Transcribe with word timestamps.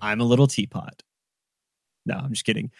I'm 0.00 0.20
a 0.20 0.24
little 0.24 0.46
teapot. 0.46 1.02
No, 2.06 2.14
I'm 2.16 2.30
just 2.30 2.44
kidding. 2.44 2.70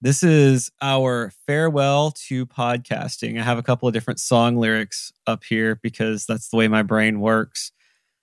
This 0.00 0.24
is 0.24 0.70
our 0.80 1.30
farewell 1.46 2.10
to 2.26 2.44
podcasting. 2.44 3.38
I 3.38 3.44
have 3.44 3.58
a 3.58 3.62
couple 3.62 3.86
of 3.86 3.94
different 3.94 4.18
song 4.18 4.56
lyrics 4.56 5.12
up 5.28 5.44
here 5.44 5.78
because 5.80 6.26
that's 6.26 6.48
the 6.48 6.56
way 6.56 6.66
my 6.66 6.82
brain 6.82 7.20
works. 7.20 7.70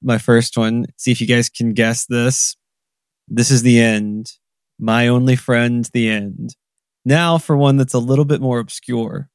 My 0.01 0.17
first 0.17 0.57
one, 0.57 0.87
see 0.97 1.11
if 1.11 1.21
you 1.21 1.27
guys 1.27 1.47
can 1.47 1.73
guess 1.73 2.05
this. 2.05 2.57
This 3.29 3.49
is 3.49 3.61
the 3.61 3.79
end. 3.79 4.33
My 4.77 5.07
only 5.07 5.37
friend, 5.37 5.89
the 5.93 6.09
end. 6.09 6.55
Now 7.05 7.37
for 7.37 7.55
one 7.55 7.77
that's 7.77 7.93
a 7.93 7.99
little 7.99 8.25
bit 8.25 8.41
more 8.41 8.59
obscure. 8.59 9.29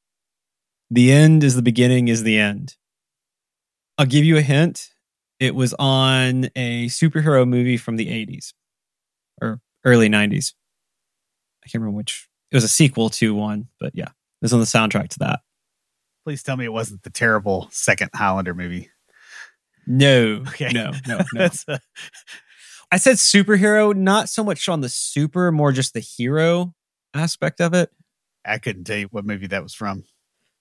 The 0.91 1.13
end 1.13 1.43
is 1.43 1.57
the 1.57 1.63
beginning, 1.63 2.09
is 2.09 2.25
the 2.25 2.39
end. 2.39 2.77
I'll 3.97 4.07
give 4.07 4.25
you 4.25 4.37
a 4.37 4.43
hint. 4.43 4.91
It 5.41 5.55
was 5.55 5.75
on 5.79 6.51
a 6.57 6.87
superhero 6.89 7.49
movie 7.49 7.77
from 7.77 7.97
the 7.97 8.09
80s 8.09 8.53
or 8.53 8.64
early 9.85 10.09
90s. 10.09 10.53
I 11.65 11.69
can't 11.69 11.81
remember 11.83 11.97
which. 11.97 12.29
It 12.51 12.57
was 12.57 12.65
a 12.65 12.69
sequel 12.69 13.11
to 13.11 13.35
one, 13.35 13.69
but 13.81 13.93
yeah, 13.95 14.09
it 14.09 14.43
was 14.43 14.53
on 14.53 14.61
the 14.61 14.67
soundtrack 14.67 15.09
to 15.11 15.19
that. 15.21 15.41
Please 16.25 16.43
tell 16.43 16.57
me 16.57 16.65
it 16.65 16.73
wasn't 16.73 17.03
the 17.03 17.11
terrible 17.11 17.69
second 17.71 18.11
Highlander 18.15 18.55
movie. 18.55 18.91
No, 19.87 20.45
okay. 20.49 20.71
no, 20.73 20.93
no, 21.07 21.21
no. 21.35 21.49
a- 21.69 21.81
I 22.93 22.97
said 22.97 23.17
superhero, 23.17 23.95
not 23.95 24.29
so 24.29 24.45
much 24.45 24.69
on 24.69 24.81
the 24.81 24.89
super, 24.89 25.51
more 25.51 25.73
just 25.73 25.95
the 25.95 26.01
hero 26.01 26.75
aspect 27.13 27.61
of 27.61 27.75
it. 27.75 27.91
I 28.45 28.59
couldn't 28.59 28.85
tell 28.85 28.99
you 28.99 29.09
what 29.11 29.27
movie 29.27 29.49
that 29.49 29.63
was 29.63 29.75
from. 29.75 30.05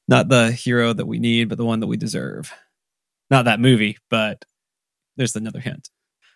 Not 0.07 0.29
the 0.29 0.51
hero 0.51 0.93
that 0.93 1.05
we 1.05 1.19
need, 1.19 1.47
but 1.49 1.57
the 1.57 1.65
one 1.65 1.79
that 1.81 1.87
we 1.87 1.97
deserve. 1.97 2.51
Not 3.29 3.45
that 3.45 3.59
movie, 3.59 3.97
but 4.09 4.43
there's 5.15 5.35
another 5.35 5.59
hint. 5.59 5.89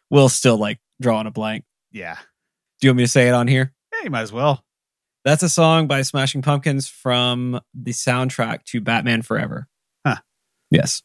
We'll 0.09 0.29
still 0.29 0.57
like 0.57 0.79
drawing 1.01 1.27
a 1.27 1.31
blank. 1.31 1.65
Yeah. 1.91 2.17
Do 2.79 2.87
you 2.87 2.91
want 2.91 2.97
me 2.97 3.03
to 3.05 3.11
say 3.11 3.27
it 3.27 3.33
on 3.33 3.47
here? 3.47 3.73
Yeah, 3.93 4.03
you 4.03 4.09
might 4.11 4.21
as 4.21 4.31
well. 4.31 4.63
That's 5.25 5.43
a 5.43 5.49
song 5.49 5.87
by 5.87 6.03
Smashing 6.03 6.41
Pumpkins 6.43 6.87
from 6.87 7.59
the 7.73 7.91
soundtrack 7.91 8.63
to 8.65 8.81
Batman 8.81 9.23
Forever. 9.23 9.67
Huh. 10.05 10.17
Yes. 10.69 11.01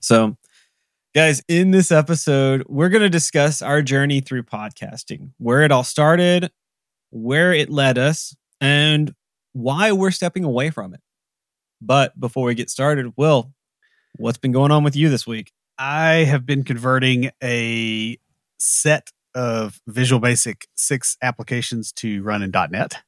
So, 0.00 0.36
guys, 1.14 1.40
in 1.48 1.70
this 1.70 1.92
episode, 1.92 2.64
we're 2.68 2.88
going 2.88 3.02
to 3.02 3.08
discuss 3.08 3.62
our 3.62 3.80
journey 3.80 4.20
through 4.20 4.42
podcasting, 4.42 5.30
where 5.38 5.62
it 5.62 5.70
all 5.70 5.84
started, 5.84 6.50
where 7.10 7.52
it 7.52 7.70
led 7.70 7.96
us, 7.96 8.36
and 8.60 9.14
why 9.52 9.92
we're 9.92 10.10
stepping 10.10 10.44
away 10.44 10.70
from 10.70 10.92
it. 10.92 11.00
But 11.80 12.18
before 12.18 12.46
we 12.46 12.54
get 12.54 12.70
started, 12.70 13.12
Will, 13.16 13.52
what's 14.16 14.38
been 14.38 14.52
going 14.52 14.72
on 14.72 14.82
with 14.82 14.96
you 14.96 15.08
this 15.08 15.26
week? 15.26 15.52
I 15.78 16.24
have 16.24 16.44
been 16.44 16.64
converting 16.64 17.30
a 17.42 18.18
set 18.58 19.10
of 19.34 19.80
Visual 19.86 20.20
Basic 20.20 20.66
6 20.76 21.16
applications 21.22 21.92
to 21.92 22.22
run 22.22 22.42
in 22.42 22.50
.NET. 22.70 23.02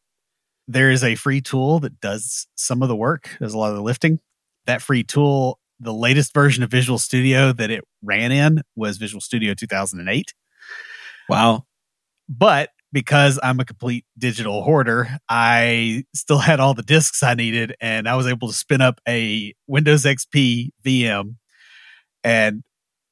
There 0.69 0.91
is 0.91 1.05
a 1.05 1.15
free 1.15 1.41
tool 1.41 1.79
that 1.81 2.01
does 2.01 2.47
some 2.57 2.83
of 2.83 2.89
the 2.89 2.97
work, 2.97 3.37
does 3.41 3.55
a 3.55 3.59
lot 3.59 3.71
of 3.71 3.77
the 3.77 3.83
lifting. 3.83 4.21
That 4.67 4.83
free 4.83 5.05
tool, 5.05 5.61
the 5.79 5.95
latest 5.95 6.35
version 6.35 6.63
of 6.63 6.71
Visual 6.71 6.99
Studio 6.99 7.53
that 7.53 7.71
it 7.71 7.85
ran 8.03 8.33
in 8.33 8.63
was 8.75 8.97
Visual 8.97 9.21
Studio 9.21 9.55
2008. 9.55 10.35
Wow. 11.29 11.65
But 12.29 12.71
because 12.93 13.39
I'm 13.43 13.61
a 13.61 13.65
complete 13.65 14.05
digital 14.19 14.63
hoarder, 14.63 15.09
I 15.29 16.05
still 16.15 16.39
had 16.39 16.61
all 16.61 16.75
the 16.75 16.83
disks 16.83 17.23
I 17.23 17.35
needed 17.35 17.75
and 17.81 18.09
I 18.09 18.17
was 18.17 18.27
able 18.27 18.49
to 18.49 18.55
spin 18.55 18.81
up 18.81 19.01
a 19.07 19.55
Windows 19.67 20.05
XP 20.05 20.71
VM 20.85 21.37
and 22.25 22.63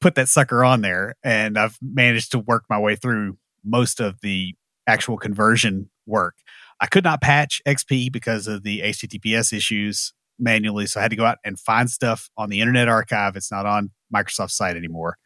put 0.05 0.13
that 0.13 0.29
sucker 0.29 0.63
on 0.63 0.81
there 0.81 1.15
and 1.23 1.57
I've 1.57 1.79
managed 1.81 2.31
to 2.33 2.39
work 2.39 2.65
my 2.69 2.77
way 2.77 2.95
through 2.95 3.39
most 3.63 3.99
of 3.99 4.21
the 4.21 4.53
actual 4.85 5.17
conversion 5.17 5.89
work. 6.05 6.35
I 6.79 6.85
could 6.85 7.03
not 7.03 7.21
patch 7.21 7.59
XP 7.67 8.11
because 8.11 8.45
of 8.45 8.61
the 8.61 8.81
HTTPS 8.81 9.51
issues 9.51 10.13
manually, 10.37 10.85
so 10.85 10.99
I 10.99 11.01
had 11.01 11.09
to 11.09 11.17
go 11.17 11.25
out 11.25 11.39
and 11.43 11.59
find 11.59 11.89
stuff 11.89 12.29
on 12.37 12.51
the 12.51 12.61
Internet 12.61 12.87
Archive. 12.87 13.35
It's 13.35 13.51
not 13.51 13.65
on 13.65 13.89
Microsoft's 14.15 14.55
site 14.55 14.77
anymore. 14.77 15.17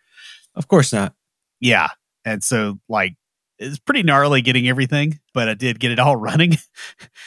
Of 0.56 0.70
course 0.70 0.94
not. 0.94 1.14
Yeah. 1.60 1.90
And 2.24 2.42
so 2.42 2.80
like 2.88 3.18
it's 3.58 3.80
pretty 3.80 4.04
gnarly 4.04 4.42
getting 4.42 4.70
everything, 4.70 5.20
but 5.34 5.50
I 5.50 5.56
did 5.56 5.82
get 5.82 5.92
it 5.92 6.00
all 6.00 6.16
running. 6.16 6.52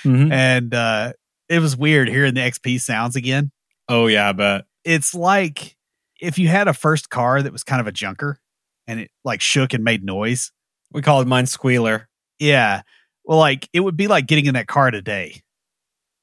Mm-hmm. 0.05 0.33
and 0.33 0.73
uh 0.73 1.13
it 1.51 1.59
was 1.59 1.77
weird 1.77 2.09
hearing 2.09 2.33
the 2.33 2.41
XP 2.41 2.81
sounds 2.81 3.15
again. 3.15 3.51
Oh 3.91 4.07
yeah, 4.07 4.33
but 4.33 4.65
it's 4.87 5.15
like 5.15 5.77
if 6.23 6.39
you 6.39 6.49
had 6.49 6.69
a 6.69 6.73
first 6.73 7.11
car 7.11 7.43
that 7.43 7.53
was 7.53 7.65
kind 7.65 7.81
of 7.81 7.87
a 7.87 7.93
junker 7.93 8.39
and 8.87 9.01
it 9.01 9.11
like 9.25 9.41
shook 9.41 9.75
and 9.75 9.85
made 9.85 10.05
noise. 10.05 10.53
We 10.93 11.03
called 11.03 11.27
mine 11.27 11.47
squealer. 11.47 12.09
Yeah. 12.39 12.83
Well, 13.25 13.39
like 13.39 13.69
it 13.73 13.81
would 13.81 13.97
be 13.97 14.07
like 14.07 14.27
getting 14.27 14.47
in 14.47 14.55
that 14.55 14.69
car 14.69 14.91
today 14.91 15.43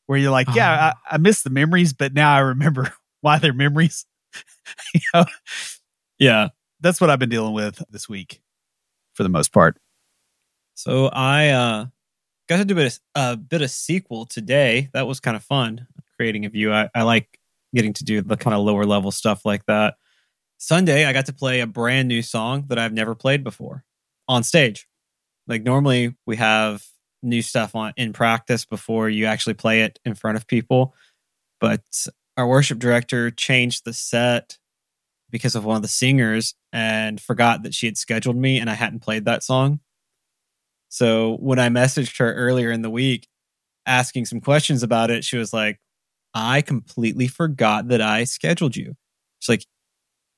where 0.06 0.18
you're 0.18 0.32
like, 0.32 0.48
yeah, 0.56 0.72
I, 0.72 0.90
ah. 0.90 0.94
I 1.12 1.18
miss 1.18 1.44
the 1.44 1.50
memories, 1.50 1.94
but 1.94 2.14
now 2.14 2.34
I 2.34 2.40
remember 2.40 2.94
why 3.22 3.40
they're 3.40 3.54
memories. 3.54 4.06
you 4.94 5.02
know? 5.14 5.26
Yeah. 6.18 6.48
That's 6.80 7.02
what 7.02 7.10
I've 7.10 7.20
been 7.20 7.30
dealing 7.30 7.54
with 7.54 7.84
this 7.90 8.08
week 8.08 8.42
for 9.14 9.24
the 9.24 9.30
most 9.30 9.52
part. 9.52 9.78
So 10.76 11.08
I 11.08 11.50
uh, 11.50 11.86
got 12.48 12.58
to 12.58 12.66
do 12.66 12.74
a 12.74 12.78
bit, 12.78 13.00
of, 13.16 13.34
a 13.34 13.38
bit 13.38 13.62
of 13.62 13.70
SQL 13.70 14.30
today. 14.30 14.90
That 14.94 15.08
was 15.08 15.20
kind 15.20 15.36
of 15.36 15.44
fun 15.44 15.88
creating 16.16 16.46
a 16.46 16.50
view. 16.50 16.72
I, 16.72 16.90
I 16.96 17.04
like 17.04 17.39
getting 17.74 17.94
to 17.94 18.04
do 18.04 18.22
the 18.22 18.38
kind 18.38 18.54
of 18.54 18.62
lower 18.62 18.86
level 18.86 19.12
stuff 19.12 19.46
like 19.46 19.66
that. 19.66 19.96
Sunday, 20.58 21.06
I 21.06 21.14
got 21.14 21.28
to 21.28 21.34
play 21.34 21.62
a 21.62 21.68
brand 21.68 22.08
new 22.08 22.22
song 22.22 22.66
that 22.68 22.78
I've 22.78 22.94
never 22.94 23.16
played 23.16 23.44
before 23.44 23.84
on 24.28 24.44
stage. 24.44 24.88
Like 25.48 25.64
normally 25.64 26.16
we 26.26 26.36
have 26.36 26.84
new 27.24 27.42
stuff 27.42 27.76
on 27.76 27.94
in 27.98 28.14
practice 28.14 28.66
before 28.66 29.10
you 29.10 29.26
actually 29.26 29.54
play 29.54 29.82
it 29.82 30.00
in 30.06 30.16
front 30.16 30.38
of 30.38 30.48
people, 30.48 30.94
but 31.60 31.82
our 32.38 32.48
worship 32.48 32.80
director 32.80 33.32
changed 33.32 33.84
the 33.86 33.94
set 33.94 34.58
because 35.30 35.56
of 35.56 35.66
one 35.66 35.76
of 35.76 35.82
the 35.82 35.88
singers 35.88 36.56
and 36.72 37.20
forgot 37.20 37.64
that 37.64 37.74
she 37.74 37.86
had 37.86 37.98
scheduled 37.98 38.38
me 38.38 38.60
and 38.60 38.70
I 38.70 38.74
hadn't 38.74 39.00
played 39.00 39.26
that 39.26 39.44
song. 39.44 39.80
So 40.90 41.36
when 41.38 41.60
I 41.60 41.70
messaged 41.70 42.18
her 42.20 42.34
earlier 42.34 42.72
in 42.72 42.82
the 42.82 42.90
week 42.90 43.28
asking 43.86 44.26
some 44.26 44.42
questions 44.42 44.84
about 44.84 45.12
it, 45.12 45.24
she 45.24 45.38
was 45.38 45.54
like, 45.54 45.80
I 46.34 46.62
completely 46.62 47.28
forgot 47.28 47.88
that 47.90 48.02
I 48.02 48.24
scheduled 48.24 48.76
you. 48.76 48.96
She's 49.40 49.50
like, 49.50 49.66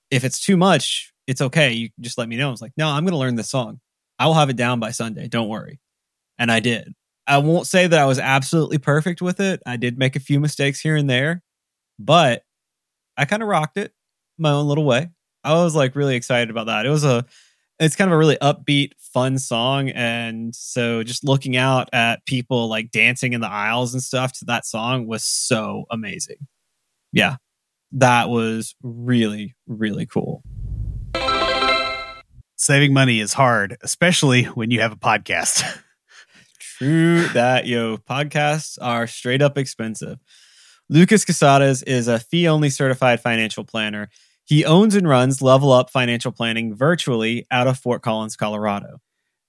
if 0.09 0.24
it's 0.24 0.44
too 0.44 0.57
much, 0.57 1.13
it's 1.28 1.41
okay. 1.41 1.72
You 1.72 1.90
just 2.00 2.18
let 2.18 2.29
me 2.29 2.38
know. 2.38 2.47
I 2.47 2.52
was 2.52 2.62
like, 2.62 2.74
no, 2.78 2.88
I'm 2.88 3.03
going 3.03 3.13
to 3.13 3.18
learn 3.18 3.35
this 3.35 3.50
song. 3.50 3.79
I 4.19 4.28
will 4.28 4.34
have 4.34 4.50
it 4.50 4.56
down 4.56 4.80
by 4.80 4.91
Sunday. 4.91 5.28
Don't 5.28 5.50
worry. 5.50 5.80
And 6.38 6.51
I 6.51 6.59
did. 6.59 6.94
I 7.28 7.38
won't 7.38 7.68
say 7.68 7.88
that 7.88 8.00
I 8.00 8.06
was 8.06 8.19
absolutely 8.19 8.78
perfect 8.78 9.22
with 9.22 9.40
it. 9.40 9.62
I 9.66 9.78
did 9.78 9.97
make 9.97 10.16
a 10.16 10.19
few 10.19 10.40
mistakes 10.40 10.80
here 10.80 10.96
and 10.96 11.09
there, 11.09 11.41
but 12.00 12.44
I 13.18 13.25
kind 13.25 13.41
of 13.41 13.50
rocked 13.50 13.78
it 13.78 13.94
my 14.38 14.51
own 14.51 14.68
little 14.68 14.85
way. 14.85 15.09
I 15.44 15.53
was 15.53 15.75
like 15.75 15.96
really 15.96 16.16
excited 16.16 16.50
about 16.50 16.68
that. 16.68 16.85
It 16.85 16.90
was 16.90 17.03
a 17.03 17.25
it's 17.81 17.96
kind 17.96 18.10
of 18.10 18.13
a 18.13 18.18
really 18.18 18.38
upbeat, 18.38 18.92
fun 19.00 19.39
song. 19.39 19.89
And 19.89 20.56
so 20.56 21.01
just 21.01 21.24
looking 21.24 21.57
out 21.57 21.89
at 21.92 22.24
people 22.28 22.69
like 22.69 22.92
dancing 22.92 23.33
in 23.33 23.42
the 23.42 23.50
aisles 23.50 23.94
and 23.94 24.04
stuff 24.04 24.31
to 24.33 24.45
that 24.45 24.68
song 24.68 25.07
was 25.07 25.24
so 25.24 25.86
amazing. 25.89 26.38
Yeah, 27.12 27.38
that 27.94 28.30
was 28.30 28.75
really, 28.83 29.56
really 29.66 30.06
cool. 30.06 30.44
Saving 32.56 32.94
money 32.94 33.19
is 33.19 33.33
hard, 33.33 33.78
especially 33.81 34.44
when 34.44 34.69
you 34.69 34.81
have 34.81 34.92
a 34.92 34.98
podcast. 34.98 35.63
True 36.60 37.27
that, 37.30 37.66
yo. 37.66 37.98
Podcasts 37.98 38.77
are 38.80 39.07
straight 39.07 39.42
up 39.42 39.57
expensive. 39.57 40.19
Lucas 40.88 41.25
Casadas 41.25 41.84
is 41.88 42.07
a 42.07 42.19
fee 42.19 42.48
only 42.48 42.69
certified 42.69 43.22
financial 43.22 43.63
planner 43.63 44.10
he 44.51 44.65
owns 44.65 44.95
and 44.95 45.07
runs 45.07 45.42
Level 45.42 45.71
Up 45.71 45.89
Financial 45.89 46.30
Planning 46.30 46.75
virtually 46.75 47.48
out 47.51 47.68
of 47.68 47.80
Fort 47.80 48.01
Collins, 48.01 48.36
Colorado. 48.36 49.00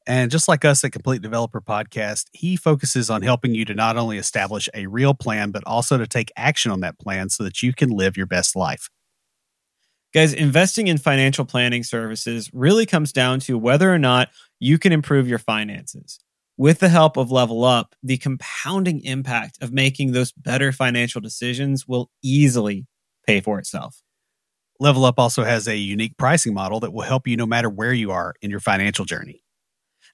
And 0.07 0.31
just 0.31 0.47
like 0.47 0.65
us 0.65 0.85
at 0.85 0.93
Complete 0.93 1.23
Developer 1.23 1.61
Podcast, 1.61 2.27
he 2.31 2.55
focuses 2.55 3.11
on 3.11 3.21
helping 3.21 3.53
you 3.53 3.65
to 3.65 3.75
not 3.75 3.97
only 3.97 4.17
establish 4.17 4.69
a 4.75 4.87
real 4.87 5.13
plan, 5.13 5.51
but 5.51 5.65
also 5.67 5.99
to 5.99 6.07
take 6.07 6.31
action 6.37 6.71
on 6.71 6.83
that 6.83 7.01
plan 7.01 7.31
so 7.31 7.43
that 7.43 7.65
you 7.65 7.73
can 7.73 7.91
live 7.91 8.17
your 8.17 8.27
best 8.27 8.55
life. 8.55 8.91
Guys, 10.15 10.33
investing 10.33 10.87
in 10.87 10.99
financial 10.99 11.45
planning 11.45 11.83
services 11.83 12.49
really 12.53 12.87
comes 12.87 13.11
down 13.11 13.41
to 13.41 13.59
whether 13.59 13.93
or 13.93 13.99
not 13.99 14.29
you 14.61 14.79
can 14.79 14.93
improve 14.93 15.27
your 15.27 15.41
finances. 15.41 16.21
With 16.57 16.79
the 16.79 16.89
help 16.89 17.17
of 17.17 17.33
Level 17.33 17.65
Up, 17.65 17.97
the 18.05 18.19
compounding 18.19 19.01
impact 19.01 19.59
of 19.61 19.73
making 19.73 20.13
those 20.13 20.31
better 20.31 20.71
financial 20.71 21.21
decisions 21.21 21.89
will 21.89 22.09
easily 22.23 22.87
pay 23.27 23.41
for 23.41 23.59
itself. 23.59 24.01
Level 24.83 25.05
Up 25.05 25.19
also 25.19 25.45
has 25.45 25.69
a 25.69 25.77
unique 25.77 26.17
pricing 26.19 26.53
model 26.53 26.81
that 26.81 26.93
will 26.93 27.03
help 27.03 27.29
you 27.29 27.37
no 27.37 27.47
matter 27.47 27.71
where 27.71 27.93
you 27.93 28.11
are 28.11 28.35
in 28.43 28.51
your 28.51 28.61
financial 28.61 29.05
journey. 29.05 29.45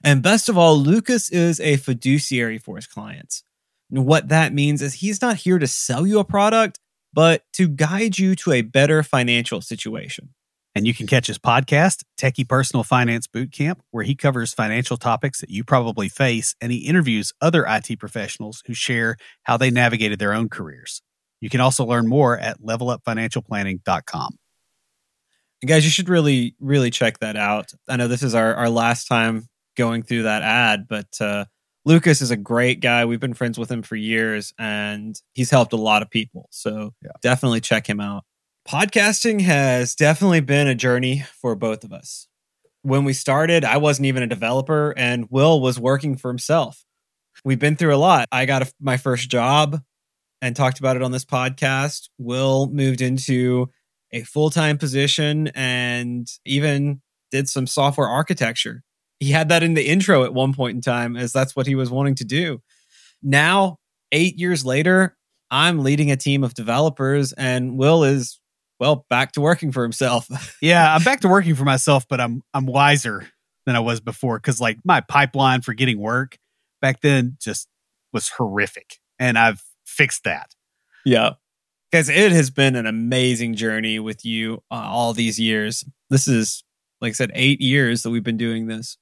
And 0.04 0.22
best 0.22 0.48
of 0.48 0.58
all, 0.58 0.76
Lucas 0.76 1.30
is 1.30 1.58
a 1.58 1.76
fiduciary 1.78 2.58
for 2.58 2.76
his 2.76 2.86
clients. 2.86 3.42
And 3.90 4.04
what 4.04 4.28
that 4.28 4.52
means 4.52 4.82
is 4.82 4.94
he's 4.94 5.22
not 5.22 5.38
here 5.38 5.58
to 5.58 5.66
sell 5.66 6.06
you 6.06 6.18
a 6.18 6.24
product, 6.24 6.78
but 7.14 7.44
to 7.54 7.66
guide 7.66 8.18
you 8.18 8.36
to 8.36 8.52
a 8.52 8.60
better 8.60 9.02
financial 9.02 9.62
situation. 9.62 10.34
And 10.74 10.86
you 10.86 10.92
can 10.92 11.06
catch 11.06 11.26
his 11.28 11.38
podcast, 11.38 12.04
Techie 12.20 12.46
Personal 12.46 12.84
Finance 12.84 13.26
Bootcamp, 13.26 13.80
where 13.90 14.04
he 14.04 14.14
covers 14.14 14.52
financial 14.52 14.98
topics 14.98 15.40
that 15.40 15.50
you 15.50 15.64
probably 15.64 16.10
face 16.10 16.54
and 16.60 16.70
he 16.70 16.86
interviews 16.86 17.32
other 17.40 17.64
IT 17.66 17.98
professionals 17.98 18.62
who 18.66 18.74
share 18.74 19.16
how 19.44 19.56
they 19.56 19.70
navigated 19.70 20.18
their 20.18 20.34
own 20.34 20.50
careers. 20.50 21.00
You 21.40 21.48
can 21.48 21.60
also 21.60 21.86
learn 21.86 22.06
more 22.06 22.38
at 22.38 22.60
levelupfinancialplanning.com. 22.60 24.36
Guys, 25.66 25.84
you 25.84 25.90
should 25.90 26.08
really, 26.08 26.54
really 26.60 26.90
check 26.90 27.18
that 27.18 27.36
out. 27.36 27.72
I 27.88 27.96
know 27.96 28.08
this 28.08 28.22
is 28.22 28.34
our, 28.34 28.54
our 28.54 28.70
last 28.70 29.06
time 29.06 29.48
going 29.76 30.02
through 30.02 30.22
that 30.22 30.42
ad, 30.42 30.86
but 30.88 31.20
uh, 31.20 31.46
Lucas 31.84 32.20
is 32.20 32.30
a 32.30 32.36
great 32.36 32.80
guy. 32.80 33.04
We've 33.04 33.20
been 33.20 33.34
friends 33.34 33.58
with 33.58 33.70
him 33.70 33.82
for 33.82 33.96
years 33.96 34.52
and 34.58 35.20
he's 35.34 35.50
helped 35.50 35.72
a 35.72 35.76
lot 35.76 36.02
of 36.02 36.10
people. 36.10 36.48
So 36.50 36.94
yeah. 37.02 37.10
definitely 37.22 37.60
check 37.60 37.88
him 37.88 38.00
out 38.00 38.24
podcasting 38.68 39.40
has 39.40 39.94
definitely 39.94 40.40
been 40.40 40.66
a 40.66 40.74
journey 40.74 41.24
for 41.40 41.54
both 41.54 41.84
of 41.84 41.92
us. 41.92 42.28
When 42.82 43.04
we 43.04 43.14
started, 43.14 43.64
I 43.64 43.78
wasn't 43.78 44.06
even 44.06 44.22
a 44.22 44.26
developer, 44.26 44.92
and 44.96 45.26
Will 45.30 45.60
was 45.60 45.80
working 45.80 46.16
for 46.16 46.28
himself. 46.28 46.84
We've 47.44 47.58
been 47.58 47.76
through 47.76 47.94
a 47.94 47.96
lot. 47.96 48.28
I 48.30 48.44
got 48.44 48.62
a, 48.62 48.72
my 48.78 48.98
first 48.98 49.30
job 49.30 49.80
and 50.42 50.54
talked 50.54 50.78
about 50.78 50.96
it 50.96 51.02
on 51.02 51.12
this 51.12 51.24
podcast. 51.24 52.10
Will 52.18 52.66
moved 52.66 53.00
into 53.00 53.70
a 54.12 54.22
full 54.22 54.50
time 54.50 54.78
position 54.78 55.48
and 55.54 56.28
even 56.44 57.00
did 57.30 57.48
some 57.48 57.66
software 57.66 58.08
architecture. 58.08 58.82
He 59.20 59.30
had 59.30 59.48
that 59.48 59.62
in 59.62 59.74
the 59.74 59.88
intro 59.88 60.24
at 60.24 60.32
one 60.32 60.54
point 60.54 60.76
in 60.76 60.80
time, 60.80 61.16
as 61.16 61.32
that's 61.32 61.56
what 61.56 61.66
he 61.66 61.74
was 61.74 61.90
wanting 61.90 62.14
to 62.16 62.24
do. 62.24 62.62
Now, 63.22 63.78
eight 64.12 64.38
years 64.38 64.64
later, 64.64 65.16
I'm 65.50 65.80
leading 65.80 66.10
a 66.10 66.16
team 66.16 66.44
of 66.44 66.54
developers, 66.54 67.32
and 67.32 67.76
Will 67.76 68.04
is 68.04 68.40
well, 68.80 69.06
back 69.10 69.32
to 69.32 69.40
working 69.40 69.72
for 69.72 69.82
himself. 69.82 70.28
yeah, 70.62 70.94
I'm 70.94 71.02
back 71.02 71.20
to 71.20 71.28
working 71.28 71.54
for 71.54 71.64
myself, 71.64 72.06
but 72.08 72.20
I'm 72.20 72.42
I'm 72.54 72.66
wiser 72.66 73.28
than 73.66 73.76
I 73.76 73.80
was 73.80 74.00
before 74.00 74.38
because 74.38 74.60
like 74.60 74.78
my 74.84 75.00
pipeline 75.00 75.62
for 75.62 75.74
getting 75.74 75.98
work 75.98 76.38
back 76.80 77.00
then 77.00 77.36
just 77.40 77.68
was 78.12 78.28
horrific, 78.28 78.98
and 79.18 79.38
I've 79.38 79.62
fixed 79.84 80.24
that. 80.24 80.54
Yeah, 81.04 81.32
guys, 81.92 82.08
it 82.08 82.32
has 82.32 82.50
been 82.50 82.76
an 82.76 82.86
amazing 82.86 83.54
journey 83.54 83.98
with 83.98 84.24
you 84.24 84.62
uh, 84.70 84.74
all 84.86 85.12
these 85.12 85.38
years. 85.38 85.84
This 86.10 86.28
is, 86.28 86.64
like 87.00 87.10
I 87.10 87.14
said, 87.14 87.30
eight 87.34 87.60
years 87.60 88.02
that 88.02 88.10
we've 88.10 88.22
been 88.22 88.36
doing 88.36 88.66
this. 88.66 88.98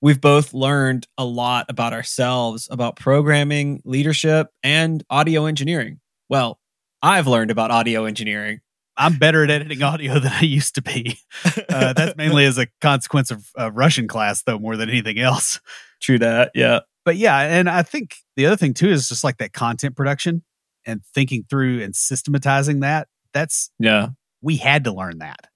We've 0.00 0.20
both 0.20 0.54
learned 0.54 1.06
a 1.16 1.24
lot 1.24 1.66
about 1.68 1.92
ourselves, 1.92 2.68
about 2.70 2.96
programming, 2.96 3.82
leadership, 3.84 4.48
and 4.62 5.02
audio 5.10 5.46
engineering. 5.46 6.00
Well, 6.28 6.60
I've 7.02 7.26
learned 7.26 7.50
about 7.50 7.70
audio 7.70 8.04
engineering 8.04 8.60
I'm 8.98 9.16
better 9.16 9.44
at 9.44 9.50
editing 9.50 9.82
audio 9.82 10.18
than 10.18 10.32
I 10.32 10.40
used 10.40 10.74
to 10.74 10.82
be. 10.82 11.18
Uh, 11.70 11.92
that's 11.92 12.16
mainly 12.16 12.46
as 12.46 12.56
a 12.56 12.66
consequence 12.80 13.30
of 13.30 13.46
uh, 13.58 13.70
Russian 13.70 14.08
class, 14.08 14.42
though, 14.42 14.58
more 14.58 14.76
than 14.76 14.88
anything 14.88 15.18
else. 15.18 15.60
True 16.00 16.18
that. 16.18 16.50
Yeah. 16.54 16.80
But 17.04 17.16
yeah, 17.16 17.38
and 17.38 17.68
I 17.68 17.82
think 17.82 18.16
the 18.36 18.46
other 18.46 18.56
thing 18.56 18.74
too 18.74 18.88
is 18.88 19.08
just 19.08 19.22
like 19.22 19.36
that 19.36 19.52
content 19.52 19.96
production 19.96 20.42
and 20.88 21.04
thinking 21.14 21.44
through 21.48 21.82
and 21.82 21.94
systematizing 21.94 22.80
that. 22.80 23.06
That's 23.32 23.70
yeah. 23.78 24.08
We 24.42 24.56
had 24.56 24.84
to 24.84 24.92
learn 24.92 25.18
that. 25.18 25.48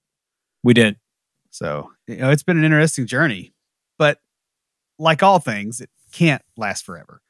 We 0.63 0.73
did. 0.73 0.97
So 1.49 1.91
you 2.07 2.17
know, 2.17 2.29
it's 2.29 2.43
been 2.43 2.57
an 2.57 2.63
interesting 2.63 3.05
journey, 3.05 3.53
but 3.97 4.19
like 4.97 5.21
all 5.21 5.39
things, 5.39 5.81
it 5.81 5.89
can't 6.13 6.41
last 6.55 6.85
forever 6.85 7.21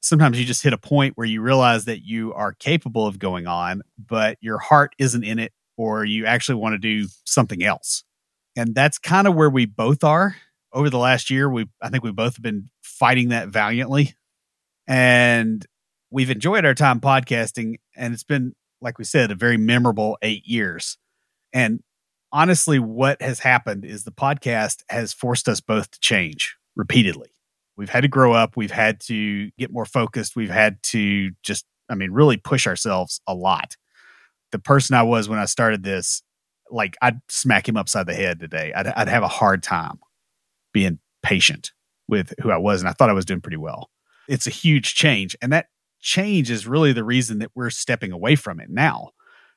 sometimes 0.00 0.38
you 0.38 0.46
just 0.46 0.62
hit 0.62 0.72
a 0.72 0.78
point 0.78 1.16
where 1.16 1.26
you 1.26 1.40
realize 1.42 1.84
that 1.84 2.04
you 2.04 2.32
are 2.34 2.52
capable 2.52 3.06
of 3.06 3.18
going 3.18 3.46
on, 3.46 3.82
but 3.98 4.38
your 4.40 4.58
heart 4.58 4.94
isn't 4.98 5.24
in 5.24 5.38
it, 5.38 5.52
or 5.76 6.04
you 6.04 6.26
actually 6.26 6.56
want 6.56 6.74
to 6.74 6.78
do 6.78 7.08
something 7.24 7.62
else. 7.62 8.04
And 8.56 8.74
that's 8.74 8.98
kind 8.98 9.26
of 9.26 9.34
where 9.34 9.50
we 9.50 9.66
both 9.66 10.02
are. 10.02 10.36
Over 10.72 10.90
the 10.90 10.98
last 10.98 11.30
year, 11.30 11.48
we 11.48 11.66
I 11.82 11.88
think 11.88 12.04
we 12.04 12.12
both 12.12 12.36
have 12.36 12.42
been 12.42 12.70
fighting 12.82 13.28
that 13.30 13.48
valiantly. 13.48 14.14
And 14.86 15.64
we've 16.10 16.30
enjoyed 16.30 16.64
our 16.64 16.74
time 16.74 17.00
podcasting, 17.00 17.76
and 17.96 18.12
it's 18.12 18.24
been, 18.24 18.54
like 18.80 18.98
we 18.98 19.04
said, 19.04 19.30
a 19.30 19.34
very 19.34 19.56
memorable 19.56 20.18
eight 20.22 20.46
years. 20.46 20.98
And 21.52 21.82
honestly, 22.32 22.78
what 22.78 23.20
has 23.22 23.40
happened 23.40 23.84
is 23.84 24.04
the 24.04 24.12
podcast 24.12 24.82
has 24.88 25.12
forced 25.12 25.48
us 25.48 25.60
both 25.60 25.90
to 25.92 26.00
change 26.00 26.56
repeatedly. 26.76 27.30
We've 27.76 27.88
had 27.88 28.02
to 28.02 28.08
grow 28.08 28.32
up. 28.32 28.56
We've 28.56 28.70
had 28.70 29.00
to 29.02 29.50
get 29.52 29.72
more 29.72 29.86
focused. 29.86 30.36
We've 30.36 30.50
had 30.50 30.82
to 30.84 31.30
just 31.42 31.64
i 31.88 31.94
mean 31.94 32.12
really 32.12 32.36
push 32.36 32.66
ourselves 32.66 33.20
a 33.26 33.34
lot. 33.34 33.76
The 34.52 34.58
person 34.58 34.96
i 34.96 35.02
was 35.02 35.28
when 35.28 35.38
i 35.38 35.44
started 35.44 35.82
this 35.82 36.22
like 36.70 36.96
i'd 37.02 37.20
smack 37.28 37.68
him 37.68 37.76
upside 37.76 38.06
the 38.06 38.14
head 38.14 38.38
today. 38.38 38.72
I'd, 38.74 38.86
I'd 38.88 39.08
have 39.08 39.22
a 39.22 39.28
hard 39.28 39.62
time 39.62 39.98
being 40.72 40.98
patient 41.22 41.72
with 42.06 42.34
who 42.42 42.50
i 42.50 42.56
was 42.56 42.80
and 42.80 42.88
i 42.88 42.92
thought 42.92 43.10
i 43.10 43.14
was 43.14 43.24
doing 43.24 43.40
pretty 43.40 43.56
well. 43.56 43.90
It's 44.28 44.46
a 44.46 44.50
huge 44.50 44.94
change 44.94 45.34
and 45.40 45.52
that 45.52 45.66
change 46.00 46.50
is 46.50 46.66
really 46.66 46.92
the 46.92 47.04
reason 47.04 47.38
that 47.38 47.50
we're 47.54 47.70
stepping 47.70 48.12
away 48.12 48.34
from 48.36 48.60
it 48.60 48.70
now 48.70 49.10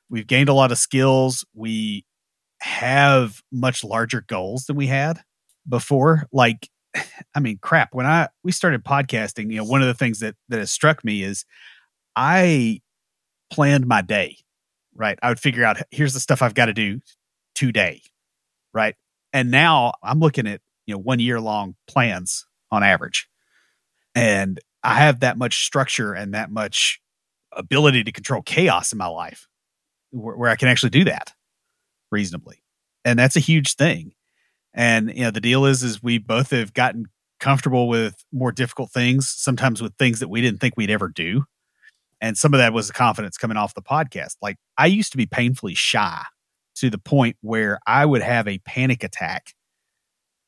we've 0.09 0.27
gained 0.27 0.49
a 0.49 0.53
lot 0.53 0.71
of 0.71 0.77
skills 0.77 1.45
we 1.53 2.05
have 2.61 3.41
much 3.51 3.83
larger 3.83 4.21
goals 4.21 4.65
than 4.65 4.75
we 4.75 4.87
had 4.87 5.21
before 5.67 6.27
like 6.31 6.69
I 7.35 7.39
mean, 7.39 7.59
crap. 7.61 7.93
When 7.93 8.05
I 8.05 8.29
we 8.43 8.51
started 8.51 8.83
podcasting, 8.83 9.51
you 9.51 9.57
know, 9.57 9.63
one 9.63 9.81
of 9.81 9.87
the 9.87 9.93
things 9.93 10.19
that 10.19 10.35
that 10.49 10.59
has 10.59 10.71
struck 10.71 11.03
me 11.03 11.23
is 11.23 11.45
I 12.15 12.81
planned 13.51 13.87
my 13.87 14.01
day. 14.01 14.37
Right, 14.95 15.17
I 15.23 15.29
would 15.29 15.39
figure 15.39 15.63
out 15.63 15.77
here's 15.89 16.13
the 16.13 16.19
stuff 16.19 16.41
I've 16.41 16.53
got 16.53 16.67
to 16.67 16.73
do 16.73 17.01
today. 17.55 18.01
Right, 18.73 18.95
and 19.31 19.49
now 19.49 19.93
I'm 20.03 20.19
looking 20.19 20.47
at 20.47 20.61
you 20.85 20.93
know 20.93 20.99
one 20.99 21.19
year 21.19 21.39
long 21.39 21.75
plans 21.87 22.45
on 22.71 22.83
average, 22.83 23.27
and 24.13 24.59
I 24.83 24.95
have 24.95 25.21
that 25.21 25.37
much 25.37 25.65
structure 25.65 26.13
and 26.13 26.33
that 26.33 26.51
much 26.51 26.99
ability 27.51 28.03
to 28.03 28.11
control 28.11 28.41
chaos 28.41 28.91
in 28.91 28.97
my 28.97 29.07
life, 29.07 29.47
where, 30.11 30.35
where 30.35 30.49
I 30.49 30.55
can 30.55 30.67
actually 30.67 30.89
do 30.89 31.05
that 31.05 31.33
reasonably, 32.11 32.63
and 33.05 33.17
that's 33.17 33.35
a 33.35 33.41
huge 33.41 33.75
thing 33.75 34.13
and 34.73 35.09
you 35.15 35.23
know, 35.23 35.31
the 35.31 35.41
deal 35.41 35.65
is, 35.65 35.83
is 35.83 36.01
we 36.01 36.17
both 36.17 36.51
have 36.51 36.73
gotten 36.73 37.05
comfortable 37.39 37.87
with 37.87 38.23
more 38.31 38.51
difficult 38.51 38.91
things, 38.91 39.29
sometimes 39.29 39.81
with 39.81 39.95
things 39.97 40.19
that 40.19 40.29
we 40.29 40.41
didn't 40.41 40.59
think 40.59 40.75
we'd 40.75 40.89
ever 40.89 41.09
do. 41.09 41.45
And 42.21 42.37
some 42.37 42.53
of 42.53 42.57
that 42.59 42.73
was 42.73 42.87
the 42.87 42.93
confidence 42.93 43.37
coming 43.37 43.57
off 43.57 43.73
the 43.73 43.81
podcast. 43.81 44.37
Like 44.41 44.57
I 44.77 44.87
used 44.87 45.11
to 45.11 45.17
be 45.17 45.25
painfully 45.25 45.75
shy 45.75 46.23
to 46.75 46.89
the 46.89 46.97
point 46.97 47.35
where 47.41 47.79
I 47.85 48.05
would 48.05 48.21
have 48.21 48.47
a 48.47 48.59
panic 48.59 49.03
attack. 49.03 49.53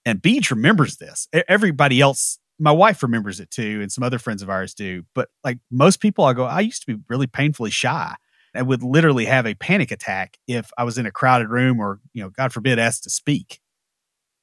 And 0.06 0.22
Beej 0.22 0.52
remembers 0.52 0.98
this. 0.98 1.28
Everybody 1.48 2.00
else, 2.00 2.40
my 2.60 2.72
wife 2.72 3.04
remembers 3.04 3.40
it 3.40 3.52
too, 3.52 3.80
and 3.82 3.92
some 3.92 4.04
other 4.04 4.20
friends 4.20 4.42
of 4.42 4.50
ours 4.50 4.74
do. 4.74 5.04
But 5.14 5.30
like 5.44 5.60
most 5.72 6.00
people, 6.00 6.26
I 6.26 6.34
go, 6.34 6.46
I 6.46 6.62
used 6.62 6.86
to 6.86 6.96
be 6.96 7.04
really 7.10 7.28
painfully 7.28 7.72
shy. 7.72 8.16
I 8.54 8.62
would 8.62 8.84
literally 8.84 9.26
have 9.26 9.46
a 9.46 9.54
panic 9.56 9.92
attack 9.92 10.38
if 10.48 10.72
I 10.78 10.86
was 10.86 10.98
in 10.98 11.06
a 11.06 11.12
crowded 11.12 11.50
room 11.50 11.80
or, 11.80 12.00
you 12.14 12.24
know, 12.24 12.30
God 12.30 12.54
forbid, 12.54 12.80
asked 12.80 13.04
to 13.04 13.10
speak. 13.10 13.60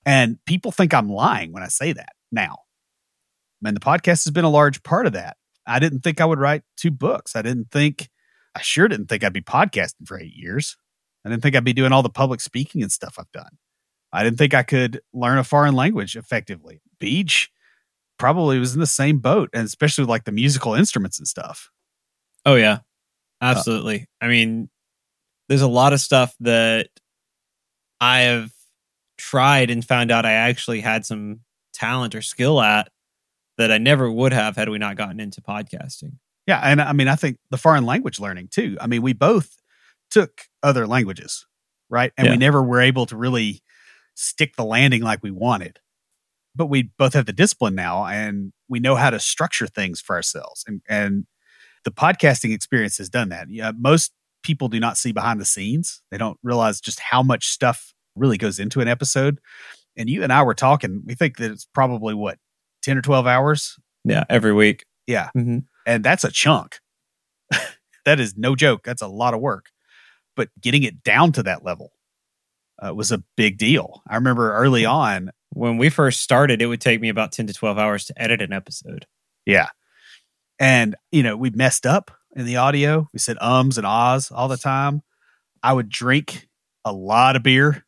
And 0.04 0.38
people 0.44 0.70
think 0.70 0.92
I'm 0.92 1.08
lying 1.08 1.52
when 1.52 1.62
I 1.62 1.68
say 1.68 1.92
that 1.94 2.10
now. 2.30 2.58
And 3.64 3.74
the 3.76 3.80
podcast 3.80 4.24
has 4.24 4.30
been 4.30 4.44
a 4.44 4.50
large 4.50 4.82
part 4.82 5.06
of 5.06 5.14
that. 5.14 5.36
I 5.66 5.78
didn't 5.78 6.00
think 6.00 6.20
I 6.20 6.24
would 6.24 6.40
write 6.40 6.62
two 6.76 6.90
books. 6.90 7.36
I 7.36 7.42
didn't 7.42 7.70
think, 7.70 8.10
I 8.54 8.60
sure 8.60 8.88
didn't 8.88 9.06
think 9.06 9.24
I'd 9.24 9.32
be 9.32 9.40
podcasting 9.40 10.06
for 10.06 10.20
eight 10.20 10.34
years. 10.34 10.76
I 11.24 11.30
didn't 11.30 11.42
think 11.42 11.56
I'd 11.56 11.64
be 11.64 11.72
doing 11.72 11.92
all 11.92 12.02
the 12.02 12.10
public 12.10 12.40
speaking 12.40 12.82
and 12.82 12.90
stuff 12.90 13.14
I've 13.18 13.30
done. 13.32 13.58
I 14.12 14.24
didn't 14.24 14.38
think 14.38 14.52
I 14.52 14.64
could 14.64 15.00
learn 15.14 15.38
a 15.38 15.44
foreign 15.44 15.74
language 15.74 16.16
effectively. 16.16 16.82
Beej 17.00 17.48
probably 18.18 18.58
was 18.58 18.74
in 18.74 18.80
the 18.80 18.86
same 18.86 19.18
boat, 19.18 19.50
and 19.52 19.64
especially 19.64 20.04
like 20.04 20.24
the 20.24 20.32
musical 20.32 20.74
instruments 20.74 21.18
and 21.18 21.26
stuff. 21.26 21.70
Oh, 22.44 22.54
yeah. 22.54 22.78
Absolutely. 23.40 24.02
Uh, 24.02 24.24
I 24.24 24.28
mean, 24.28 24.68
there's 25.48 25.62
a 25.62 25.68
lot 25.68 25.92
of 25.92 26.00
stuff 26.00 26.34
that 26.40 26.88
I 28.00 28.20
have 28.20 28.52
tried 29.18 29.70
and 29.70 29.84
found 29.84 30.10
out 30.10 30.26
I 30.26 30.32
actually 30.32 30.80
had 30.80 31.04
some 31.04 31.40
talent 31.72 32.14
or 32.14 32.22
skill 32.22 32.60
at 32.60 32.90
that 33.58 33.70
I 33.70 33.78
never 33.78 34.10
would 34.10 34.32
have 34.32 34.56
had 34.56 34.68
we 34.68 34.78
not 34.78 34.96
gotten 34.96 35.20
into 35.20 35.40
podcasting. 35.40 36.14
Yeah, 36.46 36.60
and 36.60 36.80
I 36.80 36.92
mean 36.92 37.08
I 37.08 37.14
think 37.14 37.38
the 37.50 37.56
foreign 37.56 37.86
language 37.86 38.18
learning 38.18 38.48
too. 38.48 38.76
I 38.80 38.86
mean 38.86 39.02
we 39.02 39.12
both 39.12 39.56
took 40.10 40.42
other 40.62 40.86
languages, 40.86 41.46
right? 41.88 42.12
And 42.16 42.26
yeah. 42.26 42.32
we 42.32 42.38
never 42.38 42.62
were 42.62 42.80
able 42.80 43.06
to 43.06 43.16
really 43.16 43.62
stick 44.14 44.56
the 44.56 44.64
landing 44.64 45.02
like 45.02 45.22
we 45.22 45.30
wanted. 45.30 45.78
But 46.54 46.66
we 46.66 46.90
both 46.98 47.14
have 47.14 47.26
the 47.26 47.32
discipline 47.32 47.74
now 47.74 48.04
and 48.04 48.52
we 48.68 48.80
know 48.80 48.96
how 48.96 49.10
to 49.10 49.20
structure 49.20 49.66
things 49.66 50.00
for 50.00 50.16
ourselves. 50.16 50.64
And, 50.66 50.82
and 50.88 51.26
the 51.84 51.90
podcasting 51.90 52.54
experience 52.54 52.98
has 52.98 53.08
done 53.08 53.30
that. 53.30 53.48
Yeah, 53.50 53.72
most 53.76 54.12
people 54.42 54.68
do 54.68 54.80
not 54.80 54.96
see 54.96 55.12
behind 55.12 55.40
the 55.40 55.44
scenes. 55.44 56.02
They 56.10 56.18
don't 56.18 56.38
realize 56.42 56.80
just 56.80 57.00
how 57.00 57.22
much 57.22 57.48
stuff 57.48 57.92
really 58.16 58.38
goes 58.38 58.58
into 58.58 58.80
an 58.80 58.88
episode. 58.88 59.38
And 59.96 60.08
you 60.08 60.22
and 60.22 60.32
I 60.32 60.42
were 60.42 60.54
talking, 60.54 61.02
we 61.06 61.14
think 61.14 61.36
that 61.38 61.50
it's 61.50 61.66
probably 61.66 62.14
what, 62.14 62.38
10 62.82 62.98
or 62.98 63.02
12 63.02 63.26
hours? 63.26 63.76
Yeah, 64.04 64.24
every 64.28 64.52
week. 64.52 64.84
Yeah. 65.06 65.30
hmm 65.34 65.58
And 65.86 66.04
that's 66.04 66.24
a 66.24 66.30
chunk. 66.30 66.80
that 68.04 68.20
is 68.20 68.36
no 68.36 68.56
joke. 68.56 68.82
That's 68.84 69.02
a 69.02 69.06
lot 69.06 69.34
of 69.34 69.40
work. 69.40 69.66
But 70.34 70.48
getting 70.60 70.82
it 70.82 71.02
down 71.02 71.32
to 71.32 71.42
that 71.44 71.64
level 71.64 71.92
uh, 72.84 72.94
was 72.94 73.12
a 73.12 73.22
big 73.36 73.58
deal. 73.58 74.02
I 74.08 74.16
remember 74.16 74.54
early 74.54 74.84
on, 74.84 75.30
When 75.52 75.76
we 75.78 75.88
first 75.90 76.20
started, 76.20 76.62
it 76.62 76.66
would 76.66 76.80
take 76.80 77.00
me 77.00 77.08
about 77.08 77.32
10 77.32 77.46
to 77.48 77.52
12 77.54 77.78
hours 77.78 78.04
to 78.06 78.20
edit 78.20 78.40
an 78.42 78.52
episode. 78.52 79.06
yeah. 79.46 79.68
And, 80.58 80.94
you 81.10 81.22
know, 81.22 81.36
we 81.36 81.50
messed 81.50 81.86
up 81.86 82.10
in 82.36 82.44
the 82.46 82.56
audio. 82.56 83.08
We 83.12 83.18
said 83.18 83.36
ums 83.40 83.78
and 83.78 83.86
ahs 83.86 84.30
all 84.30 84.48
the 84.48 84.56
time. 84.56 85.02
I 85.62 85.72
would 85.72 85.88
drink 85.88 86.48
a 86.84 86.92
lot 86.92 87.36
of 87.36 87.42
beer, 87.42 87.84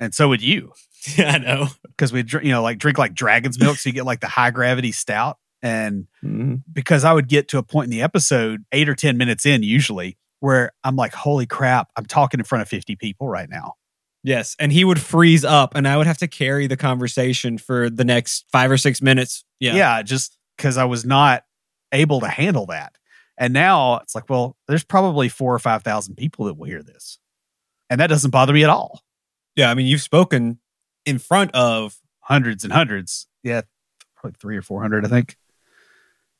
and 0.00 0.14
so 0.14 0.28
would 0.28 0.42
you. 0.42 0.72
Yeah, 1.16 1.34
I 1.34 1.38
know. 1.38 1.68
because 1.84 2.12
we 2.12 2.24
you 2.42 2.50
know 2.50 2.62
like 2.64 2.78
drink 2.78 2.98
like 2.98 3.14
dragon's 3.14 3.60
milk 3.60 3.76
so 3.76 3.88
you 3.88 3.92
get 3.94 4.04
like 4.04 4.18
the 4.18 4.26
high 4.26 4.50
gravity 4.50 4.90
stout 4.90 5.38
and 5.62 6.08
Mhm. 6.24 6.64
because 6.72 7.04
i 7.04 7.12
would 7.12 7.28
get 7.28 7.46
to 7.48 7.58
a 7.58 7.62
point 7.62 7.84
in 7.84 7.90
the 7.90 8.02
episode 8.02 8.64
eight 8.72 8.88
or 8.88 8.96
ten 8.96 9.16
minutes 9.16 9.46
in 9.46 9.62
usually 9.62 10.18
where 10.40 10.72
i'm 10.82 10.96
like 10.96 11.14
holy 11.14 11.46
crap 11.46 11.90
i'm 11.94 12.06
talking 12.06 12.40
in 12.40 12.44
front 12.44 12.62
of 12.62 12.68
50 12.68 12.96
people 12.96 13.28
right 13.28 13.48
now 13.48 13.74
Yes. 14.26 14.56
And 14.58 14.72
he 14.72 14.84
would 14.84 15.00
freeze 15.00 15.44
up, 15.44 15.74
and 15.76 15.86
I 15.86 15.96
would 15.96 16.06
have 16.06 16.18
to 16.18 16.26
carry 16.26 16.66
the 16.66 16.76
conversation 16.76 17.56
for 17.58 17.88
the 17.88 18.04
next 18.04 18.44
five 18.50 18.70
or 18.70 18.76
six 18.76 19.00
minutes. 19.00 19.44
Yeah. 19.60 19.74
yeah, 19.74 20.02
just 20.02 20.36
because 20.56 20.76
i 20.78 20.84
was 20.84 21.04
not 21.04 21.44
able 21.92 22.20
to 22.20 22.28
handle 22.28 22.66
that 22.66 22.96
and 23.38 23.52
now 23.52 23.96
it's 23.98 24.14
like 24.14 24.28
well 24.30 24.56
there's 24.68 24.84
probably 24.84 25.28
four 25.28 25.54
or 25.54 25.58
five 25.58 25.82
thousand 25.82 26.14
people 26.16 26.46
that 26.46 26.54
will 26.54 26.66
hear 26.66 26.82
this 26.82 27.18
and 27.90 28.00
that 28.00 28.06
doesn't 28.08 28.30
bother 28.30 28.52
me 28.54 28.64
at 28.64 28.70
all 28.70 29.02
Yeah. 29.54 29.70
I 29.70 29.74
mean, 29.74 29.86
you've 29.86 30.00
spoken 30.02 30.58
in 31.04 31.18
front 31.18 31.54
of, 31.54 31.96
hundreds 32.20 32.64
and 32.64 32.72
hundreds 32.72 33.28
yeah 33.44 33.60
probably 34.16 34.34
three 34.40 34.56
or 34.56 34.62
four 34.62 34.80
hundred 34.82 35.04
i 35.04 35.08
think 35.08 35.36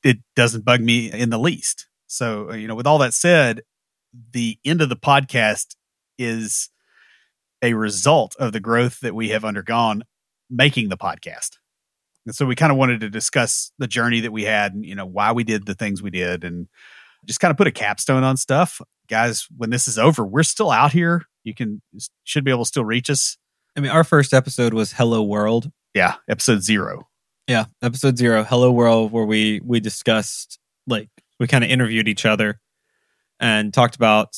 it 0.02 0.18
doesn't 0.34 0.64
bug 0.64 0.80
me 0.80 1.12
in 1.12 1.30
the 1.30 1.38
least 1.38 1.86
so 2.08 2.50
uh, 2.50 2.54
you 2.54 2.66
know 2.66 2.74
with 2.74 2.86
all 2.88 2.98
that 2.98 3.14
said 3.14 3.62
the 4.32 4.58
end 4.64 4.80
of 4.80 4.88
the 4.88 4.96
podcast 4.96 5.76
is 6.18 6.70
a 7.62 7.74
result 7.74 8.34
of 8.38 8.52
the 8.52 8.60
growth 8.60 9.00
that 9.00 9.14
we 9.14 9.30
have 9.30 9.44
undergone 9.44 10.02
making 10.50 10.88
the 10.88 10.96
podcast 10.96 11.56
and 12.26 12.34
so 12.34 12.44
we 12.46 12.54
kind 12.56 12.72
of 12.72 12.78
wanted 12.78 13.00
to 13.00 13.08
discuss 13.10 13.72
the 13.78 13.86
journey 13.86 14.20
that 14.20 14.32
we 14.32 14.44
had 14.44 14.74
and 14.74 14.84
you 14.84 14.94
know 14.94 15.06
why 15.06 15.32
we 15.32 15.44
did 15.44 15.66
the 15.66 15.74
things 15.74 16.02
we 16.02 16.10
did 16.10 16.44
and 16.44 16.68
just 17.24 17.40
kind 17.40 17.50
of 17.50 17.56
put 17.56 17.66
a 17.66 17.72
capstone 17.72 18.22
on 18.22 18.36
stuff 18.36 18.80
guys 19.08 19.46
when 19.56 19.70
this 19.70 19.88
is 19.88 19.98
over 19.98 20.24
we're 20.24 20.42
still 20.42 20.70
out 20.70 20.92
here 20.92 21.22
you 21.44 21.54
can 21.54 21.80
should 22.24 22.44
be 22.44 22.50
able 22.50 22.64
to 22.64 22.68
still 22.68 22.84
reach 22.84 23.08
us 23.10 23.36
I 23.76 23.80
mean, 23.80 23.90
our 23.90 24.04
first 24.04 24.32
episode 24.32 24.72
was 24.72 24.92
Hello 24.92 25.22
World. 25.22 25.70
yeah 25.94 26.14
episode 26.28 26.62
zero 26.62 27.08
Yeah. 27.48 27.66
Episode 27.82 28.16
zero, 28.18 28.42
Hello 28.42 28.72
World, 28.72 29.12
where 29.12 29.24
we, 29.24 29.60
we 29.64 29.78
discussed, 29.78 30.58
like, 30.88 31.08
we 31.38 31.46
kind 31.46 31.62
of 31.62 31.70
interviewed 31.70 32.08
each 32.08 32.26
other 32.26 32.58
and 33.38 33.72
talked 33.72 33.94
about, 33.94 34.34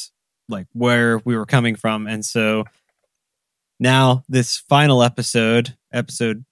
like, 0.50 0.66
where 0.74 1.16
we 1.24 1.34
were 1.36 1.46
coming 1.46 1.74
from. 1.74 2.06
And 2.06 2.22
so 2.22 2.64
now 3.78 4.24
this 4.28 4.56
final 4.68 5.02
episode, 5.02 5.76
episode 5.92 6.44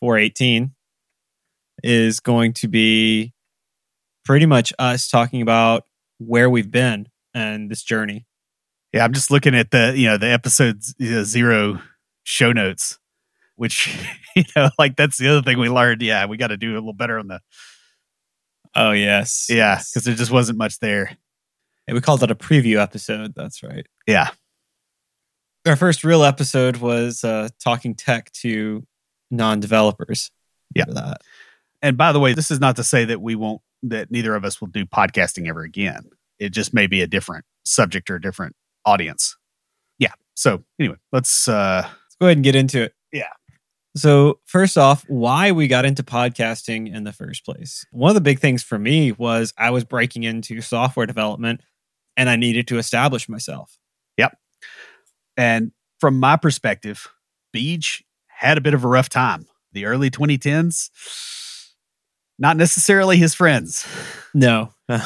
418, 0.00 0.74
is 1.82 2.20
going 2.20 2.52
to 2.54 2.68
be 2.68 3.32
pretty 4.24 4.46
much 4.46 4.72
us 4.78 5.08
talking 5.08 5.42
about 5.42 5.84
where 6.18 6.48
we've 6.50 6.70
been 6.70 7.08
and 7.34 7.70
this 7.70 7.82
journey. 7.82 8.26
Yeah, 8.92 9.04
I'm 9.04 9.12
just 9.12 9.30
looking 9.30 9.54
at 9.54 9.70
the 9.70 9.94
you 9.96 10.06
know 10.06 10.18
the 10.18 10.28
episode 10.30 10.84
z- 10.84 10.94
you 10.98 11.10
know, 11.12 11.24
zero 11.24 11.80
show 12.24 12.52
notes, 12.52 12.98
which 13.56 13.96
you 14.36 14.44
know 14.54 14.68
like 14.78 14.96
that's 14.96 15.16
the 15.18 15.28
other 15.28 15.42
thing 15.42 15.58
we 15.58 15.68
learned. 15.70 16.02
Yeah, 16.02 16.26
we 16.26 16.36
got 16.36 16.48
to 16.48 16.56
do 16.56 16.72
a 16.72 16.74
little 16.74 16.92
better 16.92 17.18
on 17.18 17.28
the 17.28 17.40
Oh, 18.74 18.92
yes. 18.92 19.46
yeah 19.50 19.76
because 19.76 20.04
there 20.04 20.14
just 20.14 20.30
wasn't 20.30 20.58
much 20.58 20.78
there. 20.78 21.16
And 21.86 21.94
we 21.94 22.00
called 22.00 22.22
it 22.22 22.30
a 22.30 22.34
preview 22.34 22.80
episode. 22.80 23.34
That's 23.34 23.62
right. 23.62 23.86
Yeah, 24.06 24.30
Our 25.66 25.76
first 25.76 26.02
real 26.02 26.24
episode 26.24 26.78
was 26.78 27.22
uh, 27.22 27.48
talking 27.62 27.94
tech 27.94 28.32
to 28.32 28.84
non-developers. 29.30 30.30
Yeah. 30.74 30.84
That. 30.88 31.20
and 31.80 31.96
by 31.96 32.12
the 32.12 32.20
way, 32.20 32.32
this 32.32 32.50
is 32.50 32.58
not 32.60 32.76
to 32.76 32.84
say 32.84 33.04
that 33.04 33.20
we 33.20 33.34
won't 33.34 33.60
that 33.84 34.10
neither 34.10 34.34
of 34.34 34.44
us 34.44 34.60
will 34.60 34.68
do 34.68 34.86
podcasting 34.86 35.48
ever 35.48 35.62
again. 35.62 36.10
It 36.38 36.50
just 36.50 36.72
may 36.72 36.86
be 36.86 37.02
a 37.02 37.06
different 37.06 37.44
subject 37.64 38.10
or 38.10 38.16
a 38.16 38.20
different 38.20 38.56
audience. 38.84 39.36
Yeah. 39.98 40.12
So 40.34 40.64
anyway, 40.78 40.96
let's 41.12 41.48
uh 41.48 41.82
Let's 41.84 42.16
go 42.20 42.26
ahead 42.26 42.38
and 42.38 42.44
get 42.44 42.56
into 42.56 42.82
it. 42.82 42.94
Yeah. 43.12 43.30
So 43.96 44.40
first 44.46 44.78
off, 44.78 45.04
why 45.08 45.52
we 45.52 45.68
got 45.68 45.84
into 45.84 46.02
podcasting 46.02 46.92
in 46.92 47.04
the 47.04 47.12
first 47.12 47.44
place. 47.44 47.84
One 47.90 48.10
of 48.10 48.14
the 48.14 48.20
big 48.20 48.38
things 48.40 48.62
for 48.62 48.78
me 48.78 49.12
was 49.12 49.52
I 49.58 49.70
was 49.70 49.84
breaking 49.84 50.22
into 50.22 50.60
software 50.60 51.06
development 51.06 51.60
and 52.16 52.30
I 52.30 52.36
needed 52.36 52.66
to 52.68 52.78
establish 52.78 53.28
myself. 53.28 53.78
And 55.36 55.72
from 56.00 56.18
my 56.20 56.36
perspective, 56.36 57.08
Beej 57.54 58.02
had 58.28 58.58
a 58.58 58.60
bit 58.60 58.74
of 58.74 58.84
a 58.84 58.88
rough 58.88 59.08
time. 59.08 59.46
The 59.72 59.86
early 59.86 60.10
2010s, 60.10 60.90
not 62.38 62.56
necessarily 62.56 63.16
his 63.16 63.34
friends. 63.34 63.86
No, 64.34 64.72
no, 64.88 64.98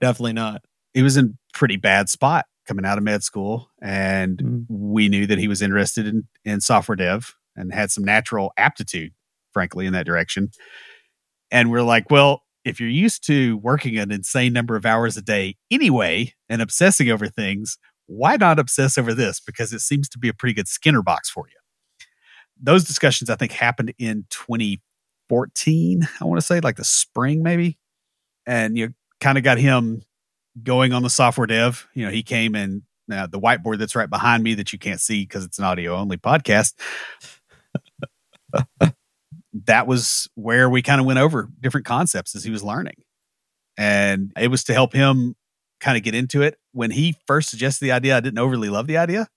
definitely 0.00 0.32
not. 0.32 0.62
he 0.94 1.02
was 1.02 1.16
in 1.16 1.36
pretty 1.52 1.76
bad 1.76 2.08
spot 2.08 2.46
coming 2.66 2.84
out 2.84 2.96
of 2.98 3.04
med 3.04 3.22
school 3.22 3.68
and 3.82 4.38
Mm. 4.38 4.64
we 4.68 5.08
knew 5.08 5.26
that 5.26 5.38
he 5.38 5.48
was 5.48 5.60
interested 5.62 6.06
in, 6.06 6.26
in 6.44 6.60
software 6.60 6.96
dev 6.96 7.34
and 7.56 7.72
had 7.74 7.90
some 7.90 8.04
natural 8.04 8.52
aptitude 8.56 9.12
frankly 9.52 9.84
in 9.86 9.92
that 9.92 10.06
direction 10.06 10.50
and 11.50 11.70
we're 11.70 11.82
like 11.82 12.08
well 12.10 12.42
if 12.64 12.78
you're 12.80 12.88
used 12.88 13.26
to 13.26 13.58
working 13.58 13.98
an 13.98 14.12
insane 14.12 14.52
number 14.52 14.76
of 14.76 14.86
hours 14.86 15.16
a 15.16 15.22
day 15.22 15.56
anyway 15.72 16.32
and 16.48 16.62
obsessing 16.62 17.10
over 17.10 17.26
things 17.26 17.76
why 18.06 18.36
not 18.36 18.58
obsess 18.58 18.98
over 18.98 19.14
this 19.14 19.40
because 19.40 19.72
it 19.72 19.80
seems 19.80 20.08
to 20.08 20.18
be 20.18 20.28
a 20.28 20.34
pretty 20.34 20.54
good 20.54 20.68
skinner 20.68 21.02
box 21.02 21.30
for 21.30 21.46
you 21.48 22.06
those 22.60 22.84
discussions 22.84 23.30
i 23.30 23.34
think 23.34 23.52
happened 23.52 23.92
in 23.98 24.24
2014 24.30 26.08
i 26.20 26.24
want 26.24 26.40
to 26.40 26.46
say 26.46 26.60
like 26.60 26.76
the 26.76 26.84
spring 26.84 27.42
maybe 27.42 27.78
and 28.46 28.76
you 28.76 28.92
kind 29.20 29.38
of 29.38 29.44
got 29.44 29.58
him 29.58 30.02
going 30.62 30.92
on 30.92 31.02
the 31.02 31.10
software 31.10 31.46
dev. 31.46 31.88
You 31.94 32.06
know, 32.06 32.12
he 32.12 32.22
came 32.22 32.54
and 32.54 32.82
uh, 33.10 33.26
the 33.26 33.40
whiteboard 33.40 33.78
that's 33.78 33.96
right 33.96 34.10
behind 34.10 34.42
me 34.42 34.54
that 34.54 34.72
you 34.72 34.78
can't 34.78 35.00
see 35.00 35.22
because 35.22 35.44
it's 35.44 35.58
an 35.58 35.64
audio 35.64 35.96
only 35.96 36.16
podcast. 36.16 36.74
that 39.66 39.86
was 39.86 40.28
where 40.34 40.68
we 40.68 40.82
kind 40.82 41.00
of 41.00 41.06
went 41.06 41.18
over 41.18 41.48
different 41.60 41.86
concepts 41.86 42.34
as 42.34 42.44
he 42.44 42.50
was 42.50 42.62
learning. 42.62 42.96
And 43.78 44.32
it 44.38 44.48
was 44.48 44.64
to 44.64 44.74
help 44.74 44.92
him 44.92 45.34
kind 45.82 45.96
of 45.98 46.02
get 46.02 46.14
into 46.14 46.40
it. 46.42 46.56
When 46.72 46.90
he 46.90 47.16
first 47.26 47.50
suggested 47.50 47.84
the 47.84 47.92
idea, 47.92 48.16
I 48.16 48.20
didn't 48.20 48.38
overly 48.38 48.70
love 48.70 48.86
the 48.86 48.96
idea 48.96 49.28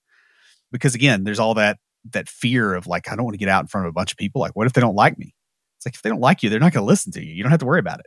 because 0.72 0.94
again, 0.94 1.24
there's 1.24 1.38
all 1.38 1.54
that 1.54 1.78
that 2.12 2.28
fear 2.28 2.74
of 2.74 2.86
like, 2.86 3.10
I 3.10 3.16
don't 3.16 3.24
want 3.24 3.34
to 3.34 3.38
get 3.38 3.48
out 3.48 3.62
in 3.62 3.66
front 3.66 3.86
of 3.86 3.90
a 3.90 3.92
bunch 3.92 4.12
of 4.12 4.16
people. 4.18 4.40
Like, 4.40 4.54
what 4.54 4.66
if 4.66 4.72
they 4.72 4.80
don't 4.80 4.94
like 4.94 5.18
me? 5.18 5.34
It's 5.76 5.86
like 5.86 5.94
if 5.94 6.02
they 6.02 6.08
don't 6.08 6.20
like 6.20 6.42
you, 6.42 6.48
they're 6.48 6.60
not 6.60 6.72
going 6.72 6.84
to 6.84 6.86
listen 6.88 7.12
to 7.12 7.22
you. 7.24 7.34
You 7.34 7.42
don't 7.42 7.50
have 7.50 7.60
to 7.60 7.66
worry 7.66 7.80
about 7.80 7.98
it. 8.00 8.06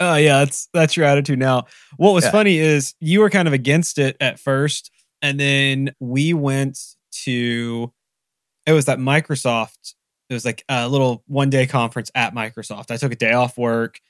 Oh 0.00 0.16
yeah, 0.16 0.38
that's 0.38 0.68
that's 0.72 0.96
your 0.96 1.04
attitude 1.06 1.38
now. 1.38 1.66
What 1.98 2.12
was 2.14 2.24
Yeah. 2.24 2.30
funny 2.30 2.56
is 2.58 2.94
you 3.00 3.20
were 3.20 3.28
kind 3.30 3.46
of 3.46 3.52
against 3.54 3.98
it 3.98 4.16
at 4.18 4.40
first, 4.40 4.90
and 5.20 5.38
then 5.38 5.94
we 6.00 6.32
went 6.32 6.78
to 7.24 7.92
it 8.66 8.72
was 8.72 8.86
that 8.86 8.98
Microsoft. 8.98 9.94
It 10.30 10.34
was 10.34 10.44
like 10.46 10.64
a 10.68 10.88
little 10.88 11.22
one 11.26 11.50
day 11.50 11.66
conference 11.66 12.10
at 12.14 12.34
Microsoft. 12.34 12.90
I 12.90 12.96
took 12.96 13.12
a 13.12 13.16
day 13.16 13.32
off 13.32 13.58
work. 13.58 14.00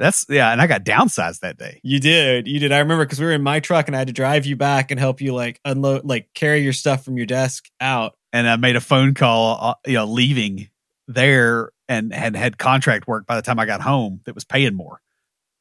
That's 0.00 0.24
yeah, 0.30 0.50
and 0.50 0.62
I 0.62 0.66
got 0.66 0.82
downsized 0.82 1.40
that 1.40 1.58
day. 1.58 1.78
You 1.82 2.00
did, 2.00 2.48
you 2.48 2.58
did. 2.58 2.72
I 2.72 2.78
remember 2.78 3.04
because 3.04 3.20
we 3.20 3.26
were 3.26 3.32
in 3.32 3.42
my 3.42 3.60
truck 3.60 3.86
and 3.86 3.94
I 3.94 3.98
had 3.98 4.06
to 4.06 4.14
drive 4.14 4.46
you 4.46 4.56
back 4.56 4.90
and 4.90 4.98
help 4.98 5.20
you 5.20 5.34
like 5.34 5.60
unload, 5.64 6.06
like 6.06 6.30
carry 6.34 6.62
your 6.62 6.72
stuff 6.72 7.04
from 7.04 7.18
your 7.18 7.26
desk 7.26 7.68
out. 7.80 8.16
and 8.32 8.48
I 8.48 8.56
made 8.56 8.76
a 8.76 8.80
phone 8.80 9.12
call, 9.12 9.58
uh, 9.60 9.74
you 9.86 9.94
know, 9.94 10.06
leaving 10.06 10.70
there 11.06 11.70
and 11.86 12.14
had 12.14 12.34
had 12.34 12.56
contract 12.56 13.06
work 13.06 13.26
by 13.26 13.36
the 13.36 13.42
time 13.42 13.58
I 13.58 13.66
got 13.66 13.82
home 13.82 14.20
that 14.24 14.34
was 14.34 14.44
paying 14.44 14.74
more. 14.74 15.02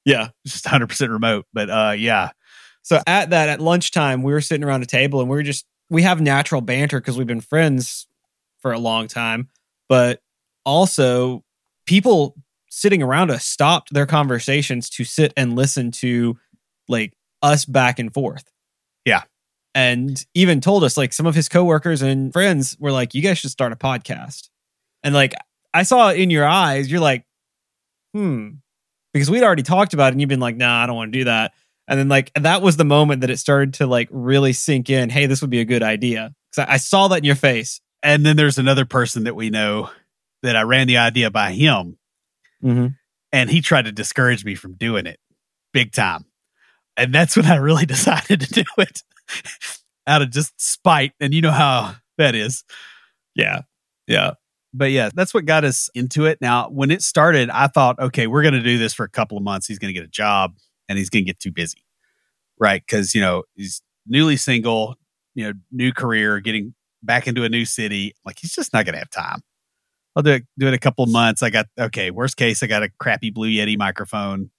Yeah. 0.05 0.29
Just 0.47 0.63
100% 0.63 1.09
remote. 1.09 1.45
But 1.51 1.69
uh, 1.69 1.93
yeah, 1.97 2.29
So 2.81 3.01
at 3.05 3.31
that, 3.31 3.49
at 3.49 3.59
lunchtime, 3.59 4.23
we 4.23 4.31
were 4.31 4.41
sitting 4.41 4.63
around 4.63 4.83
a 4.83 4.87
table 4.87 5.19
and 5.19 5.29
we 5.29 5.35
were 5.35 5.43
just, 5.43 5.65
we 5.89 6.03
have 6.03 6.21
natural 6.21 6.61
banter 6.61 7.01
because 7.01 7.17
we've 7.17 7.27
been 7.27 7.41
friends 7.41 8.07
for 8.59 8.71
a 8.71 8.79
long 8.79 9.07
time. 9.07 9.49
But 9.87 10.21
also, 10.65 11.43
people 11.85 12.35
sitting 12.69 13.03
around 13.03 13.31
us 13.31 13.45
stopped 13.45 13.93
their 13.93 14.05
conversations 14.05 14.89
to 14.91 15.03
sit 15.03 15.33
and 15.35 15.55
listen 15.55 15.91
to 15.91 16.37
like 16.87 17.13
us 17.41 17.65
back 17.65 17.99
and 17.99 18.13
forth. 18.13 18.51
Yeah. 19.05 19.23
And 19.75 20.23
even 20.33 20.61
told 20.61 20.83
us, 20.83 20.97
like, 20.97 21.13
some 21.13 21.27
of 21.27 21.35
his 21.35 21.47
coworkers 21.47 22.01
and 22.01 22.33
friends 22.33 22.75
were 22.79 22.91
like, 22.91 23.13
you 23.13 23.21
guys 23.21 23.37
should 23.37 23.51
start 23.51 23.71
a 23.71 23.75
podcast. 23.75 24.49
And 25.03 25.13
like, 25.13 25.35
I 25.73 25.83
saw 25.83 26.09
it 26.09 26.19
in 26.19 26.31
your 26.31 26.45
eyes. 26.45 26.91
You're 26.91 26.99
like, 26.99 27.23
hmm, 28.13 28.49
because 29.13 29.29
we'd 29.29 29.43
already 29.43 29.63
talked 29.63 29.93
about 29.93 30.07
it, 30.07 30.11
and 30.13 30.21
you've 30.21 30.27
been 30.27 30.39
like, 30.39 30.57
nah, 30.57 30.83
I 30.83 30.87
don't 30.87 30.95
want 30.95 31.13
to 31.13 31.19
do 31.19 31.25
that. 31.25 31.53
And 31.87 31.99
then 31.99 32.07
like 32.07 32.31
that 32.35 32.61
was 32.61 32.77
the 32.77 32.85
moment 32.85 33.21
that 33.21 33.29
it 33.29 33.37
started 33.37 33.75
to 33.75 33.87
like 33.87 34.07
really 34.11 34.53
sink 34.53 34.89
in. 34.89 35.09
Hey, 35.09 35.25
this 35.25 35.41
would 35.41 35.49
be 35.49 35.59
a 35.59 35.65
good 35.65 35.83
idea 35.83 36.33
because 36.51 36.67
I, 36.67 36.73
I 36.73 36.77
saw 36.77 37.07
that 37.09 37.17
in 37.17 37.23
your 37.23 37.35
face. 37.35 37.81
And 38.01 38.25
then 38.25 38.37
there's 38.37 38.57
another 38.57 38.85
person 38.85 39.25
that 39.25 39.35
we 39.35 39.49
know 39.49 39.89
that 40.43 40.55
I 40.55 40.61
ran 40.61 40.87
the 40.87 40.97
idea 40.97 41.29
by 41.29 41.51
him, 41.51 41.97
Mm-hmm. 42.63 42.87
and 43.31 43.49
he 43.49 43.61
tried 43.61 43.85
to 43.85 43.91
discourage 43.91 44.43
me 44.43 44.55
from 44.55 44.73
doing 44.73 45.05
it 45.05 45.19
big 45.73 45.91
time. 45.91 46.25
And 46.97 47.13
that's 47.13 47.37
when 47.37 47.45
I 47.45 47.55
really 47.55 47.85
decided 47.87 48.41
to 48.41 48.53
do 48.53 48.63
it 48.77 49.03
out 50.07 50.21
of 50.21 50.31
just 50.31 50.59
spite. 50.59 51.13
And 51.19 51.33
you 51.33 51.41
know 51.41 51.51
how 51.51 51.95
that 52.17 52.35
is. 52.35 52.63
Yeah, 53.35 53.61
yeah, 54.07 54.31
But 54.73 54.91
yeah, 54.91 55.09
that's 55.13 55.33
what 55.33 55.45
got 55.45 55.63
us 55.63 55.89
into 55.93 56.25
it. 56.25 56.39
Now, 56.41 56.69
when 56.69 56.91
it 56.91 57.01
started, 57.01 57.49
I 57.49 57.67
thought, 57.67 57.99
okay, 57.99 58.27
we're 58.27 58.41
going 58.41 58.55
to 58.55 58.61
do 58.61 58.77
this 58.77 58.93
for 58.93 59.03
a 59.05 59.09
couple 59.09 59.37
of 59.37 59.43
months. 59.43 59.67
He's 59.67 59.79
going 59.79 59.93
to 59.93 59.97
get 59.99 60.05
a 60.05 60.11
job 60.11 60.55
and 60.89 60.97
he's 60.97 61.09
going 61.09 61.23
to 61.23 61.27
get 61.27 61.39
too 61.39 61.51
busy. 61.51 61.85
Right. 62.59 62.85
Cause, 62.87 63.15
you 63.15 63.21
know, 63.21 63.43
he's 63.55 63.81
newly 64.05 64.35
single, 64.35 64.95
you 65.35 65.45
know, 65.45 65.53
new 65.71 65.93
career, 65.93 66.39
getting 66.41 66.73
back 67.03 67.27
into 67.27 67.43
a 67.43 67.49
new 67.49 67.63
city. 67.63 68.15
Like 68.25 68.39
he's 68.39 68.53
just 68.53 68.73
not 68.73 68.83
going 68.85 68.93
to 68.93 68.99
have 68.99 69.09
time. 69.09 69.41
I'll 70.15 70.23
do 70.23 70.31
it, 70.31 70.45
do 70.57 70.67
it 70.67 70.73
a 70.73 70.79
couple 70.79 71.03
of 71.03 71.09
months. 71.09 71.43
I 71.43 71.49
got, 71.49 71.67
okay, 71.79 72.11
worst 72.11 72.37
case, 72.37 72.63
I 72.63 72.67
got 72.67 72.83
a 72.83 72.89
crappy 72.99 73.29
Blue 73.29 73.49
Yeti 73.49 73.77
microphone. 73.77 74.49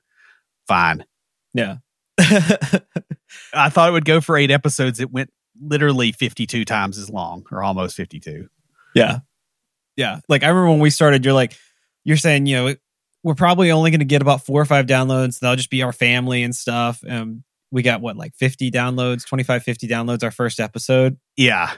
Fine. 0.69 1.05
yeah. 1.55 1.77
I 2.19 3.69
thought 3.71 3.89
it 3.89 3.93
would 3.93 4.05
go 4.05 4.21
for 4.21 4.37
eight 4.37 4.51
episodes. 4.51 5.01
It 5.01 5.11
went 5.11 5.31
literally 5.61 6.13
52 6.13 6.65
times 6.65 6.99
as 6.99 7.11
long 7.11 7.45
or 7.51 7.63
almost 7.63 7.97
52. 7.97 8.49
Yeah. 8.95 9.19
Yeah. 9.97 10.21
Like 10.29 10.43
I 10.43 10.49
remember 10.49 10.71
when 10.71 10.81
we 10.81 10.91
started, 10.91 11.25
you're 11.25 11.35
like, 11.35 11.57
you're 12.05 12.17
saying, 12.17 12.47
you 12.47 12.57
know, 12.57 12.75
we're 13.23 13.35
probably 13.35 13.71
only 13.71 13.91
going 13.91 14.01
to 14.01 14.07
get 14.07 14.23
about 14.23 14.47
four 14.47 14.61
or 14.61 14.65
five 14.65 14.87
downloads. 14.87 15.41
That'll 15.41 15.57
just 15.57 15.71
be 15.71 15.83
our 15.83 15.93
family 15.93 16.43
and 16.43 16.55
stuff. 16.55 17.03
Um, 17.07 17.45
we 17.71 17.83
got 17.83 18.01
what, 18.01 18.17
like 18.17 18.35
50 18.35 18.71
downloads, 18.71 19.27
25, 19.27 19.63
50 19.63 19.89
downloads 19.89 20.25
our 20.25 20.31
first 20.31 20.59
episode. 20.59 21.19
Yeah. 21.37 21.73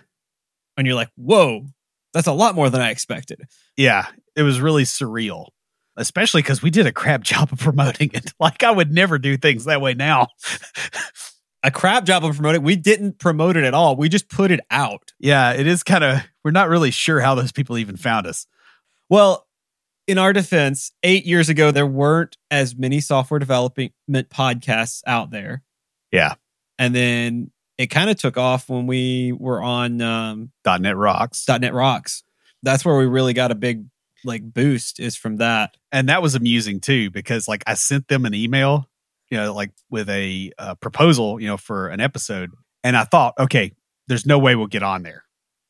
And 0.77 0.87
you're 0.87 0.97
like, 0.97 1.11
whoa, 1.17 1.67
that's 2.13 2.27
a 2.27 2.33
lot 2.33 2.55
more 2.55 2.71
than 2.71 2.81
I 2.81 2.91
expected. 2.91 3.43
Yeah. 3.77 4.07
It 4.37 4.43
was 4.43 4.61
really 4.61 4.85
surreal, 4.85 5.49
especially 5.97 6.43
because 6.43 6.63
we 6.63 6.71
did 6.71 6.87
a 6.87 6.93
crap 6.93 7.23
job 7.25 7.53
of 7.53 7.59
promoting 7.59 8.11
it. 8.15 8.33
Like 8.41 8.63
I 8.63 8.71
would 8.71 8.93
never 8.93 9.19
do 9.19 9.37
things 9.37 9.65
that 9.65 9.81
way 9.81 9.95
now. 9.95 10.29
A 11.65 11.71
crap 11.71 12.05
job 12.05 12.25
of 12.25 12.35
promoting. 12.35 12.65
We 12.65 12.75
didn't 12.75 13.21
promote 13.21 13.57
it 13.57 13.63
at 13.63 13.73
all. 13.73 13.95
We 13.95 14.09
just 14.09 14.29
put 14.29 14.51
it 14.51 14.59
out. 14.69 15.13
yeah. 15.21 15.53
It 15.53 15.69
is 15.69 15.85
kind 15.85 16.03
of, 16.03 16.19
we're 16.43 16.51
not 16.51 16.69
really 16.69 16.91
sure 16.91 17.21
how 17.21 17.37
those 17.37 17.53
people 17.53 17.79
even 17.79 17.97
found 17.97 18.27
us. 18.27 18.49
Well, 19.09 19.47
in 20.09 20.19
our 20.19 20.33
defense, 20.33 20.91
eight 21.05 21.25
years 21.25 21.49
ago, 21.49 21.71
there 21.71 21.87
weren't 21.87 22.37
as 22.51 22.75
many 22.75 22.99
software 22.99 23.39
development 23.39 23.93
podcasts 24.11 25.03
out 25.07 25.31
there. 25.31 25.63
Yeah. 26.11 26.35
And 26.81 26.93
then 26.97 27.53
it 27.83 27.89
kind 27.89 28.11
of 28.11 28.17
took 28.17 28.37
off 28.37 28.69
when 28.69 28.87
we 28.87 29.33
were 29.33 29.61
on 29.61 30.01
um, 30.01 30.53
.NET 30.65 30.97
Rocks. 30.97 31.45
.NET 31.49 31.75
Rocks. 31.75 32.23
That's 32.63 32.85
where 32.85 32.97
we 32.97 33.07
really 33.07 33.33
got 33.33 33.51
a 33.51 33.57
big 33.57 33.87
like 34.25 34.43
boost 34.45 35.01
is 35.01 35.17
from 35.17 35.39
that. 35.39 35.77
and 35.91 36.09
that 36.09 36.23
was 36.23 36.37
amusing 36.37 36.79
too 36.79 37.11
because 37.11 37.49
like 37.49 37.65
I 37.67 37.75
sent 37.75 38.07
them 38.07 38.25
an 38.25 38.35
email, 38.35 38.89
you 39.31 39.37
know, 39.37 39.53
like 39.53 39.73
with 39.91 40.09
a 40.09 40.53
uh, 40.59 40.77
proposal, 40.77 41.41
you 41.41 41.49
know, 41.49 41.57
for 41.57 41.89
an 41.89 42.01
episode, 42.01 42.53
and 42.85 42.97
I 42.97 43.03
thought, 43.03 43.35
okay, 43.37 43.73
there's 44.07 44.27
no 44.27 44.39
way 44.39 44.55
we'll 44.55 44.69
get 44.69 44.85
on 44.85 45.03
there, 45.03 45.25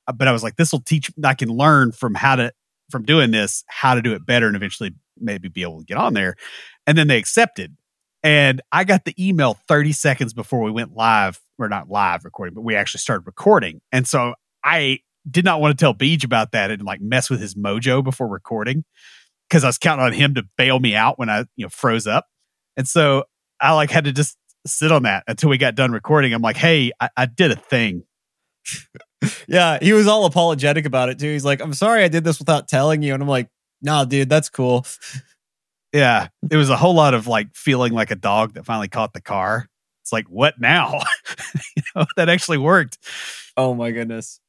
Uh, 0.06 0.12
but 0.12 0.28
I 0.28 0.32
was 0.32 0.42
like, 0.42 0.56
this 0.56 0.70
will 0.70 0.82
teach. 0.82 1.10
I 1.24 1.32
can 1.32 1.48
learn 1.48 1.92
from 1.92 2.14
how 2.14 2.36
to 2.36 2.52
from 2.90 3.04
doing 3.04 3.30
this 3.30 3.64
how 3.68 3.94
to 3.94 4.02
do 4.02 4.12
it 4.12 4.26
better, 4.26 4.46
and 4.48 4.56
eventually 4.56 4.94
maybe 5.18 5.48
be 5.48 5.62
able 5.62 5.78
to 5.78 5.86
get 5.86 5.96
on 5.96 6.12
there. 6.12 6.36
And 6.86 6.98
then 6.98 7.08
they 7.08 7.16
accepted, 7.16 7.74
and 8.22 8.60
I 8.70 8.84
got 8.84 9.04
the 9.04 9.14
email 9.18 9.54
30 9.68 9.92
seconds 9.92 10.32
before 10.32 10.62
we 10.62 10.70
went 10.70 10.94
live, 10.94 11.40
or 11.58 11.68
not 11.68 11.88
live 11.88 12.24
recording, 12.24 12.54
but 12.54 12.62
we 12.62 12.74
actually 12.74 13.00
started 13.00 13.26
recording, 13.26 13.80
and 13.90 14.06
so 14.06 14.34
I 14.64 15.00
did 15.30 15.44
not 15.44 15.60
want 15.60 15.76
to 15.76 15.82
tell 15.82 15.94
Beej 15.94 16.24
about 16.24 16.52
that 16.52 16.70
and 16.70 16.82
like 16.82 17.00
mess 17.00 17.30
with 17.30 17.40
his 17.40 17.54
mojo 17.54 18.02
before 18.02 18.28
recording 18.28 18.84
because 19.48 19.64
I 19.64 19.68
was 19.68 19.78
counting 19.78 20.04
on 20.04 20.12
him 20.12 20.34
to 20.34 20.44
bail 20.56 20.80
me 20.80 20.94
out 20.94 21.18
when 21.18 21.28
I, 21.28 21.40
you 21.56 21.64
know, 21.64 21.68
froze 21.68 22.06
up. 22.06 22.26
And 22.76 22.88
so 22.88 23.24
I 23.60 23.72
like 23.74 23.90
had 23.90 24.04
to 24.04 24.12
just 24.12 24.36
sit 24.66 24.90
on 24.90 25.04
that 25.04 25.24
until 25.28 25.50
we 25.50 25.58
got 25.58 25.74
done 25.74 25.92
recording. 25.92 26.32
I'm 26.32 26.42
like, 26.42 26.56
hey, 26.56 26.90
I, 27.00 27.10
I 27.16 27.26
did 27.26 27.50
a 27.50 27.56
thing. 27.56 28.04
Yeah, 29.46 29.78
he 29.80 29.92
was 29.92 30.08
all 30.08 30.24
apologetic 30.24 30.84
about 30.84 31.08
it 31.08 31.18
too. 31.20 31.30
He's 31.30 31.44
like, 31.44 31.60
"I'm 31.60 31.74
sorry 31.74 32.02
I 32.02 32.08
did 32.08 32.24
this 32.24 32.40
without 32.40 32.66
telling 32.66 33.02
you," 33.02 33.14
and 33.14 33.22
I'm 33.22 33.28
like, 33.28 33.48
"Nah, 33.80 34.04
dude, 34.04 34.28
that's 34.28 34.48
cool." 34.48 34.84
Yeah. 35.92 36.28
It 36.50 36.56
was 36.56 36.70
a 36.70 36.76
whole 36.76 36.94
lot 36.94 37.14
of 37.14 37.26
like 37.26 37.54
feeling 37.54 37.92
like 37.92 38.10
a 38.10 38.16
dog 38.16 38.54
that 38.54 38.64
finally 38.64 38.88
caught 38.88 39.12
the 39.12 39.20
car. 39.20 39.68
It's 40.02 40.12
like, 40.12 40.26
what 40.26 40.54
now? 40.58 41.00
you 41.76 41.82
know, 41.94 42.06
that 42.16 42.28
actually 42.28 42.58
worked. 42.58 42.98
Oh 43.56 43.74
my 43.74 43.90
goodness. 43.90 44.40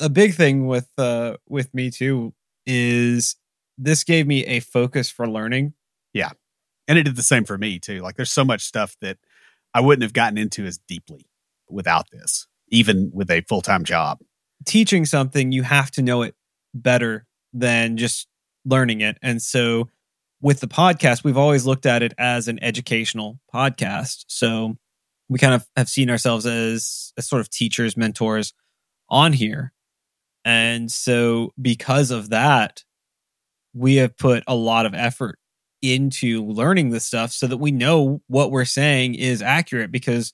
A 0.00 0.08
big 0.08 0.34
thing 0.34 0.66
with 0.66 0.88
uh 0.98 1.36
with 1.48 1.72
me 1.74 1.90
too 1.90 2.34
is 2.66 3.36
this 3.78 4.04
gave 4.04 4.26
me 4.26 4.44
a 4.44 4.60
focus 4.60 5.10
for 5.10 5.26
learning. 5.28 5.74
Yeah. 6.12 6.30
And 6.86 6.98
it 6.98 7.04
did 7.04 7.16
the 7.16 7.22
same 7.22 7.44
for 7.44 7.56
me 7.56 7.78
too. 7.78 8.00
Like 8.00 8.16
there's 8.16 8.32
so 8.32 8.44
much 8.44 8.62
stuff 8.62 8.96
that 9.00 9.18
I 9.74 9.80
wouldn't 9.80 10.02
have 10.02 10.12
gotten 10.12 10.38
into 10.38 10.66
as 10.66 10.78
deeply 10.88 11.26
without 11.68 12.10
this, 12.10 12.46
even 12.68 13.10
with 13.12 13.30
a 13.30 13.42
full 13.42 13.60
time 13.60 13.84
job. 13.84 14.18
Teaching 14.64 15.04
something, 15.04 15.52
you 15.52 15.62
have 15.62 15.90
to 15.92 16.02
know 16.02 16.22
it 16.22 16.34
better 16.74 17.26
than 17.52 17.96
just 17.96 18.26
learning 18.64 19.00
it. 19.00 19.18
And 19.22 19.40
so 19.40 19.88
with 20.40 20.60
the 20.60 20.68
podcast, 20.68 21.24
we've 21.24 21.36
always 21.36 21.66
looked 21.66 21.86
at 21.86 22.02
it 22.02 22.14
as 22.18 22.48
an 22.48 22.62
educational 22.62 23.40
podcast. 23.52 24.24
So 24.28 24.76
we 25.28 25.38
kind 25.38 25.54
of 25.54 25.66
have 25.76 25.88
seen 25.88 26.10
ourselves 26.10 26.46
as, 26.46 27.12
as 27.18 27.26
sort 27.28 27.40
of 27.40 27.50
teachers, 27.50 27.96
mentors 27.96 28.54
on 29.08 29.32
here. 29.32 29.72
And 30.44 30.90
so 30.90 31.52
because 31.60 32.10
of 32.10 32.30
that, 32.30 32.84
we 33.74 33.96
have 33.96 34.16
put 34.16 34.44
a 34.46 34.54
lot 34.54 34.86
of 34.86 34.94
effort 34.94 35.38
into 35.82 36.44
learning 36.44 36.90
this 36.90 37.04
stuff 37.04 37.30
so 37.30 37.46
that 37.46 37.58
we 37.58 37.70
know 37.70 38.22
what 38.26 38.50
we're 38.50 38.64
saying 38.64 39.14
is 39.14 39.42
accurate 39.42 39.92
because 39.92 40.32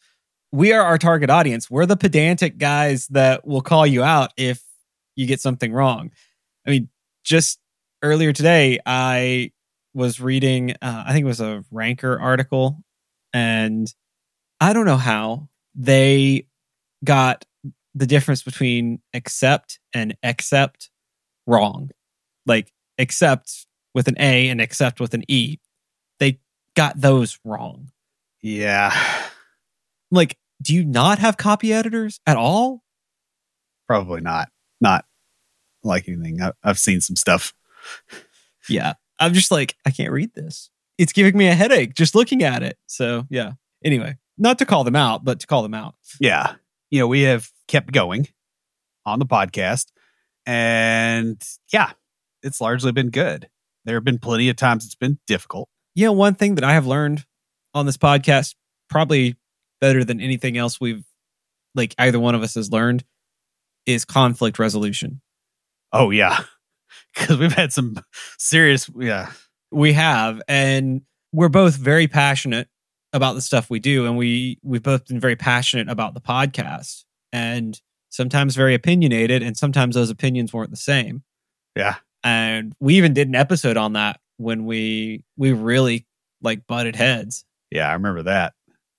we 0.52 0.72
are 0.72 0.82
our 0.82 0.98
target 0.98 1.30
audience. 1.30 1.70
We're 1.70 1.86
the 1.86 1.96
pedantic 1.96 2.58
guys 2.58 3.08
that 3.08 3.46
will 3.46 3.60
call 3.60 3.86
you 3.86 4.02
out 4.02 4.32
if 4.36 4.62
you 5.16 5.26
get 5.26 5.40
something 5.40 5.72
wrong. 5.72 6.12
I 6.66 6.70
mean, 6.70 6.88
just 7.24 7.58
earlier 8.02 8.32
today, 8.32 8.78
I 8.86 9.50
was 9.94 10.20
reading, 10.20 10.72
uh, 10.82 11.04
I 11.06 11.12
think 11.12 11.24
it 11.24 11.28
was 11.28 11.40
a 11.40 11.64
Ranker 11.70 12.18
article, 12.20 12.82
and 13.32 13.92
I 14.60 14.72
don't 14.72 14.86
know 14.86 14.96
how 14.96 15.48
they 15.74 16.46
got 17.04 17.44
the 17.94 18.06
difference 18.06 18.42
between 18.42 19.00
accept 19.12 19.78
and 19.92 20.16
accept 20.22 20.90
wrong. 21.46 21.90
Like 22.46 22.72
accept 22.98 23.66
with 23.94 24.08
an 24.08 24.16
A 24.18 24.48
and 24.48 24.60
accept 24.60 25.00
with 25.00 25.14
an 25.14 25.24
E. 25.28 25.58
They 26.18 26.40
got 26.74 27.00
those 27.00 27.38
wrong. 27.44 27.90
Yeah. 28.42 28.94
Like, 30.10 30.36
do 30.60 30.74
you 30.74 30.84
not 30.84 31.18
have 31.18 31.36
copy 31.36 31.72
editors 31.72 32.20
at 32.26 32.36
all? 32.36 32.82
Probably 33.86 34.20
not. 34.20 34.48
Not 34.80 35.04
like 35.82 36.08
anything. 36.08 36.40
I've 36.62 36.78
seen 36.78 37.00
some 37.00 37.16
stuff. 37.16 37.54
Yeah. 38.68 38.94
I'm 39.18 39.32
just 39.34 39.50
like, 39.50 39.76
I 39.86 39.90
can't 39.90 40.12
read 40.12 40.34
this. 40.34 40.70
It's 40.98 41.12
giving 41.12 41.36
me 41.36 41.48
a 41.48 41.54
headache 41.54 41.94
just 41.94 42.14
looking 42.14 42.42
at 42.42 42.62
it. 42.62 42.78
So, 42.86 43.26
yeah. 43.30 43.52
Anyway, 43.84 44.16
not 44.38 44.58
to 44.58 44.66
call 44.66 44.84
them 44.84 44.96
out, 44.96 45.24
but 45.24 45.40
to 45.40 45.46
call 45.46 45.62
them 45.62 45.74
out. 45.74 45.94
Yeah. 46.20 46.54
You 46.90 47.00
know, 47.00 47.06
we 47.06 47.22
have 47.22 47.50
kept 47.68 47.92
going 47.92 48.28
on 49.04 49.18
the 49.18 49.26
podcast. 49.26 49.86
And 50.46 51.42
yeah, 51.72 51.92
it's 52.42 52.60
largely 52.60 52.92
been 52.92 53.10
good. 53.10 53.48
There 53.84 53.96
have 53.96 54.04
been 54.04 54.18
plenty 54.18 54.48
of 54.48 54.56
times 54.56 54.84
it's 54.84 54.94
been 54.94 55.18
difficult. 55.26 55.68
Yeah. 55.94 56.10
One 56.10 56.34
thing 56.34 56.54
that 56.56 56.64
I 56.64 56.72
have 56.72 56.86
learned 56.86 57.24
on 57.74 57.86
this 57.86 57.96
podcast, 57.96 58.54
probably 58.88 59.36
better 59.80 60.04
than 60.04 60.20
anything 60.20 60.56
else 60.56 60.80
we've, 60.80 61.04
like, 61.74 61.94
either 61.98 62.20
one 62.20 62.34
of 62.34 62.42
us 62.42 62.54
has 62.54 62.70
learned, 62.70 63.04
is 63.84 64.04
conflict 64.04 64.58
resolution. 64.58 65.20
Oh, 65.92 66.10
yeah. 66.10 66.44
Because 67.14 67.38
we've 67.38 67.52
had 67.52 67.72
some 67.72 67.96
serious, 68.38 68.90
yeah. 68.98 69.30
we 69.70 69.92
have 69.92 70.42
and 70.48 71.02
we're 71.32 71.48
both 71.48 71.76
very 71.76 72.06
passionate 72.08 72.68
about 73.12 73.34
the 73.34 73.40
stuff 73.40 73.70
we 73.70 73.78
do 73.78 74.06
and 74.06 74.16
we 74.16 74.58
we've 74.62 74.82
both 74.82 75.06
been 75.06 75.20
very 75.20 75.36
passionate 75.36 75.88
about 75.88 76.14
the 76.14 76.20
podcast 76.20 77.04
and 77.32 77.80
sometimes 78.10 78.56
very 78.56 78.74
opinionated 78.74 79.42
and 79.42 79.56
sometimes 79.56 79.94
those 79.94 80.10
opinions 80.10 80.52
weren't 80.52 80.70
the 80.70 80.76
same 80.76 81.22
Yeah. 81.76 81.96
and 82.24 82.74
we 82.80 82.96
even 82.96 83.14
did 83.14 83.28
an 83.28 83.34
episode 83.36 83.76
on 83.76 83.92
that 83.92 84.18
when 84.38 84.64
we 84.64 85.22
we 85.36 85.52
really 85.52 86.06
like 86.42 86.66
butted 86.66 86.96
heads 86.96 87.44
Yeah. 87.70 87.88
I 87.88 87.92
remember 87.92 88.24
that. 88.24 88.54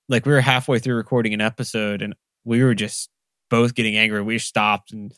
like 0.07 0.25
we 0.25 0.31
were 0.31 0.39
halfway 0.41 0.79
through 0.79 0.95
recording 0.95 1.33
an 1.33 1.41
episode 1.41 2.01
and 2.01 2.15
we 2.45 2.63
were 2.63 2.75
just 2.75 3.09
both 3.49 3.75
getting 3.75 3.97
angry 3.97 4.21
we 4.21 4.39
stopped 4.39 4.91
and 4.93 5.13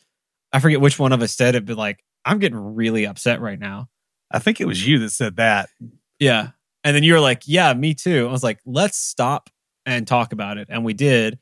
i 0.52 0.60
forget 0.60 0.82
which 0.82 0.98
one 0.98 1.12
of 1.14 1.22
us 1.22 1.36
said 1.36 1.54
it 1.56 1.66
but 1.66 1.78
like 1.78 2.04
i'm 2.28 2.40
getting 2.40 2.76
really 2.76 3.06
upset 3.08 3.42
right 3.42 3.60
now 3.60 3.88
I 4.32 4.40
think 4.40 4.60
it 4.60 4.66
was 4.66 4.86
you 4.86 5.00
that 5.00 5.12
said 5.12 5.38
that. 5.38 5.70
Yeah. 6.20 6.50
And 6.84 6.96
then 6.96 7.04
you 7.04 7.14
were 7.14 7.20
like, 7.20 7.44
yeah, 7.46 7.74
me 7.74 7.94
too. 7.94 8.28
I 8.28 8.32
was 8.32 8.44
like, 8.44 8.60
let's 8.66 8.98
stop 8.98 9.50
and 9.86 10.08
talk 10.08 10.34
about 10.34 10.58
it. 10.58 10.68
And 10.70 10.84
we 10.84 10.94
did. 10.94 11.40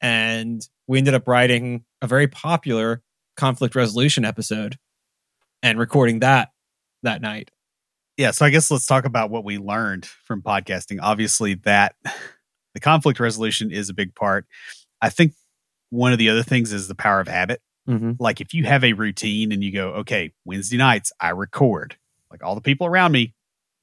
And 0.00 0.66
we 0.86 0.98
ended 0.98 1.14
up 1.14 1.26
writing 1.26 1.84
a 2.00 2.06
very 2.06 2.28
popular 2.28 3.02
conflict 3.36 3.74
resolution 3.74 4.24
episode 4.24 4.78
and 5.62 5.78
recording 5.78 6.20
that 6.20 6.50
that 7.02 7.20
night. 7.20 7.50
Yeah. 8.16 8.32
So 8.32 8.44
I 8.44 8.50
guess 8.50 8.70
let's 8.70 8.86
talk 8.86 9.04
about 9.04 9.30
what 9.30 9.44
we 9.44 9.58
learned 9.58 10.06
from 10.06 10.42
podcasting. 10.42 10.98
Obviously, 11.00 11.54
that 11.64 11.94
the 12.74 12.80
conflict 12.80 13.20
resolution 13.20 13.70
is 13.70 13.88
a 13.88 13.94
big 13.94 14.14
part. 14.14 14.46
I 15.00 15.10
think 15.10 15.32
one 15.90 16.12
of 16.12 16.18
the 16.18 16.28
other 16.28 16.42
things 16.42 16.72
is 16.72 16.88
the 16.88 16.94
power 16.94 17.20
of 17.20 17.28
habit. 17.28 17.60
Mm-hmm. 17.88 18.12
Like 18.18 18.40
if 18.40 18.52
you 18.52 18.64
have 18.64 18.84
a 18.84 18.92
routine 18.92 19.50
and 19.50 19.64
you 19.64 19.72
go, 19.72 19.88
okay, 19.94 20.32
Wednesday 20.44 20.76
nights, 20.76 21.12
I 21.20 21.30
record, 21.30 21.96
like 22.30 22.44
all 22.44 22.54
the 22.54 22.60
people 22.60 22.86
around 22.86 23.12
me, 23.12 23.34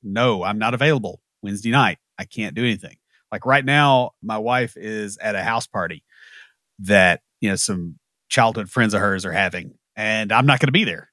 no, 0.03 0.43
I'm 0.43 0.59
not 0.59 0.73
available 0.73 1.21
Wednesday 1.41 1.71
night. 1.71 1.97
I 2.17 2.25
can't 2.25 2.55
do 2.55 2.63
anything. 2.63 2.97
Like 3.31 3.45
right 3.45 3.65
now, 3.65 4.11
my 4.21 4.37
wife 4.37 4.77
is 4.77 5.17
at 5.17 5.35
a 5.35 5.43
house 5.43 5.67
party 5.67 6.03
that, 6.79 7.21
you 7.41 7.49
know, 7.49 7.55
some 7.55 7.97
childhood 8.29 8.69
friends 8.69 8.93
of 8.93 9.01
hers 9.01 9.25
are 9.25 9.31
having, 9.31 9.73
and 9.95 10.31
I'm 10.31 10.45
not 10.45 10.59
going 10.59 10.67
to 10.67 10.71
be 10.71 10.83
there 10.83 11.09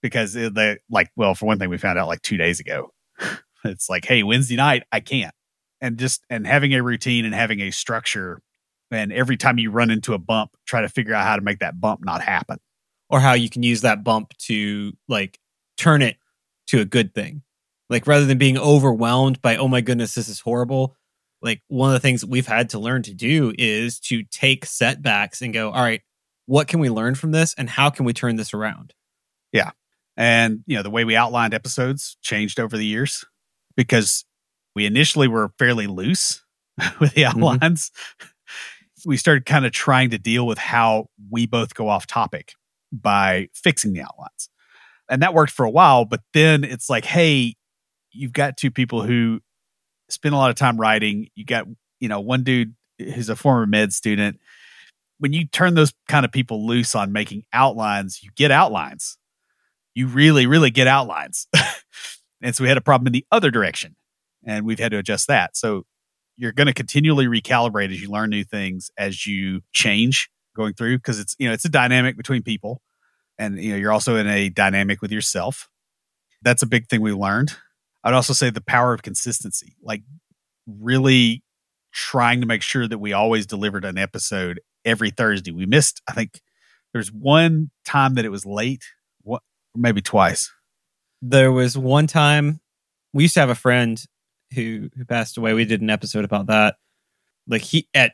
because 0.00 0.34
they 0.34 0.78
like, 0.88 1.10
well, 1.16 1.34
for 1.34 1.46
one 1.46 1.58
thing, 1.58 1.68
we 1.68 1.78
found 1.78 1.98
out 1.98 2.08
like 2.08 2.22
two 2.22 2.36
days 2.36 2.60
ago. 2.60 2.92
it's 3.64 3.88
like, 3.88 4.04
hey, 4.04 4.22
Wednesday 4.22 4.56
night, 4.56 4.84
I 4.92 5.00
can't. 5.00 5.34
And 5.80 5.98
just, 5.98 6.24
and 6.30 6.46
having 6.46 6.74
a 6.74 6.82
routine 6.82 7.24
and 7.24 7.34
having 7.34 7.60
a 7.60 7.70
structure 7.70 8.40
and 8.90 9.12
every 9.12 9.36
time 9.36 9.58
you 9.58 9.70
run 9.70 9.90
into 9.90 10.14
a 10.14 10.18
bump, 10.18 10.56
try 10.66 10.82
to 10.82 10.88
figure 10.88 11.14
out 11.14 11.24
how 11.24 11.36
to 11.36 11.42
make 11.42 11.60
that 11.60 11.80
bump 11.80 12.04
not 12.04 12.22
happen. 12.22 12.58
Or 13.10 13.20
how 13.20 13.34
you 13.34 13.50
can 13.50 13.62
use 13.62 13.82
that 13.82 14.02
bump 14.02 14.36
to 14.46 14.92
like 15.08 15.38
turn 15.76 16.02
it 16.02 16.16
to 16.68 16.80
a 16.80 16.84
good 16.84 17.14
thing. 17.14 17.42
Like 17.90 18.06
rather 18.06 18.24
than 18.24 18.38
being 18.38 18.58
overwhelmed 18.58 19.42
by, 19.42 19.56
oh 19.56 19.68
my 19.68 19.82
goodness, 19.82 20.14
this 20.14 20.28
is 20.28 20.40
horrible. 20.40 20.96
Like 21.42 21.62
one 21.68 21.90
of 21.90 21.94
the 21.94 22.00
things 22.00 22.22
that 22.22 22.30
we've 22.30 22.46
had 22.46 22.70
to 22.70 22.78
learn 22.78 23.02
to 23.02 23.14
do 23.14 23.52
is 23.58 24.00
to 24.00 24.22
take 24.24 24.64
setbacks 24.64 25.42
and 25.42 25.52
go, 25.52 25.70
all 25.70 25.82
right, 25.82 26.00
what 26.46 26.66
can 26.66 26.80
we 26.80 26.88
learn 26.88 27.14
from 27.14 27.32
this 27.32 27.54
and 27.56 27.68
how 27.68 27.90
can 27.90 28.06
we 28.06 28.14
turn 28.14 28.36
this 28.36 28.54
around? 28.54 28.94
Yeah. 29.52 29.72
And, 30.16 30.60
you 30.66 30.76
know, 30.76 30.82
the 30.82 30.90
way 30.90 31.04
we 31.04 31.16
outlined 31.16 31.54
episodes 31.54 32.16
changed 32.22 32.58
over 32.58 32.76
the 32.76 32.86
years 32.86 33.24
because 33.76 34.24
we 34.74 34.86
initially 34.86 35.28
were 35.28 35.52
fairly 35.58 35.86
loose 35.86 36.42
with 37.00 37.14
the 37.14 37.22
mm-hmm. 37.22 37.44
outlines. 37.44 37.90
Mm-hmm 37.90 38.28
we 39.04 39.16
started 39.16 39.46
kind 39.46 39.66
of 39.66 39.72
trying 39.72 40.10
to 40.10 40.18
deal 40.18 40.46
with 40.46 40.58
how 40.58 41.06
we 41.30 41.46
both 41.46 41.74
go 41.74 41.88
off 41.88 42.06
topic 42.06 42.54
by 42.92 43.48
fixing 43.52 43.92
the 43.92 44.02
outlines. 44.02 44.48
And 45.08 45.22
that 45.22 45.34
worked 45.34 45.52
for 45.52 45.64
a 45.64 45.70
while, 45.70 46.04
but 46.04 46.20
then 46.32 46.64
it's 46.64 46.88
like, 46.88 47.04
hey, 47.04 47.54
you've 48.12 48.32
got 48.32 48.56
two 48.56 48.70
people 48.70 49.02
who 49.02 49.40
spend 50.08 50.34
a 50.34 50.38
lot 50.38 50.50
of 50.50 50.56
time 50.56 50.80
writing. 50.80 51.28
You 51.34 51.44
got, 51.44 51.66
you 52.00 52.08
know, 52.08 52.20
one 52.20 52.42
dude 52.42 52.74
who's 52.98 53.28
a 53.28 53.36
former 53.36 53.66
med 53.66 53.92
student. 53.92 54.40
When 55.18 55.32
you 55.32 55.46
turn 55.46 55.74
those 55.74 55.92
kind 56.08 56.24
of 56.24 56.32
people 56.32 56.66
loose 56.66 56.94
on 56.94 57.12
making 57.12 57.44
outlines, 57.52 58.22
you 58.22 58.30
get 58.34 58.50
outlines. 58.50 59.18
You 59.94 60.06
really, 60.06 60.46
really 60.46 60.70
get 60.70 60.86
outlines. 60.86 61.46
and 62.42 62.54
so 62.54 62.64
we 62.64 62.68
had 62.68 62.78
a 62.78 62.82
problem 62.82 63.06
in 63.08 63.12
the 63.12 63.26
other 63.30 63.50
direction 63.50 63.96
and 64.44 64.64
we've 64.64 64.78
had 64.78 64.90
to 64.92 64.98
adjust 64.98 65.28
that. 65.28 65.56
So 65.56 65.84
you're 66.36 66.52
going 66.52 66.66
to 66.66 66.74
continually 66.74 67.26
recalibrate 67.26 67.90
as 67.90 68.00
you 68.00 68.10
learn 68.10 68.30
new 68.30 68.44
things 68.44 68.90
as 68.98 69.26
you 69.26 69.60
change 69.72 70.30
going 70.56 70.74
through 70.74 70.98
because 70.98 71.18
it's 71.18 71.34
you 71.38 71.48
know 71.48 71.54
it's 71.54 71.64
a 71.64 71.70
dynamic 71.70 72.16
between 72.16 72.42
people 72.42 72.80
and 73.38 73.58
you 73.58 73.72
know 73.72 73.76
you're 73.76 73.92
also 73.92 74.16
in 74.16 74.26
a 74.28 74.48
dynamic 74.48 75.02
with 75.02 75.12
yourself. 75.12 75.68
That's 76.42 76.62
a 76.62 76.66
big 76.66 76.88
thing 76.88 77.00
we 77.00 77.12
learned. 77.12 77.54
I'd 78.02 78.14
also 78.14 78.32
say 78.32 78.50
the 78.50 78.60
power 78.60 78.92
of 78.92 79.02
consistency 79.02 79.76
like 79.82 80.02
really 80.66 81.42
trying 81.92 82.40
to 82.40 82.46
make 82.46 82.62
sure 82.62 82.88
that 82.88 82.98
we 82.98 83.12
always 83.12 83.46
delivered 83.46 83.84
an 83.84 83.98
episode 83.98 84.60
every 84.84 85.10
thursday. 85.10 85.52
We 85.52 85.66
missed 85.66 86.02
i 86.08 86.12
think 86.12 86.40
there's 86.92 87.12
one 87.12 87.70
time 87.84 88.14
that 88.14 88.24
it 88.24 88.30
was 88.30 88.46
late 88.46 88.84
what 89.22 89.42
maybe 89.74 90.00
twice. 90.00 90.50
There 91.20 91.52
was 91.52 91.76
one 91.76 92.06
time 92.06 92.60
we 93.12 93.24
used 93.24 93.34
to 93.34 93.40
have 93.40 93.50
a 93.50 93.54
friend 93.54 94.02
who 94.54 94.90
who 94.96 95.04
passed 95.04 95.36
away. 95.36 95.54
We 95.54 95.64
did 95.64 95.82
an 95.82 95.90
episode 95.90 96.24
about 96.24 96.46
that. 96.46 96.76
Like 97.46 97.62
he 97.62 97.88
at 97.94 98.12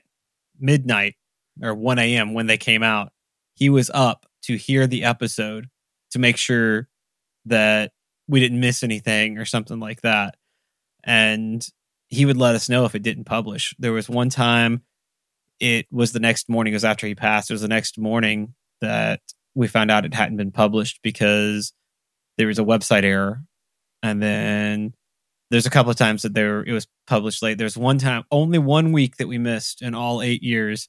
midnight 0.59 1.15
or 1.63 1.75
1 1.75 1.99
a.m. 1.99 2.35
when 2.35 2.47
they 2.47 2.59
came 2.59 2.83
out, 2.83 3.13
he 3.55 3.69
was 3.69 3.91
up 3.93 4.27
to 4.43 4.57
hear 4.57 4.87
the 4.87 5.05
episode 5.05 5.69
to 6.11 6.19
make 6.19 6.37
sure 6.37 6.89
that 7.47 7.93
we 8.29 8.41
didn't 8.41 8.61
miss 8.61 8.83
anything 8.83 9.39
or 9.39 9.45
something 9.45 9.81
like 9.81 10.03
that. 10.03 10.37
And 11.05 11.67
he 12.09 12.27
would 12.27 12.37
let 12.37 12.55
us 12.55 12.69
know 12.69 12.85
if 12.85 12.95
it 12.95 13.03
didn't 13.03 13.25
publish. 13.25 13.75
There 13.79 13.93
was 13.93 14.09
one 14.09 14.31
time 14.31 14.83
it 15.61 15.87
was 15.91 16.13
the 16.13 16.21
next 16.21 16.49
morning, 16.49 16.73
it 16.73 16.77
was 16.77 16.85
after 16.85 17.07
he 17.07 17.15
passed, 17.15 17.51
it 17.51 17.55
was 17.55 17.63
the 17.63 17.69
next 17.69 17.99
morning 17.99 18.55
that 18.81 19.21
we 19.55 19.69
found 19.69 19.91
out 19.91 20.05
it 20.05 20.15
hadn't 20.15 20.37
been 20.37 20.53
published 20.53 21.01
because 21.03 21.73
there 22.39 22.47
was 22.47 22.59
a 22.59 22.65
website 22.65 23.05
error. 23.05 23.43
And 24.03 24.23
then 24.23 24.95
there's 25.51 25.67
a 25.67 25.71
couple 25.71 25.91
of 25.91 25.97
times 25.97 26.23
that 26.23 26.35
there 26.35 26.63
it 26.63 26.73
was 26.73 26.87
published 27.07 27.43
late. 27.43 27.59
There's 27.59 27.77
one 27.77 27.99
time, 27.99 28.25
only 28.31 28.59
one 28.59 28.93
week 28.93 29.17
that 29.17 29.29
we 29.29 29.39
missed 29.39 29.83
in 29.83 29.95
all 29.95 30.23
eight 30.23 30.43
years. 30.43 30.89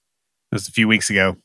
It 0.52 0.56
was 0.56 0.68
a 0.68 0.72
few 0.72 0.88
weeks 0.88 1.10
ago. 1.10 1.38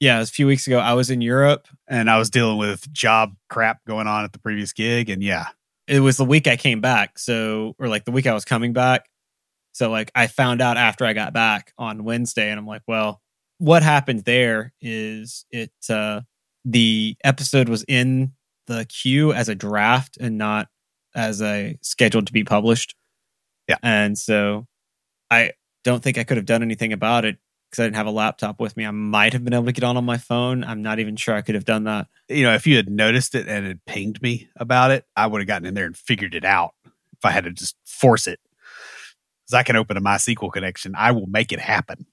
Yeah, 0.00 0.16
it 0.16 0.20
was 0.20 0.30
a 0.30 0.34
few 0.34 0.46
weeks 0.46 0.66
ago. 0.66 0.78
I 0.78 0.94
was 0.94 1.10
in 1.10 1.20
Europe 1.20 1.68
and 1.86 2.10
I 2.10 2.18
was 2.18 2.30
dealing 2.30 2.58
with 2.58 2.92
job 2.92 3.34
crap 3.48 3.84
going 3.86 4.06
on 4.06 4.24
at 4.24 4.32
the 4.32 4.38
previous 4.38 4.72
gig. 4.72 5.08
And 5.08 5.22
yeah, 5.22 5.46
it 5.86 6.00
was 6.00 6.16
the 6.16 6.24
week 6.24 6.46
I 6.46 6.56
came 6.56 6.80
back. 6.80 7.18
So, 7.18 7.74
or 7.78 7.88
like 7.88 8.04
the 8.04 8.10
week 8.10 8.26
I 8.26 8.34
was 8.34 8.44
coming 8.44 8.72
back. 8.72 9.06
So, 9.72 9.90
like, 9.90 10.12
I 10.14 10.28
found 10.28 10.62
out 10.62 10.76
after 10.76 11.04
I 11.04 11.14
got 11.14 11.32
back 11.32 11.72
on 11.76 12.04
Wednesday, 12.04 12.48
and 12.48 12.60
I'm 12.60 12.66
like, 12.66 12.82
well, 12.86 13.20
what 13.58 13.82
happened 13.82 14.20
there 14.20 14.72
is 14.80 15.46
it, 15.50 15.72
uh, 15.90 16.20
the 16.64 17.16
episode 17.24 17.68
was 17.68 17.84
in 17.88 18.34
the 18.68 18.86
queue 18.88 19.32
as 19.32 19.48
a 19.48 19.54
draft 19.54 20.16
and 20.20 20.38
not 20.38 20.68
as 21.14 21.40
I 21.40 21.78
scheduled 21.82 22.26
to 22.26 22.32
be 22.32 22.44
published. 22.44 22.94
Yeah. 23.68 23.76
And 23.82 24.18
so 24.18 24.66
I 25.30 25.52
don't 25.84 26.02
think 26.02 26.18
I 26.18 26.24
could 26.24 26.36
have 26.36 26.46
done 26.46 26.62
anything 26.62 26.92
about 26.92 27.24
it 27.24 27.38
because 27.70 27.82
I 27.82 27.86
didn't 27.86 27.96
have 27.96 28.06
a 28.06 28.12
laptop 28.12 28.60
with 28.60 28.76
me. 28.76 28.86
I 28.86 28.90
might 28.90 29.32
have 29.32 29.44
been 29.44 29.54
able 29.54 29.66
to 29.66 29.72
get 29.72 29.84
on 29.84 29.96
on 29.96 30.04
my 30.04 30.18
phone. 30.18 30.64
I'm 30.64 30.82
not 30.82 30.98
even 30.98 31.16
sure 31.16 31.34
I 31.34 31.42
could 31.42 31.54
have 31.54 31.64
done 31.64 31.84
that. 31.84 32.08
You 32.28 32.44
know, 32.44 32.54
if 32.54 32.66
you 32.66 32.76
had 32.76 32.90
noticed 32.90 33.34
it 33.34 33.48
and 33.48 33.66
had 33.66 33.84
pinged 33.84 34.22
me 34.22 34.48
about 34.56 34.90
it, 34.90 35.06
I 35.16 35.26
would 35.26 35.40
have 35.40 35.48
gotten 35.48 35.66
in 35.66 35.74
there 35.74 35.86
and 35.86 35.96
figured 35.96 36.34
it 36.34 36.44
out 36.44 36.74
if 36.84 37.24
I 37.24 37.30
had 37.30 37.44
to 37.44 37.52
just 37.52 37.76
force 37.84 38.26
it. 38.26 38.40
Because 39.44 39.54
I 39.54 39.62
can 39.62 39.76
open 39.76 39.96
a 39.96 40.00
MySQL 40.00 40.52
connection, 40.52 40.94
I 40.96 41.12
will 41.12 41.26
make 41.26 41.52
it 41.52 41.60
happen. 41.60 42.06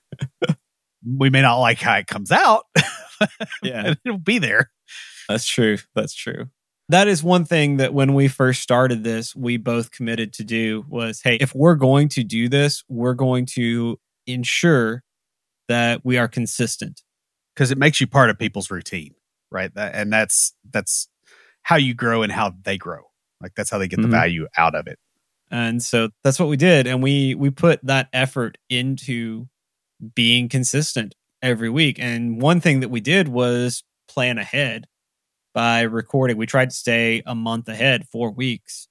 we 1.18 1.30
may 1.30 1.42
not 1.42 1.60
like 1.60 1.80
how 1.80 1.94
it 1.94 2.06
comes 2.06 2.30
out. 2.30 2.66
yeah. 3.62 3.94
it'll 4.04 4.18
be 4.18 4.38
there. 4.38 4.70
That's 5.28 5.46
true. 5.46 5.78
That's 5.94 6.14
true 6.14 6.48
that 6.92 7.08
is 7.08 7.22
one 7.22 7.44
thing 7.44 7.78
that 7.78 7.94
when 7.94 8.12
we 8.12 8.28
first 8.28 8.60
started 8.60 9.02
this, 9.02 9.34
we 9.34 9.56
both 9.56 9.90
committed 9.90 10.32
to 10.34 10.44
do 10.44 10.84
was 10.88 11.20
hey, 11.22 11.36
if 11.36 11.54
we're 11.54 11.74
going 11.74 12.08
to 12.10 12.22
do 12.22 12.48
this, 12.48 12.84
we're 12.88 13.14
going 13.14 13.46
to 13.46 13.98
ensure 14.26 15.02
that 15.68 16.04
we 16.04 16.18
are 16.18 16.28
consistent 16.28 17.02
because 17.54 17.70
it 17.70 17.78
makes 17.78 18.00
you 18.00 18.06
part 18.06 18.28
of 18.28 18.38
people's 18.38 18.70
routine, 18.70 19.14
right? 19.50 19.74
That, 19.74 19.94
and 19.94 20.12
that's 20.12 20.54
that's 20.70 21.08
how 21.62 21.76
you 21.76 21.94
grow 21.94 22.22
and 22.22 22.30
how 22.30 22.52
they 22.62 22.76
grow. 22.76 23.04
Like 23.40 23.52
that's 23.56 23.70
how 23.70 23.78
they 23.78 23.88
get 23.88 23.98
mm-hmm. 23.98 24.10
the 24.10 24.16
value 24.16 24.46
out 24.56 24.74
of 24.74 24.86
it. 24.86 24.98
And 25.50 25.82
so 25.82 26.10
that's 26.24 26.38
what 26.38 26.48
we 26.48 26.56
did 26.56 26.86
and 26.86 27.02
we 27.02 27.34
we 27.34 27.50
put 27.50 27.80
that 27.84 28.08
effort 28.12 28.58
into 28.68 29.46
being 30.14 30.48
consistent 30.48 31.14
every 31.40 31.70
week. 31.70 31.98
And 31.98 32.40
one 32.40 32.60
thing 32.60 32.80
that 32.80 32.90
we 32.90 33.00
did 33.00 33.28
was 33.28 33.82
plan 34.08 34.36
ahead 34.36 34.86
by 35.54 35.82
recording. 35.82 36.36
We 36.36 36.46
tried 36.46 36.70
to 36.70 36.76
stay 36.76 37.22
a 37.26 37.34
month 37.34 37.68
ahead, 37.68 38.06
four 38.08 38.30
weeks 38.30 38.88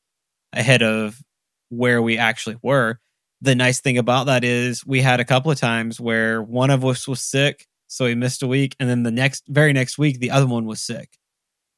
ahead 0.54 0.82
of 0.82 1.21
where 1.69 2.02
we 2.02 2.17
actually 2.17 2.58
were. 2.62 3.00
The 3.41 3.56
nice 3.56 3.82
thing 3.82 3.97
about 3.97 4.28
that 4.28 4.43
is 4.43 4.86
we 4.86 5.02
had 5.02 5.19
a 5.19 5.26
couple 5.26 5.52
of 5.52 5.60
times 5.60 6.00
where 6.00 6.41
one 6.41 6.69
of 6.69 6.86
us 6.86 7.08
was 7.08 7.21
sick, 7.21 7.65
so 7.88 8.06
we 8.06 8.15
missed 8.15 8.43
a 8.43 8.47
week, 8.47 8.76
and 8.80 8.89
then 8.89 9.04
the 9.04 9.12
next 9.12 9.43
very 9.47 9.74
next 9.74 9.97
week 9.97 10.19
the 10.19 10.32
other 10.32 10.47
one 10.47 10.65
was 10.65 10.82
sick. 10.82 11.17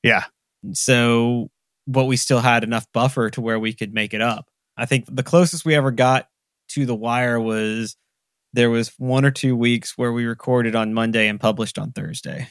Yeah. 0.03 0.25
So 0.73 1.49
but 1.87 2.05
we 2.05 2.17
still 2.17 2.39
had 2.39 2.63
enough 2.63 2.87
buffer 2.93 3.29
to 3.31 3.41
where 3.41 3.59
we 3.59 3.73
could 3.73 3.93
make 3.93 4.13
it 4.13 4.21
up. 4.21 4.49
I 4.77 4.85
think 4.85 5.05
the 5.09 5.23
closest 5.23 5.65
we 5.65 5.75
ever 5.75 5.91
got 5.91 6.27
to 6.69 6.85
the 6.85 6.95
wire 6.95 7.39
was 7.39 7.95
there 8.53 8.69
was 8.69 8.89
one 8.97 9.25
or 9.25 9.31
two 9.31 9.55
weeks 9.55 9.97
where 9.97 10.11
we 10.11 10.25
recorded 10.25 10.75
on 10.75 10.93
Monday 10.93 11.27
and 11.27 11.39
published 11.39 11.77
on 11.77 11.91
Thursday. 11.91 12.47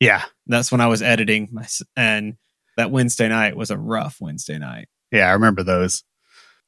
Yeah. 0.00 0.24
That's 0.46 0.70
when 0.70 0.80
I 0.80 0.86
was 0.86 1.02
editing 1.02 1.48
my, 1.52 1.66
and 1.96 2.36
that 2.76 2.90
Wednesday 2.90 3.28
night 3.28 3.56
was 3.56 3.70
a 3.70 3.78
rough 3.78 4.18
Wednesday 4.20 4.58
night. 4.58 4.88
Yeah, 5.10 5.28
I 5.28 5.32
remember 5.32 5.62
those. 5.62 6.04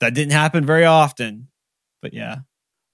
That 0.00 0.14
didn't 0.14 0.32
happen 0.32 0.64
very 0.64 0.84
often, 0.84 1.48
but 2.00 2.14
yeah. 2.14 2.38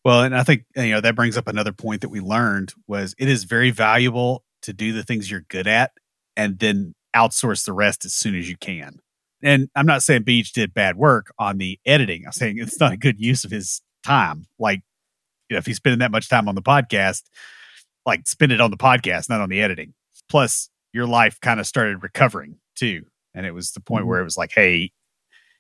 Well, 0.05 0.23
and 0.23 0.37
I 0.37 0.43
think 0.43 0.65
you 0.77 0.91
know 0.91 1.01
that 1.01 1.17
brings 1.17 1.37
up 1.37 1.49
another 1.49 1.73
point 1.73 2.03
that 2.03 2.11
we 2.11 2.21
learned 2.21 2.75
was 2.87 3.15
it 3.19 3.29
is 3.29 3.45
very 3.45 3.71
valuable 3.71 4.45
to 4.63 4.73
do 4.73 4.93
the 4.93 5.03
things 5.03 5.31
you're 5.31 5.45
good 5.49 5.67
at 5.67 5.93
and 6.37 6.59
then 6.59 6.95
outsource 7.15 7.65
the 7.65 7.73
rest 7.73 8.05
as 8.05 8.15
soon 8.15 8.35
as 8.35 8.49
you 8.49 8.57
can. 8.57 8.99
And 9.43 9.69
I'm 9.75 9.87
not 9.87 10.03
saying 10.03 10.25
Beej 10.25 10.53
did 10.53 10.75
bad 10.75 10.97
work 10.97 11.33
on 11.39 11.59
the 11.59 11.79
editing. 11.85 12.25
I'm 12.27 12.33
saying 12.33 12.59
it's 12.59 12.81
not 12.81 12.93
a 12.93 12.97
good 12.97 13.21
use 13.21 13.45
of 13.45 13.51
his 13.51 13.83
time. 14.03 14.47
Like, 14.59 14.83
you 15.49 15.55
know, 15.55 15.59
if 15.59 15.67
he's 15.67 15.77
spending 15.77 15.99
that 16.01 16.11
much 16.11 16.29
time 16.29 16.49
on 16.49 16.55
the 16.55 16.63
podcast, 16.63 17.23
like 18.07 18.27
spend 18.27 18.53
it 18.53 18.61
on 18.61 18.71
the 18.71 18.77
podcast, 18.77 19.29
not 19.29 19.41
on 19.41 19.51
the 19.51 19.61
editing. 19.61 19.95
Plus, 20.29 20.71
your 20.93 21.07
life 21.07 21.41
kind 21.41 21.61
of 21.61 21.67
started 21.67 22.03
recovering 22.03 22.57
too. 22.77 23.05
And 23.35 23.45
it 23.45 23.53
was 23.53 23.73
the 23.73 23.81
point 23.81 24.03
mm-hmm. 24.03 24.11
where 24.11 24.21
it 24.21 24.25
was 24.25 24.37
like, 24.37 24.53
hey, 24.55 24.93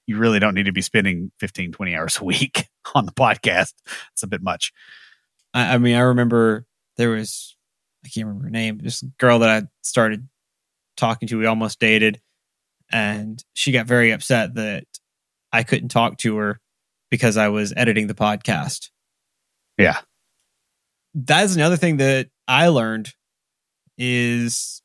you 0.07 0.19
really 0.19 0.39
don't 0.39 0.55
need 0.55 0.67
to 0.67 0.73
be 0.73 0.83
spending 0.83 1.33
15, 1.41 1.73
20 1.73 1.97
hours 1.97 2.19
a 2.21 2.25
week 2.25 2.69
on 2.95 3.07
the 3.07 3.13
podcast. 3.13 3.73
It's 4.13 4.23
a 4.23 4.29
bit 4.29 4.43
much. 4.43 4.73
I, 5.53 5.75
I 5.75 5.79
mean, 5.79 5.97
I 5.97 6.01
remember 6.01 6.67
there 6.97 7.11
was, 7.11 7.57
I 8.05 8.09
can't 8.09 8.27
remember 8.27 8.45
her 8.45 8.51
name, 8.51 8.79
this 8.83 9.03
girl 9.19 9.41
that 9.41 9.49
I 9.49 9.67
started 9.83 10.29
talking 10.97 11.29
to, 11.29 11.39
we 11.39 11.47
almost 11.47 11.81
dated. 11.81 12.21
And 12.93 13.43
she 13.55 13.73
got 13.73 13.87
very 13.87 14.13
upset 14.13 14.55
that 14.55 14.85
I 15.53 15.63
couldn't 15.63 15.89
talk 15.89 16.19
to 16.19 16.37
her 16.37 16.61
because 17.11 17.37
I 17.37 17.49
was 17.49 17.73
editing 17.77 18.07
the 18.07 18.15
podcast. 18.15 18.91
Yeah. 19.79 19.99
That's 21.15 21.55
another 21.55 21.77
thing 21.77 21.97
that 21.97 22.29
I 22.47 22.69
learned 22.69 23.13
is 23.99 24.83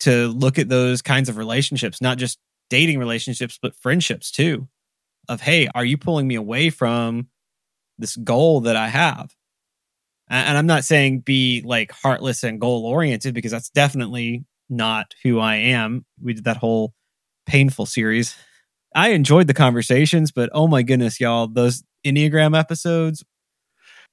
to 0.00 0.28
look 0.28 0.58
at 0.58 0.68
those 0.68 1.02
kinds 1.02 1.28
of 1.28 1.36
relationships, 1.36 2.00
not 2.00 2.18
just 2.18 2.38
dating 2.70 2.98
relationships, 2.98 3.58
but 3.60 3.74
friendships 3.74 4.30
too. 4.30 4.68
Of, 5.28 5.40
hey, 5.40 5.68
are 5.74 5.84
you 5.84 5.98
pulling 5.98 6.26
me 6.26 6.36
away 6.36 6.70
from 6.70 7.28
this 7.98 8.16
goal 8.16 8.62
that 8.62 8.76
I 8.76 8.88
have? 8.88 9.34
And 10.30 10.56
I'm 10.56 10.66
not 10.66 10.84
saying 10.84 11.20
be 11.20 11.62
like 11.64 11.90
heartless 11.90 12.44
and 12.44 12.60
goal 12.60 12.84
oriented 12.84 13.34
because 13.34 13.50
that's 13.50 13.70
definitely 13.70 14.44
not 14.68 15.14
who 15.22 15.38
I 15.38 15.56
am. 15.56 16.04
We 16.22 16.34
did 16.34 16.44
that 16.44 16.58
whole 16.58 16.92
painful 17.46 17.86
series. 17.86 18.34
I 18.94 19.10
enjoyed 19.10 19.46
the 19.46 19.54
conversations, 19.54 20.30
but 20.30 20.50
oh 20.52 20.66
my 20.66 20.82
goodness, 20.82 21.20
y'all, 21.20 21.46
those 21.46 21.82
Enneagram 22.04 22.58
episodes, 22.58 23.24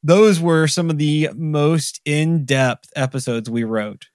those 0.04 0.39
were 0.39 0.67
some 0.67 0.89
of 0.89 0.98
the 0.98 1.30
most 1.36 2.00
in 2.06 2.45
depth 2.45 2.89
episodes 2.95 3.50
we 3.50 3.63
wrote 3.63 4.06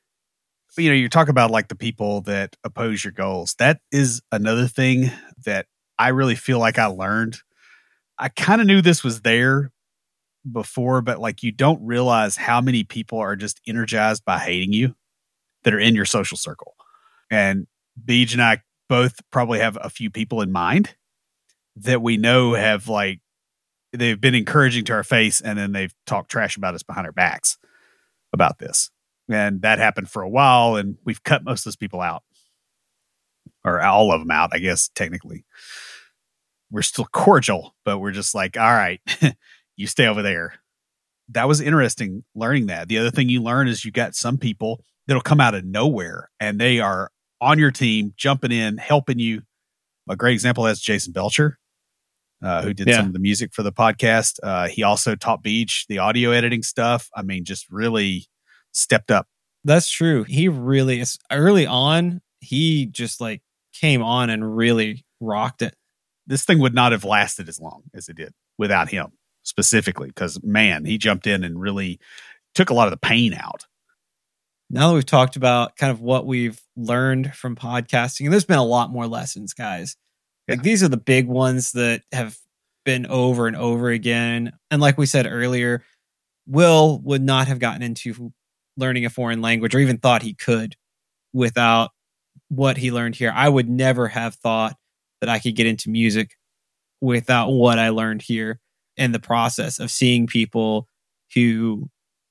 you 0.76 0.88
know, 0.88 0.94
you 0.94 1.08
talk 1.08 1.28
about 1.28 1.50
like 1.50 1.68
the 1.68 1.74
people 1.74 2.20
that 2.22 2.56
oppose 2.64 3.04
your 3.04 3.12
goals. 3.12 3.54
That 3.58 3.80
is 3.90 4.22
another 4.30 4.66
thing 4.66 5.10
that 5.44 5.66
I 5.98 6.08
really 6.08 6.34
feel 6.34 6.58
like 6.58 6.78
I 6.78 6.86
learned. 6.86 7.38
I 8.18 8.28
kind 8.28 8.60
of 8.60 8.66
knew 8.66 8.80
this 8.82 9.02
was 9.02 9.22
there 9.22 9.72
before, 10.50 11.02
but 11.02 11.18
like 11.18 11.42
you 11.42 11.52
don't 11.52 11.84
realize 11.84 12.36
how 12.36 12.60
many 12.60 12.84
people 12.84 13.18
are 13.18 13.36
just 13.36 13.60
energized 13.66 14.24
by 14.24 14.38
hating 14.38 14.72
you 14.72 14.94
that 15.64 15.74
are 15.74 15.78
in 15.78 15.94
your 15.94 16.04
social 16.04 16.36
circle. 16.36 16.74
And 17.30 17.66
Beej 18.02 18.32
and 18.32 18.42
I 18.42 18.62
both 18.88 19.20
probably 19.30 19.60
have 19.60 19.78
a 19.80 19.90
few 19.90 20.10
people 20.10 20.40
in 20.40 20.52
mind 20.52 20.94
that 21.76 22.02
we 22.02 22.16
know 22.16 22.54
have 22.54 22.88
like 22.88 23.20
they've 23.92 24.20
been 24.20 24.34
encouraging 24.34 24.84
to 24.84 24.92
our 24.92 25.04
face 25.04 25.40
and 25.40 25.58
then 25.58 25.72
they've 25.72 25.94
talked 26.06 26.30
trash 26.30 26.56
about 26.56 26.74
us 26.74 26.82
behind 26.82 27.06
our 27.06 27.12
backs 27.12 27.58
about 28.32 28.58
this 28.58 28.90
and 29.30 29.62
that 29.62 29.78
happened 29.78 30.10
for 30.10 30.22
a 30.22 30.28
while 30.28 30.76
and 30.76 30.96
we've 31.04 31.22
cut 31.22 31.44
most 31.44 31.60
of 31.60 31.64
those 31.64 31.76
people 31.76 32.00
out. 32.00 32.22
Or 33.64 33.82
all 33.82 34.12
of 34.12 34.20
them 34.20 34.30
out 34.30 34.50
i 34.52 34.58
guess 34.58 34.88
technically. 34.94 35.44
We're 36.70 36.82
still 36.82 37.06
cordial 37.06 37.74
but 37.84 37.98
we're 37.98 38.12
just 38.12 38.34
like 38.34 38.56
all 38.56 38.72
right 38.72 39.00
you 39.76 39.86
stay 39.86 40.06
over 40.06 40.22
there. 40.22 40.54
That 41.28 41.46
was 41.46 41.60
interesting 41.60 42.24
learning 42.34 42.66
that. 42.66 42.88
The 42.88 42.98
other 42.98 43.10
thing 43.10 43.28
you 43.28 43.42
learn 43.42 43.68
is 43.68 43.84
you 43.84 43.92
got 43.92 44.14
some 44.14 44.36
people 44.38 44.84
that'll 45.06 45.22
come 45.22 45.40
out 45.40 45.54
of 45.54 45.64
nowhere 45.64 46.30
and 46.40 46.60
they 46.60 46.80
are 46.80 47.10
on 47.40 47.58
your 47.58 47.70
team 47.70 48.14
jumping 48.16 48.52
in 48.52 48.78
helping 48.78 49.18
you. 49.18 49.42
A 50.08 50.16
great 50.16 50.32
example 50.32 50.66
is 50.66 50.80
jason 50.80 51.12
belcher 51.12 51.58
uh, 52.42 52.62
who 52.62 52.72
did 52.72 52.88
yeah. 52.88 52.96
some 52.96 53.06
of 53.06 53.12
the 53.12 53.18
music 53.18 53.52
for 53.52 53.62
the 53.62 53.72
podcast. 53.72 54.38
Uh, 54.42 54.68
he 54.68 54.82
also 54.82 55.14
taught 55.14 55.42
Beej 55.42 55.86
the 55.88 55.98
audio 55.98 56.30
editing 56.30 56.62
stuff. 56.62 57.08
I 57.14 57.22
mean 57.22 57.44
just 57.44 57.70
really 57.70 58.26
stepped 58.72 59.10
up. 59.10 59.26
That's 59.64 59.90
true. 59.90 60.24
He 60.24 60.48
really 60.48 61.00
is 61.00 61.18
early 61.30 61.66
on, 61.66 62.20
he 62.40 62.86
just 62.86 63.20
like 63.20 63.42
came 63.72 64.02
on 64.02 64.30
and 64.30 64.56
really 64.56 65.04
rocked 65.20 65.62
it. 65.62 65.74
This 66.26 66.44
thing 66.44 66.58
would 66.60 66.74
not 66.74 66.92
have 66.92 67.04
lasted 67.04 67.48
as 67.48 67.60
long 67.60 67.82
as 67.94 68.08
it 68.08 68.16
did 68.16 68.32
without 68.58 68.90
him 68.90 69.12
specifically 69.42 70.08
because 70.08 70.42
man, 70.42 70.84
he 70.84 70.98
jumped 70.98 71.26
in 71.26 71.44
and 71.44 71.60
really 71.60 71.98
took 72.54 72.70
a 72.70 72.74
lot 72.74 72.86
of 72.86 72.92
the 72.92 72.96
pain 72.96 73.34
out. 73.34 73.66
Now 74.70 74.88
that 74.88 74.94
we've 74.94 75.06
talked 75.06 75.36
about 75.36 75.76
kind 75.76 75.90
of 75.90 76.00
what 76.00 76.26
we've 76.26 76.60
learned 76.76 77.34
from 77.34 77.56
podcasting, 77.56 78.26
and 78.26 78.32
there's 78.32 78.44
been 78.44 78.58
a 78.58 78.64
lot 78.64 78.90
more 78.90 79.08
lessons, 79.08 79.52
guys. 79.52 79.96
Yeah. 80.46 80.54
Like 80.54 80.62
these 80.62 80.82
are 80.82 80.88
the 80.88 80.96
big 80.96 81.26
ones 81.26 81.72
that 81.72 82.02
have 82.12 82.38
been 82.84 83.06
over 83.06 83.46
and 83.46 83.56
over 83.56 83.90
again. 83.90 84.52
And 84.70 84.80
like 84.80 84.96
we 84.96 85.06
said 85.06 85.26
earlier, 85.26 85.82
Will 86.46 87.00
would 87.00 87.22
not 87.22 87.48
have 87.48 87.58
gotten 87.58 87.82
into 87.82 88.32
learning 88.76 89.04
a 89.04 89.10
foreign 89.10 89.40
language 89.40 89.74
or 89.74 89.78
even 89.78 89.98
thought 89.98 90.22
he 90.22 90.34
could 90.34 90.74
without 91.32 91.90
what 92.48 92.76
he 92.76 92.90
learned 92.90 93.16
here. 93.16 93.32
I 93.34 93.48
would 93.48 93.68
never 93.68 94.08
have 94.08 94.34
thought 94.34 94.76
that 95.20 95.28
I 95.28 95.38
could 95.38 95.56
get 95.56 95.66
into 95.66 95.90
music 95.90 96.36
without 97.00 97.50
what 97.50 97.78
I 97.78 97.90
learned 97.90 98.22
here 98.22 98.60
in 98.96 99.12
the 99.12 99.20
process 99.20 99.78
of 99.78 99.90
seeing 99.90 100.26
people 100.26 100.86
who 101.34 101.88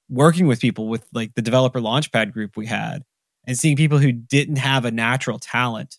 working 0.10 0.48
with 0.48 0.60
people 0.60 0.88
with 0.88 1.06
like 1.14 1.34
the 1.36 1.42
developer 1.42 1.80
launchpad 1.80 2.32
group 2.32 2.58
we 2.58 2.66
had 2.66 3.04
and 3.46 3.58
seeing 3.58 3.76
people 3.76 3.98
who 3.98 4.12
didn't 4.12 4.58
have 4.58 4.86
a 4.86 4.92
natural 4.92 5.40
talent 5.40 5.98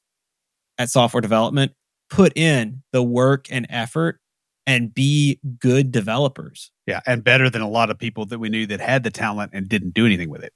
at 0.78 0.90
software 0.90 1.20
development 1.20 1.72
put 2.10 2.36
in 2.36 2.82
the 2.92 3.02
work 3.02 3.46
and 3.50 3.66
effort 3.70 4.19
and 4.66 4.92
be 4.92 5.40
good 5.58 5.90
developers. 5.90 6.70
Yeah, 6.86 7.00
and 7.06 7.24
better 7.24 7.50
than 7.50 7.62
a 7.62 7.68
lot 7.68 7.90
of 7.90 7.98
people 7.98 8.26
that 8.26 8.38
we 8.38 8.48
knew 8.48 8.66
that 8.66 8.80
had 8.80 9.02
the 9.02 9.10
talent 9.10 9.52
and 9.54 9.68
didn't 9.68 9.94
do 9.94 10.06
anything 10.06 10.30
with 10.30 10.42
it. 10.42 10.52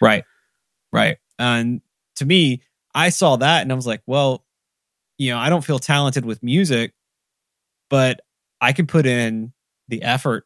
Right. 0.00 0.24
Right. 0.92 1.18
And 1.38 1.80
to 2.16 2.26
me, 2.26 2.62
I 2.94 3.08
saw 3.08 3.36
that 3.36 3.62
and 3.62 3.72
I 3.72 3.74
was 3.74 3.86
like, 3.86 4.02
well, 4.06 4.44
you 5.18 5.30
know, 5.30 5.38
I 5.38 5.48
don't 5.48 5.64
feel 5.64 5.78
talented 5.78 6.24
with 6.24 6.42
music, 6.42 6.92
but 7.88 8.20
I 8.60 8.72
can 8.72 8.86
put 8.86 9.06
in 9.06 9.52
the 9.88 10.02
effort 10.02 10.44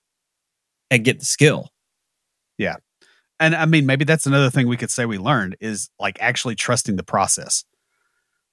and 0.91 1.05
get 1.05 1.19
the 1.19 1.25
skill. 1.25 1.71
Yeah. 2.59 2.77
And 3.39 3.55
I 3.55 3.67
mean, 3.67 3.87
maybe 3.87 4.05
that's 4.05 4.27
another 4.27 4.51
thing 4.51 4.69
we 4.69 4.77
could 4.77 4.91
say 4.91 5.05
we 5.05 5.19
learned 5.19 5.57
is 5.61 5.91
like 5.99 6.17
actually 6.21 6.55
trusting 6.55 6.97
the 6.97 7.03
process. 7.03 7.65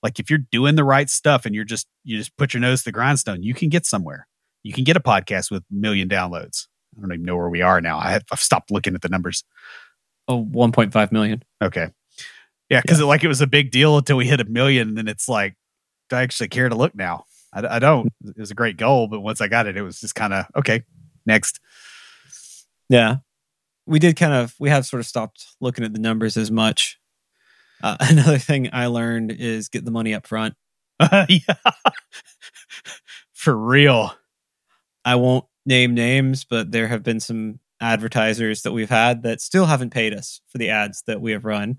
Like 0.01 0.19
if 0.19 0.29
you're 0.29 0.39
doing 0.39 0.75
the 0.75 0.83
right 0.83 1.09
stuff 1.09 1.45
and 1.45 1.55
you're 1.55 1.63
just 1.63 1.87
you 2.03 2.17
just 2.17 2.35
put 2.35 2.53
your 2.53 2.59
nose 2.61 2.79
to 2.79 2.85
the 2.85 2.91
grindstone, 2.91 3.43
you 3.43 3.53
can 3.53 3.69
get 3.69 3.85
somewhere 3.85 4.27
you 4.63 4.73
can 4.73 4.83
get 4.83 4.97
a 4.97 5.01
podcast 5.01 5.51
with 5.51 5.63
a 5.63 5.73
million 5.73 6.09
downloads. 6.09 6.67
I 6.97 7.01
don't 7.01 7.13
even 7.13 7.25
know 7.25 7.35
where 7.35 7.49
we 7.49 7.61
are 7.61 7.81
now. 7.81 7.99
I 7.99 8.11
have, 8.11 8.23
I've 8.31 8.39
stopped 8.39 8.71
looking 8.71 8.95
at 8.95 9.01
the 9.01 9.09
numbers. 9.09 9.43
Oh, 10.27 10.43
1.5 10.43 11.11
million. 11.11 11.43
Okay. 11.61 11.89
Yeah, 12.69 12.81
because 12.81 12.99
yeah. 12.99 13.05
like 13.05 13.23
it 13.23 13.27
was 13.27 13.41
a 13.41 13.47
big 13.47 13.71
deal 13.71 13.97
until 13.97 14.17
we 14.17 14.25
hit 14.25 14.39
a 14.39 14.45
million, 14.45 14.89
and 14.89 14.97
then 14.97 15.07
it's 15.07 15.27
like, 15.27 15.55
do 16.09 16.15
I 16.15 16.23
actually 16.23 16.47
care 16.47 16.69
to 16.69 16.75
look 16.75 16.95
now? 16.95 17.25
I, 17.53 17.75
I 17.75 17.79
don't. 17.79 18.11
It 18.25 18.37
was 18.37 18.51
a 18.51 18.55
great 18.55 18.77
goal, 18.77 19.07
but 19.07 19.19
once 19.19 19.41
I 19.41 19.47
got 19.47 19.67
it, 19.67 19.77
it 19.77 19.81
was 19.81 19.99
just 19.99 20.15
kind 20.15 20.33
of 20.33 20.45
okay. 20.55 20.83
Next. 21.25 21.59
Yeah, 22.89 23.17
we 23.85 23.99
did 23.99 24.15
kind 24.15 24.33
of. 24.33 24.55
We 24.59 24.69
have 24.69 24.85
sort 24.85 25.01
of 25.01 25.05
stopped 25.05 25.45
looking 25.61 25.85
at 25.85 25.93
the 25.93 25.99
numbers 25.99 26.37
as 26.37 26.49
much. 26.49 26.99
Uh, 27.81 27.97
another 27.99 28.39
thing 28.39 28.69
I 28.73 28.87
learned 28.87 29.31
is 29.31 29.69
get 29.69 29.85
the 29.85 29.91
money 29.91 30.13
up 30.13 30.25
front. 30.25 30.55
Uh, 30.99 31.25
yeah, 31.29 31.71
for 33.33 33.55
real. 33.55 34.13
I 35.05 35.15
won't 35.15 35.45
name 35.65 35.93
names, 35.93 36.45
but 36.45 36.71
there 36.71 36.87
have 36.87 37.03
been 37.03 37.19
some 37.19 37.59
advertisers 37.81 38.61
that 38.61 38.71
we've 38.71 38.89
had 38.89 39.23
that 39.23 39.41
still 39.41 39.65
haven't 39.65 39.89
paid 39.89 40.13
us 40.13 40.41
for 40.47 40.57
the 40.57 40.69
ads 40.69 41.03
that 41.07 41.21
we 41.21 41.31
have 41.31 41.45
run. 41.45 41.77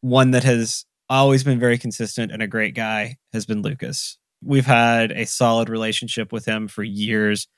One 0.00 0.32
that 0.32 0.44
has 0.44 0.84
always 1.08 1.44
been 1.44 1.58
very 1.58 1.78
consistent 1.78 2.32
and 2.32 2.42
a 2.42 2.46
great 2.46 2.74
guy 2.74 3.16
has 3.32 3.46
been 3.46 3.62
Lucas. 3.62 4.18
We've 4.42 4.66
had 4.66 5.10
a 5.10 5.26
solid 5.26 5.68
relationship 5.68 6.32
with 6.32 6.44
him 6.44 6.68
for 6.68 6.82
years, 6.82 7.48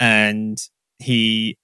and 0.00 0.58
he 0.98 1.56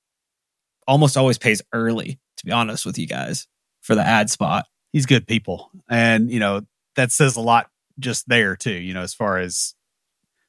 almost 0.87 1.17
always 1.17 1.39
pays 1.39 1.61
early, 1.73 2.21
to 2.37 2.47
be 2.47 2.53
honest 2.53 2.87
with 2.87 2.99
you 2.99 3.07
guys, 3.07 3.47
for 3.81 3.95
the 3.95 4.07
ad 4.07 4.31
spot. 4.31 4.67
He's 4.93 5.07
good 5.07 5.27
people. 5.27 5.71
And, 5.91 6.31
you 6.31 6.39
know, 6.39 6.63
that 6.97 7.11
says 7.11 7.37
a 7.37 7.41
lot 7.41 7.69
just 7.99 8.29
there, 8.29 8.55
too, 8.55 8.73
you 8.73 8.95
know, 8.95 9.03
as 9.03 9.15
far 9.15 9.39
as 9.39 9.75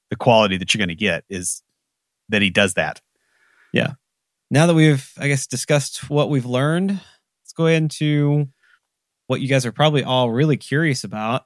the 0.10 0.16
quality 0.16 0.58
that 0.58 0.74
you're 0.74 0.80
going 0.80 0.90
to 0.90 0.96
get 0.96 1.24
is 1.30 1.64
that 2.30 2.42
he 2.42 2.50
does 2.50 2.74
that. 2.76 3.02
Yeah. 3.74 3.94
Now 4.52 4.68
that 4.68 4.74
we've, 4.74 5.12
I 5.18 5.28
guess, 5.28 5.48
discussed 5.48 6.10
what 6.10 6.30
we've 6.30 6.46
learned, 6.46 6.92
let's 6.92 7.54
go 7.56 7.66
into 7.68 8.48
what 9.28 9.42
you 9.42 9.48
guys 9.48 9.66
are 9.66 9.72
probably 9.72 10.04
all 10.04 10.30
really 10.30 10.58
curious 10.58 11.04
about. 11.04 11.46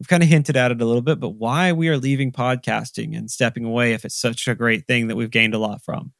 We've 0.00 0.08
kind 0.08 0.22
of 0.22 0.28
hinted 0.28 0.56
at 0.56 0.72
it 0.72 0.82
a 0.82 0.84
little 0.84 1.02
bit, 1.02 1.20
but 1.20 1.30
why 1.30 1.72
we 1.72 1.88
are 1.88 1.96
leaving 1.96 2.32
podcasting 2.32 3.16
and 3.16 3.30
stepping 3.30 3.64
away 3.64 3.92
if 3.92 4.04
it's 4.04 4.16
such 4.16 4.48
a 4.48 4.54
great 4.54 4.86
thing 4.86 5.06
that 5.08 5.16
we've 5.16 5.30
gained 5.30 5.54
a 5.54 5.58
lot 5.58 5.82
from. 5.82 6.12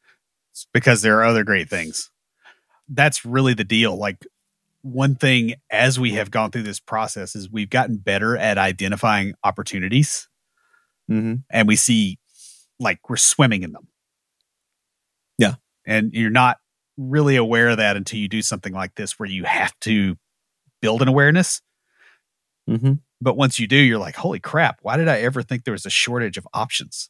It's 0.51 0.65
because 0.73 1.01
there 1.01 1.17
are 1.19 1.25
other 1.25 1.43
great 1.43 1.69
things. 1.69 2.09
That's 2.87 3.25
really 3.25 3.53
the 3.53 3.63
deal. 3.65 3.97
Like, 3.97 4.25
one 4.81 5.15
thing 5.15 5.55
as 5.69 5.97
we 5.97 6.11
have 6.11 6.29
gone 6.29 6.51
through 6.51 6.63
this 6.63 6.79
process 6.79 7.35
is 7.35 7.49
we've 7.49 7.69
gotten 7.69 7.97
better 7.97 8.35
at 8.37 8.57
identifying 8.57 9.33
opportunities 9.43 10.27
Mm-hmm. 11.11 11.35
and 11.49 11.67
we 11.67 11.75
see 11.75 12.17
like 12.79 13.09
we're 13.09 13.17
swimming 13.17 13.63
in 13.63 13.73
them. 13.73 13.89
And 15.85 16.11
you're 16.13 16.29
not 16.29 16.57
really 16.97 17.35
aware 17.35 17.69
of 17.69 17.77
that 17.77 17.97
until 17.97 18.19
you 18.19 18.27
do 18.27 18.41
something 18.41 18.73
like 18.73 18.95
this 18.95 19.19
where 19.19 19.29
you 19.29 19.43
have 19.43 19.77
to 19.81 20.15
build 20.81 21.01
an 21.01 21.07
awareness. 21.07 21.61
Mm-hmm. 22.69 22.93
But 23.21 23.37
once 23.37 23.59
you 23.59 23.67
do, 23.67 23.77
you're 23.77 23.99
like, 23.99 24.15
holy 24.15 24.39
crap, 24.39 24.79
why 24.81 24.97
did 24.97 25.07
I 25.07 25.21
ever 25.21 25.41
think 25.41 25.63
there 25.63 25.71
was 25.71 25.85
a 25.85 25.89
shortage 25.89 26.37
of 26.37 26.47
options? 26.53 27.09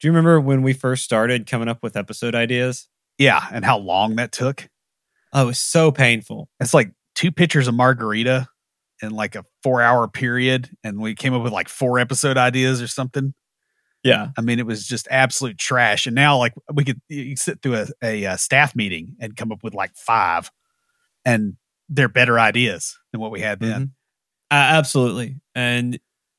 Do 0.00 0.08
you 0.08 0.12
remember 0.12 0.40
when 0.40 0.62
we 0.62 0.72
first 0.72 1.04
started 1.04 1.46
coming 1.46 1.68
up 1.68 1.82
with 1.82 1.96
episode 1.96 2.34
ideas? 2.34 2.88
Yeah. 3.18 3.44
And 3.52 3.64
how 3.64 3.78
long 3.78 4.16
that 4.16 4.32
took. 4.32 4.68
Oh, 5.32 5.42
it 5.42 5.46
was 5.46 5.58
so 5.58 5.90
painful. 5.90 6.48
It's 6.58 6.72
like 6.72 6.92
two 7.14 7.30
pitchers 7.30 7.68
of 7.68 7.74
margarita 7.74 8.48
in 9.02 9.10
like 9.10 9.34
a 9.34 9.44
four 9.62 9.82
hour 9.82 10.08
period. 10.08 10.70
And 10.82 11.00
we 11.00 11.14
came 11.14 11.34
up 11.34 11.42
with 11.42 11.52
like 11.52 11.68
four 11.68 11.98
episode 11.98 12.38
ideas 12.38 12.80
or 12.80 12.86
something. 12.86 13.34
Yeah. 14.02 14.28
I 14.38 14.40
mean, 14.40 14.58
it 14.58 14.66
was 14.66 14.86
just 14.86 15.06
absolute 15.10 15.58
trash. 15.58 16.06
And 16.06 16.14
now, 16.14 16.38
like, 16.38 16.54
we 16.72 16.84
could 16.84 17.00
you 17.08 17.36
sit 17.36 17.60
through 17.62 17.76
a, 17.76 17.86
a, 18.02 18.26
uh 18.26 18.36
staff 18.36 18.74
meeting 18.74 19.16
and 19.20 19.36
come 19.36 19.52
up 19.52 19.62
with 19.62 19.74
like 19.74 19.94
five, 19.96 20.50
and 21.24 21.56
they're 21.88 22.08
better 22.08 22.38
ideas 22.40 22.98
than 23.12 23.20
what 23.20 23.30
we 23.32 23.40
had 23.40 23.60
then. 23.60 23.82
Mhm. 23.82 23.90
Uh, 24.52 24.78
absolutely. 24.78 25.36
And 25.54 25.98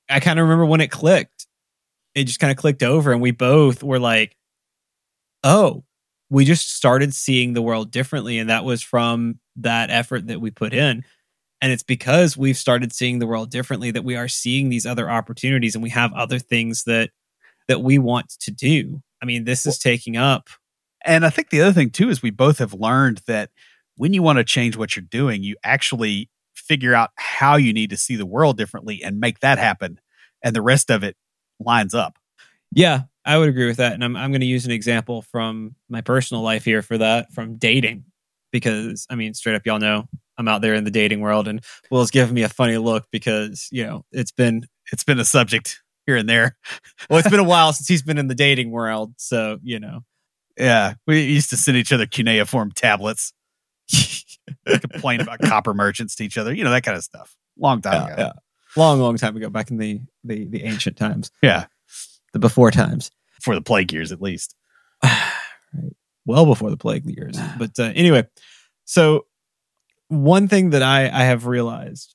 I 0.09 0.19
kind 0.21 0.39
of 0.39 0.45
remember 0.45 0.65
when 0.65 0.81
it 0.81 0.91
clicked. 0.91 1.47
It 2.15 2.25
just 2.25 2.39
kind 2.39 2.51
of 2.51 2.57
clicked 2.57 2.83
over, 2.83 3.11
and 3.13 3.21
we 3.21 3.31
both 3.31 3.83
were 3.83 3.99
like, 3.99 4.37
oh, 5.43 5.83
we 6.29 6.45
just 6.45 6.75
started 6.75 7.13
seeing 7.13 7.53
the 7.53 7.61
world 7.61 7.91
differently. 7.91 8.37
And 8.39 8.49
that 8.49 8.63
was 8.63 8.81
from 8.81 9.39
that 9.57 9.89
effort 9.89 10.27
that 10.27 10.39
we 10.41 10.51
put 10.51 10.73
in. 10.73 11.03
And 11.61 11.71
it's 11.71 11.83
because 11.83 12.37
we've 12.37 12.57
started 12.57 12.93
seeing 12.93 13.19
the 13.19 13.27
world 13.27 13.51
differently 13.51 13.91
that 13.91 14.03
we 14.05 14.15
are 14.15 14.27
seeing 14.27 14.69
these 14.69 14.85
other 14.85 15.09
opportunities 15.09 15.75
and 15.75 15.83
we 15.83 15.89
have 15.91 16.13
other 16.13 16.39
things 16.39 16.83
that 16.85 17.11
that 17.71 17.81
we 17.81 17.97
want 17.97 18.29
to 18.41 18.51
do. 18.51 19.01
I 19.21 19.25
mean, 19.25 19.45
this 19.45 19.65
is 19.65 19.79
taking 19.79 20.17
up 20.17 20.49
And 21.05 21.25
I 21.25 21.29
think 21.31 21.49
the 21.49 21.61
other 21.61 21.73
thing 21.73 21.89
too 21.89 22.09
is 22.09 22.21
we 22.21 22.31
both 22.31 22.59
have 22.59 22.73
learned 22.73 23.21
that 23.27 23.49
when 23.97 24.13
you 24.13 24.21
want 24.21 24.37
to 24.37 24.43
change 24.43 24.77
what 24.77 24.95
you're 24.95 25.03
doing, 25.09 25.43
you 25.43 25.55
actually 25.63 26.29
figure 26.53 26.93
out 26.93 27.11
how 27.15 27.55
you 27.55 27.73
need 27.73 27.89
to 27.91 27.97
see 27.97 28.15
the 28.15 28.25
world 28.25 28.57
differently 28.57 29.01
and 29.03 29.19
make 29.19 29.39
that 29.39 29.57
happen. 29.57 29.99
And 30.43 30.55
the 30.55 30.61
rest 30.61 30.91
of 30.91 31.03
it 31.03 31.15
lines 31.59 31.93
up. 31.93 32.17
Yeah, 32.71 33.01
I 33.25 33.37
would 33.37 33.49
agree 33.49 33.67
with 33.67 33.77
that. 33.77 33.93
And 33.93 34.03
I'm 34.03 34.15
I'm 34.15 34.31
going 34.31 34.41
to 34.41 34.47
use 34.47 34.65
an 34.65 34.71
example 34.71 35.23
from 35.23 35.75
my 35.89 36.01
personal 36.01 36.43
life 36.43 36.65
here 36.65 36.81
for 36.81 36.97
that 36.99 37.31
from 37.33 37.57
dating 37.57 38.05
because 38.51 39.05
I 39.09 39.15
mean, 39.15 39.33
straight 39.33 39.55
up, 39.55 39.65
y'all 39.65 39.79
know 39.79 40.07
I'm 40.37 40.47
out 40.47 40.61
there 40.61 40.75
in 40.75 40.83
the 40.83 40.91
dating 40.91 41.21
world, 41.21 41.47
and 41.47 41.63
Will's 41.91 42.11
giving 42.11 42.33
me 42.33 42.43
a 42.43 42.49
funny 42.49 42.77
look 42.77 43.05
because 43.11 43.67
you 43.71 43.85
know 43.85 44.05
it's 44.11 44.31
been 44.31 44.65
It's 44.91 45.03
been 45.03 45.19
a 45.19 45.25
subject 45.25 45.81
here 46.11 46.17
and 46.17 46.29
there. 46.29 46.57
well, 47.09 47.19
it's 47.19 47.29
been 47.29 47.39
a 47.39 47.43
while 47.43 47.71
since 47.73 47.87
he's 47.87 48.01
been 48.01 48.17
in 48.17 48.27
the 48.27 48.35
dating 48.35 48.71
world, 48.71 49.13
so 49.17 49.57
you 49.63 49.79
know. 49.79 50.01
Yeah. 50.57 50.95
We 51.07 51.21
used 51.23 51.49
to 51.51 51.57
send 51.57 51.77
each 51.77 51.93
other 51.93 52.05
cuneiform 52.05 52.71
tablets, 52.73 53.33
complain 54.67 55.21
about 55.21 55.39
copper 55.39 55.73
merchants 55.73 56.15
to 56.15 56.25
each 56.25 56.37
other, 56.37 56.53
you 56.53 56.63
know, 56.63 56.71
that 56.71 56.83
kind 56.83 56.97
of 56.97 57.03
stuff. 57.03 57.35
Long 57.57 57.81
time 57.81 57.93
Yeah, 58.07 58.13
ago. 58.13 58.21
yeah. 58.23 58.31
long, 58.75 58.99
long 58.99 59.17
time 59.17 59.35
ago, 59.37 59.49
back 59.49 59.71
in 59.71 59.77
the 59.77 60.01
the 60.23 60.45
the 60.45 60.63
ancient 60.63 60.97
times, 60.97 61.31
yeah. 61.41 61.65
the 62.33 62.39
before 62.39 62.71
times. 62.71 63.11
For 63.41 63.55
the 63.55 63.61
plague 63.61 63.91
years, 63.91 64.11
at 64.11 64.21
least. 64.21 64.55
right. 65.03 65.95
Well 66.25 66.45
before 66.45 66.69
the 66.69 66.77
plague 66.77 67.05
years. 67.05 67.39
But 67.57 67.79
uh, 67.79 67.91
anyway, 67.95 68.27
so 68.85 69.25
one 70.09 70.47
thing 70.47 70.71
that 70.71 70.83
I, 70.83 71.05
I 71.05 71.23
have 71.23 71.47
realized 71.47 72.13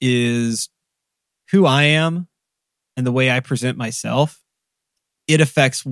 is 0.00 0.68
who 1.50 1.66
I 1.66 1.84
am 1.84 2.26
and 2.96 3.06
the 3.06 3.12
way 3.12 3.30
I 3.30 3.40
present 3.40 3.76
myself. 3.76 4.42
It 5.28 5.40
affects 5.40 5.84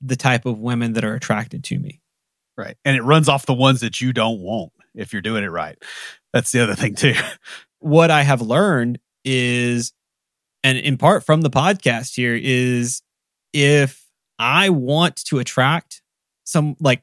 the 0.00 0.16
type 0.16 0.46
of 0.46 0.58
women 0.58 0.92
that 0.94 1.04
are 1.04 1.14
attracted 1.14 1.64
to 1.64 1.78
me. 1.78 2.00
Right. 2.56 2.76
And 2.84 2.96
it 2.96 3.02
runs 3.02 3.28
off 3.28 3.46
the 3.46 3.54
ones 3.54 3.80
that 3.80 4.00
you 4.00 4.12
don't 4.12 4.40
want 4.40 4.72
if 4.94 5.12
you're 5.12 5.22
doing 5.22 5.44
it 5.44 5.48
right. 5.48 5.76
That's 6.32 6.52
the 6.52 6.60
other 6.60 6.74
thing, 6.74 6.94
too. 6.94 7.14
What 7.78 8.10
I 8.10 8.22
have 8.22 8.40
learned 8.40 8.98
is, 9.24 9.92
and 10.64 10.78
in 10.78 10.96
part 10.96 11.24
from 11.24 11.42
the 11.42 11.50
podcast 11.50 12.16
here, 12.16 12.34
is 12.34 13.02
if 13.52 14.02
I 14.38 14.70
want 14.70 15.16
to 15.26 15.38
attract 15.38 16.02
some, 16.44 16.74
like, 16.80 17.02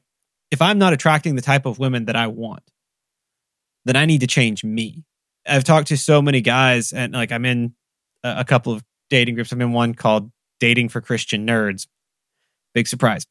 if 0.50 0.60
I'm 0.60 0.78
not 0.78 0.92
attracting 0.92 1.36
the 1.36 1.42
type 1.42 1.64
of 1.64 1.78
women 1.78 2.06
that 2.06 2.16
I 2.16 2.26
want, 2.26 2.64
then 3.84 3.96
I 3.96 4.04
need 4.04 4.20
to 4.20 4.26
change 4.26 4.64
me. 4.64 5.04
I've 5.46 5.64
talked 5.64 5.88
to 5.88 5.96
so 5.96 6.20
many 6.20 6.40
guys, 6.40 6.92
and 6.92 7.12
like 7.12 7.32
I'm 7.32 7.44
in 7.44 7.74
a, 8.22 8.40
a 8.40 8.44
couple 8.44 8.72
of 8.72 8.82
dating 9.14 9.36
groups. 9.36 9.52
I'm 9.52 9.62
in 9.62 9.72
one 9.72 9.94
called 9.94 10.32
Dating 10.58 10.88
for 10.88 11.00
Christian 11.00 11.46
Nerds. 11.46 11.86
Big 12.74 12.88
surprise. 12.88 13.28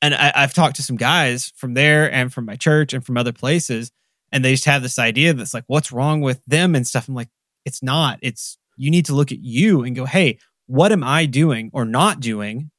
And 0.00 0.14
I, 0.14 0.32
I've 0.34 0.54
talked 0.54 0.76
to 0.76 0.82
some 0.82 0.96
guys 0.96 1.52
from 1.56 1.74
there 1.74 2.10
and 2.10 2.32
from 2.32 2.46
my 2.46 2.56
church 2.56 2.94
and 2.94 3.04
from 3.04 3.18
other 3.18 3.34
places, 3.34 3.92
and 4.32 4.42
they 4.42 4.52
just 4.52 4.64
have 4.64 4.82
this 4.82 4.98
idea 4.98 5.34
that's 5.34 5.52
like, 5.52 5.64
what's 5.66 5.92
wrong 5.92 6.22
with 6.22 6.40
them 6.46 6.74
and 6.74 6.86
stuff. 6.86 7.06
I'm 7.06 7.14
like, 7.14 7.28
it's 7.66 7.82
not. 7.82 8.18
It's 8.22 8.56
you 8.78 8.90
need 8.90 9.04
to 9.06 9.14
look 9.14 9.30
at 9.30 9.40
you 9.40 9.82
and 9.82 9.94
go, 9.94 10.06
hey, 10.06 10.38
what 10.68 10.90
am 10.90 11.04
I 11.04 11.26
doing 11.26 11.68
or 11.74 11.84
not 11.84 12.20
doing 12.20 12.70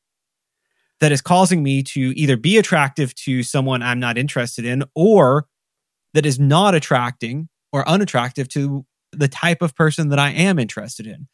that 0.99 1.11
is 1.11 1.21
causing 1.21 1.61
me 1.61 1.83
to 1.83 1.99
either 1.99 2.37
be 2.37 2.57
attractive 2.57 3.13
to 3.15 3.43
someone 3.43 3.83
I'm 3.83 3.99
not 3.99 4.17
interested 4.17 4.65
in 4.65 4.83
or 4.95 5.45
that 6.15 6.25
is 6.25 6.39
not 6.39 6.73
attracting 6.73 7.49
or 7.71 7.87
unattractive 7.87 8.49
to 8.49 8.83
the 9.11 9.27
type 9.27 9.61
of 9.61 9.75
person 9.75 10.09
that 10.09 10.17
I 10.17 10.31
am 10.31 10.57
interested 10.57 11.05
in. 11.05 11.27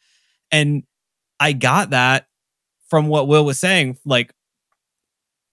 And 0.52 0.84
I 1.40 1.52
got 1.52 1.90
that 1.90 2.26
from 2.88 3.08
what 3.08 3.28
Will 3.28 3.44
was 3.44 3.58
saying. 3.58 3.98
Like, 4.04 4.32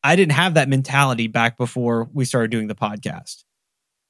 I 0.04 0.16
didn't 0.16 0.34
have 0.34 0.56
that 0.56 0.70
mentality 0.70 1.28
back 1.28 1.58
before 1.58 2.10
we 2.14 2.26
started 2.26 2.52
doing 2.52 2.68
the 2.68 2.76
podcast. 2.76 3.44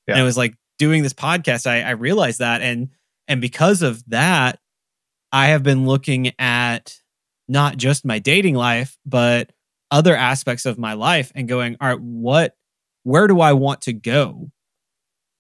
Yeah. 0.08 0.16
And 0.16 0.22
it 0.22 0.26
was 0.26 0.38
like 0.38 0.56
doing 0.78 1.04
this 1.04 1.14
podcast, 1.14 1.68
I, 1.68 1.82
I 1.82 1.92
realized 1.92 2.40
that. 2.40 2.62
And 2.62 2.90
and 3.28 3.40
because 3.40 3.82
of 3.82 4.04
that, 4.08 4.60
I 5.32 5.48
have 5.48 5.64
been 5.64 5.86
looking 5.86 6.34
at 6.40 6.98
not 7.48 7.78
just 7.78 8.06
my 8.06 8.20
dating 8.20 8.56
life, 8.56 8.98
but 9.06 9.52
other 9.92 10.16
aspects 10.16 10.66
of 10.66 10.78
my 10.78 10.94
life 10.94 11.32
and 11.36 11.48
going, 11.48 11.78
all 11.80 11.90
right, 11.90 12.00
what 12.00 12.56
where 13.04 13.28
do 13.28 13.40
I 13.40 13.54
want 13.54 13.82
to 13.82 13.94
go? 13.94 14.52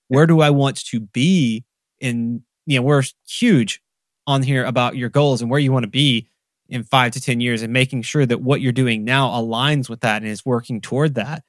Where 0.07 0.27
do 0.27 0.41
I 0.41 0.49
want 0.49 0.85
to 0.87 0.99
be 0.99 1.63
in, 1.99 2.43
you 2.65 2.77
know, 2.79 2.83
we're 2.83 3.03
huge 3.27 3.80
on 4.27 4.43
here 4.43 4.63
about 4.65 4.95
your 4.95 5.09
goals 5.09 5.41
and 5.41 5.49
where 5.49 5.59
you 5.59 5.71
want 5.71 5.83
to 5.83 5.89
be 5.89 6.27
in 6.69 6.83
five 6.83 7.11
to 7.11 7.21
10 7.21 7.41
years 7.41 7.61
and 7.61 7.73
making 7.73 8.01
sure 8.01 8.25
that 8.25 8.41
what 8.41 8.61
you're 8.61 8.71
doing 8.71 9.03
now 9.03 9.29
aligns 9.29 9.89
with 9.89 10.01
that 10.01 10.21
and 10.21 10.31
is 10.31 10.45
working 10.45 10.79
toward 10.79 11.15
that. 11.15 11.43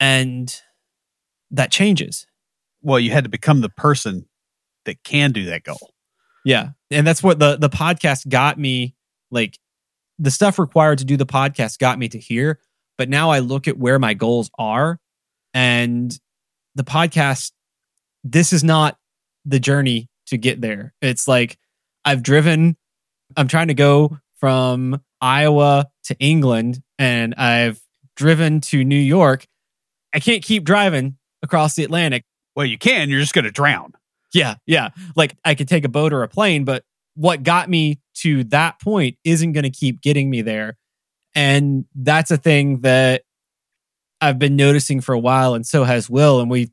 And 0.00 0.54
that 1.50 1.70
changes. 1.70 2.26
Well, 2.82 2.98
you 2.98 3.10
had 3.10 3.24
to 3.24 3.30
become 3.30 3.60
the 3.60 3.68
person 3.68 4.26
that 4.84 5.02
can 5.04 5.32
do 5.32 5.46
that 5.46 5.64
goal. 5.64 5.94
Yeah. 6.44 6.70
And 6.90 7.06
that's 7.06 7.22
what 7.22 7.38
the 7.38 7.56
the 7.56 7.68
podcast 7.68 8.28
got 8.28 8.58
me 8.58 8.94
like 9.30 9.58
the 10.18 10.30
stuff 10.30 10.58
required 10.58 10.98
to 10.98 11.04
do 11.04 11.16
the 11.16 11.26
podcast 11.26 11.78
got 11.78 11.98
me 11.98 12.08
to 12.08 12.18
here, 12.18 12.60
but 12.96 13.08
now 13.08 13.30
I 13.30 13.40
look 13.40 13.68
at 13.68 13.76
where 13.76 13.98
my 13.98 14.14
goals 14.14 14.50
are 14.58 14.98
and 15.52 16.18
the 16.74 16.84
podcast 16.84 17.52
this 18.22 18.52
is 18.52 18.64
not 18.64 18.96
the 19.44 19.60
journey 19.60 20.08
to 20.26 20.38
get 20.38 20.60
there. 20.60 20.94
It's 21.00 21.28
like 21.28 21.58
I've 22.06 22.22
driven 22.22 22.76
I'm 23.36 23.48
trying 23.48 23.68
to 23.68 23.74
go 23.74 24.18
from 24.38 25.00
Iowa 25.20 25.86
to 26.04 26.16
England 26.18 26.82
and 26.98 27.34
I've 27.34 27.80
driven 28.16 28.60
to 28.62 28.84
New 28.84 28.96
York. 28.96 29.46
I 30.14 30.20
can't 30.20 30.42
keep 30.42 30.64
driving 30.64 31.16
across 31.42 31.74
the 31.74 31.84
Atlantic. 31.84 32.24
Well, 32.54 32.66
you 32.66 32.78
can, 32.78 33.10
you're 33.10 33.20
just 33.20 33.34
going 33.34 33.44
to 33.44 33.50
drown. 33.50 33.92
Yeah, 34.32 34.56
yeah. 34.66 34.90
Like 35.14 35.36
I 35.44 35.54
could 35.54 35.68
take 35.68 35.84
a 35.84 35.88
boat 35.88 36.12
or 36.12 36.22
a 36.22 36.28
plane, 36.28 36.64
but 36.64 36.84
what 37.14 37.42
got 37.42 37.68
me 37.68 38.00
to 38.16 38.44
that 38.44 38.80
point 38.80 39.16
isn't 39.24 39.52
going 39.52 39.64
to 39.64 39.70
keep 39.70 40.00
getting 40.00 40.30
me 40.30 40.42
there. 40.42 40.76
And 41.34 41.84
that's 41.94 42.30
a 42.30 42.36
thing 42.36 42.80
that 42.80 43.22
I've 44.20 44.38
been 44.38 44.56
noticing 44.56 45.02
for 45.02 45.12
a 45.12 45.18
while, 45.18 45.52
and 45.52 45.66
so 45.66 45.84
has 45.84 46.08
Will. 46.08 46.40
And 46.40 46.50
we 46.50 46.70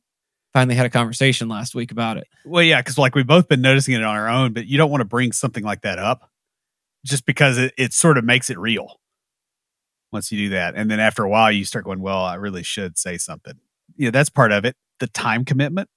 finally 0.54 0.76
had 0.76 0.86
a 0.86 0.90
conversation 0.90 1.48
last 1.50 1.74
week 1.76 1.92
about 1.92 2.18
it. 2.18 2.28
Well, 2.46 2.64
yeah, 2.64 2.80
because 2.80 2.98
like 2.98 3.16
we've 3.16 3.28
both 3.28 3.48
been 3.48 3.62
noticing 3.62 3.96
it 3.96 4.04
on 4.04 4.16
our 4.16 4.30
own, 4.30 4.54
but 4.54 4.68
you 4.68 4.78
don't 4.78 4.92
want 4.92 5.02
to 5.02 5.06
bring 5.06 5.32
something 5.32 5.64
like 5.64 5.82
that 5.82 6.00
up 6.00 6.30
just 7.06 7.26
because 7.26 7.58
it, 7.58 7.74
it 7.78 7.94
sort 7.94 8.18
of 8.18 8.24
makes 8.24 8.50
it 8.50 8.58
real 8.58 9.00
once 10.12 10.32
you 10.32 10.38
do 10.38 10.50
that. 10.50 10.76
And 10.76 10.90
then 10.92 11.00
after 11.00 11.24
a 11.24 11.30
while, 11.30 11.52
you 11.52 11.66
start 11.66 11.86
going, 11.86 12.00
well, 12.02 12.24
I 12.24 12.36
really 12.36 12.64
should 12.64 12.98
say 12.98 13.18
something. 13.18 13.56
Yeah, 13.98 14.12
that's 14.12 14.30
part 14.30 14.52
of 14.52 14.64
it. 14.64 14.76
The 15.00 15.08
time 15.08 15.44
commitment 15.44 15.90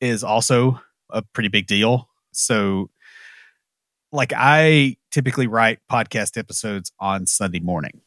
is 0.00 0.22
also 0.22 0.80
a 1.10 1.22
pretty 1.22 1.48
big 1.48 1.66
deal. 1.66 2.08
So, 2.32 2.90
like, 4.12 4.32
I 4.36 4.96
typically 5.10 5.46
write 5.46 5.78
podcast 5.90 6.36
episodes 6.36 6.92
on 7.00 7.26
Sunday 7.26 7.60
morning, 7.60 8.02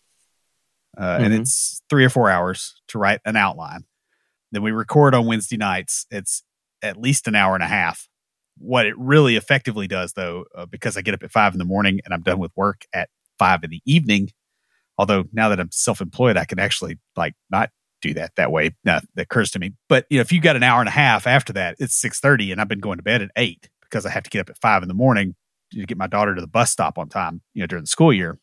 uh, 0.97 1.18
and 1.22 1.34
Mhm. 1.34 1.41
it's 1.41 1.82
three 1.89 2.06
or 2.06 2.10
four 2.10 2.30
hours 2.30 2.76
to 2.89 2.99
write 2.99 3.22
an 3.26 3.36
outline. 3.36 3.86
Then 4.52 4.62
we 4.62 4.72
record 4.72 5.14
on 5.14 5.26
Wednesday 5.26 5.58
nights. 5.58 6.06
It's 6.12 6.43
at 6.82 6.98
least 6.98 7.28
an 7.28 7.36
hour 7.36 7.56
and 7.56 7.64
a 7.64 7.68
half. 7.68 8.08
What 8.58 8.86
it 8.86 8.98
really 8.98 9.36
effectively 9.36 9.88
does, 9.88 10.14
though, 10.14 10.46
uh, 10.56 10.66
because 10.66 10.96
I 10.96 11.02
get 11.02 11.14
up 11.14 11.24
at 11.24 11.32
five 11.32 11.54
in 11.54 11.60
the 11.60 11.66
morning 11.66 12.00
and 12.06 12.14
I'm 12.14 12.22
done 12.22 12.39
with 12.39 12.52
work 12.56 12.84
at 12.93 13.10
five 13.38 13.64
in 13.64 13.70
the 13.70 13.82
evening. 13.86 14.30
Although 14.98 15.26
now 15.34 15.50
that 15.50 15.60
I'm 15.60 15.72
self 15.72 16.00
employed, 16.00 16.38
I 16.38 16.46
can 16.46 16.60
actually 16.60 16.98
like 17.18 17.34
not 17.50 17.70
do 18.02 18.14
that 18.14 18.32
that 18.38 18.52
way. 18.52 18.72
Now 18.84 19.02
that 19.16 19.24
occurs 19.24 19.52
to 19.52 19.60
me. 19.60 19.74
But 19.89 20.06
you 20.10 20.18
know, 20.18 20.22
if 20.22 20.32
you 20.32 20.39
got 20.39 20.56
an 20.56 20.64
hour 20.64 20.80
and 20.80 20.88
a 20.88 20.93
half 20.93 21.28
after 21.28 21.52
that, 21.54 21.76
it's 21.80 21.96
six 21.96 22.20
thirty, 22.20 22.52
and 22.52 22.62
I've 22.62 22.68
been 22.68 22.80
going 22.80 22.98
to 22.98 23.04
bed 23.04 23.22
at 23.22 23.32
eight 23.36 23.70
because 23.82 24.06
I 24.06 24.10
have 24.12 24.24
to 24.24 24.30
get 24.30 24.41
up 24.41 24.50
at 24.50 24.58
five 24.58 24.82
in 24.82 24.88
the 24.88 24.93
morning 24.93 25.36
to 25.72 25.86
get 25.86 25.98
my 25.98 26.08
daughter 26.08 26.36
to 26.36 26.41
the 26.41 26.48
bus 26.48 26.72
stop 26.72 26.98
on 26.98 27.10
time. 27.10 27.41
You 27.54 27.64
know, 27.64 27.68
during 27.68 27.84
the 27.84 27.89
school 27.89 28.14
year, 28.14 28.39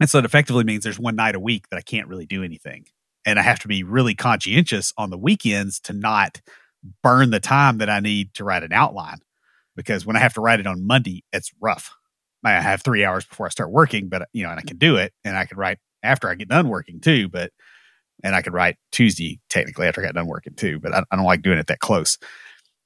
and 0.00 0.08
so 0.08 0.18
it 0.18 0.24
effectively 0.24 0.64
means 0.64 0.84
there's 0.84 0.98
one 0.98 1.16
night 1.16 1.34
a 1.34 1.40
week 1.40 1.68
that 1.70 1.76
I 1.76 1.82
can't 1.82 2.08
really 2.08 2.26
do 2.26 2.42
anything, 2.42 2.86
and 3.28 3.38
I 3.38 3.42
have 3.42 3.58
to 3.58 3.68
be 3.68 3.82
really 3.82 4.14
conscientious 4.14 4.94
on 4.96 5.10
the 5.10 5.18
weekends 5.18 5.80
to 5.80 5.92
not 5.92 6.40
burn 7.02 7.30
the 7.30 7.40
time 7.40 7.76
that 7.76 7.90
I 7.90 8.00
need 8.00 8.32
to 8.34 8.44
write 8.44 8.62
an 8.62 8.72
outline 8.72 9.18
because 9.76 10.06
when 10.06 10.16
I 10.16 10.20
have 10.20 10.32
to 10.34 10.40
write 10.40 10.60
it 10.60 10.66
on 10.66 10.86
Monday, 10.86 11.24
it's 11.30 11.52
rough. 11.60 11.94
I 12.42 12.52
have 12.52 12.80
three 12.80 13.04
hours 13.04 13.26
before 13.26 13.44
I 13.44 13.50
start 13.50 13.70
working, 13.70 14.08
but 14.08 14.30
you 14.32 14.44
know, 14.44 14.50
and 14.50 14.58
I 14.58 14.62
can 14.62 14.78
do 14.78 14.96
it, 14.96 15.12
and 15.24 15.36
I 15.36 15.44
can 15.44 15.58
write 15.58 15.76
after 16.02 16.30
I 16.30 16.36
get 16.36 16.48
done 16.48 16.70
working 16.70 17.00
too. 17.00 17.28
But 17.28 17.52
and 18.24 18.34
I 18.34 18.40
could 18.40 18.54
write 18.54 18.76
Tuesday 18.92 19.40
technically 19.50 19.86
after 19.86 20.00
I 20.00 20.06
got 20.06 20.14
done 20.14 20.26
working 20.26 20.54
too, 20.54 20.78
but 20.78 20.94
I, 20.94 21.02
I 21.10 21.16
don't 21.16 21.26
like 21.26 21.42
doing 21.42 21.58
it 21.58 21.66
that 21.66 21.80
close. 21.80 22.16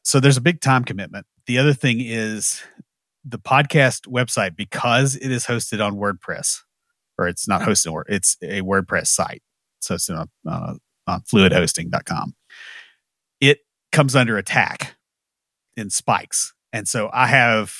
So 0.03 0.18
there's 0.18 0.36
a 0.36 0.43
big 0.43 0.61
time 0.61 0.82
commitment. 0.82 1.24
The 1.47 1.59
other 1.59 1.72
thing 1.72 2.01
is 2.01 2.62
the 3.24 3.38
podcast 3.38 4.09
website 4.09 4.57
because 4.57 5.14
it 5.14 5.30
is 5.30 5.47
hosted 5.47 5.84
on 5.84 5.95
WordPress, 5.95 6.62
or 7.16 7.28
it's 7.28 7.47
not 7.47 7.61
hosted 7.61 7.93
or 7.93 8.05
it's 8.09 8.36
a 8.43 8.62
WordPress 8.62 9.07
site. 9.07 9.43
So 9.83 9.95
it's 9.95 10.09
on, 10.09 10.28
uh, 10.49 10.74
on 11.07 11.20
fluidhosting.com. 11.22 12.35
It 13.41 13.61
comes 13.91 14.16
under 14.16 14.39
attack 14.39 14.97
in 15.76 15.91
spikes 15.91 16.55
and 16.72 16.89
so 16.89 17.11
I 17.12 17.26
have 17.26 17.74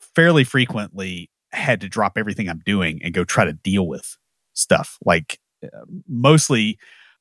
fairly 0.00 0.44
frequently 0.44 1.30
had 1.52 1.80
to 1.80 1.88
drop 1.88 2.18
everything 2.18 2.48
I'm 2.48 2.62
doing 2.64 3.00
and 3.02 3.14
go 3.14 3.24
try 3.24 3.44
to 3.44 3.52
deal 3.52 3.86
with 3.86 4.16
stuff 4.54 4.98
like 5.04 5.38
uh, 5.62 5.84
mostly 6.08 6.78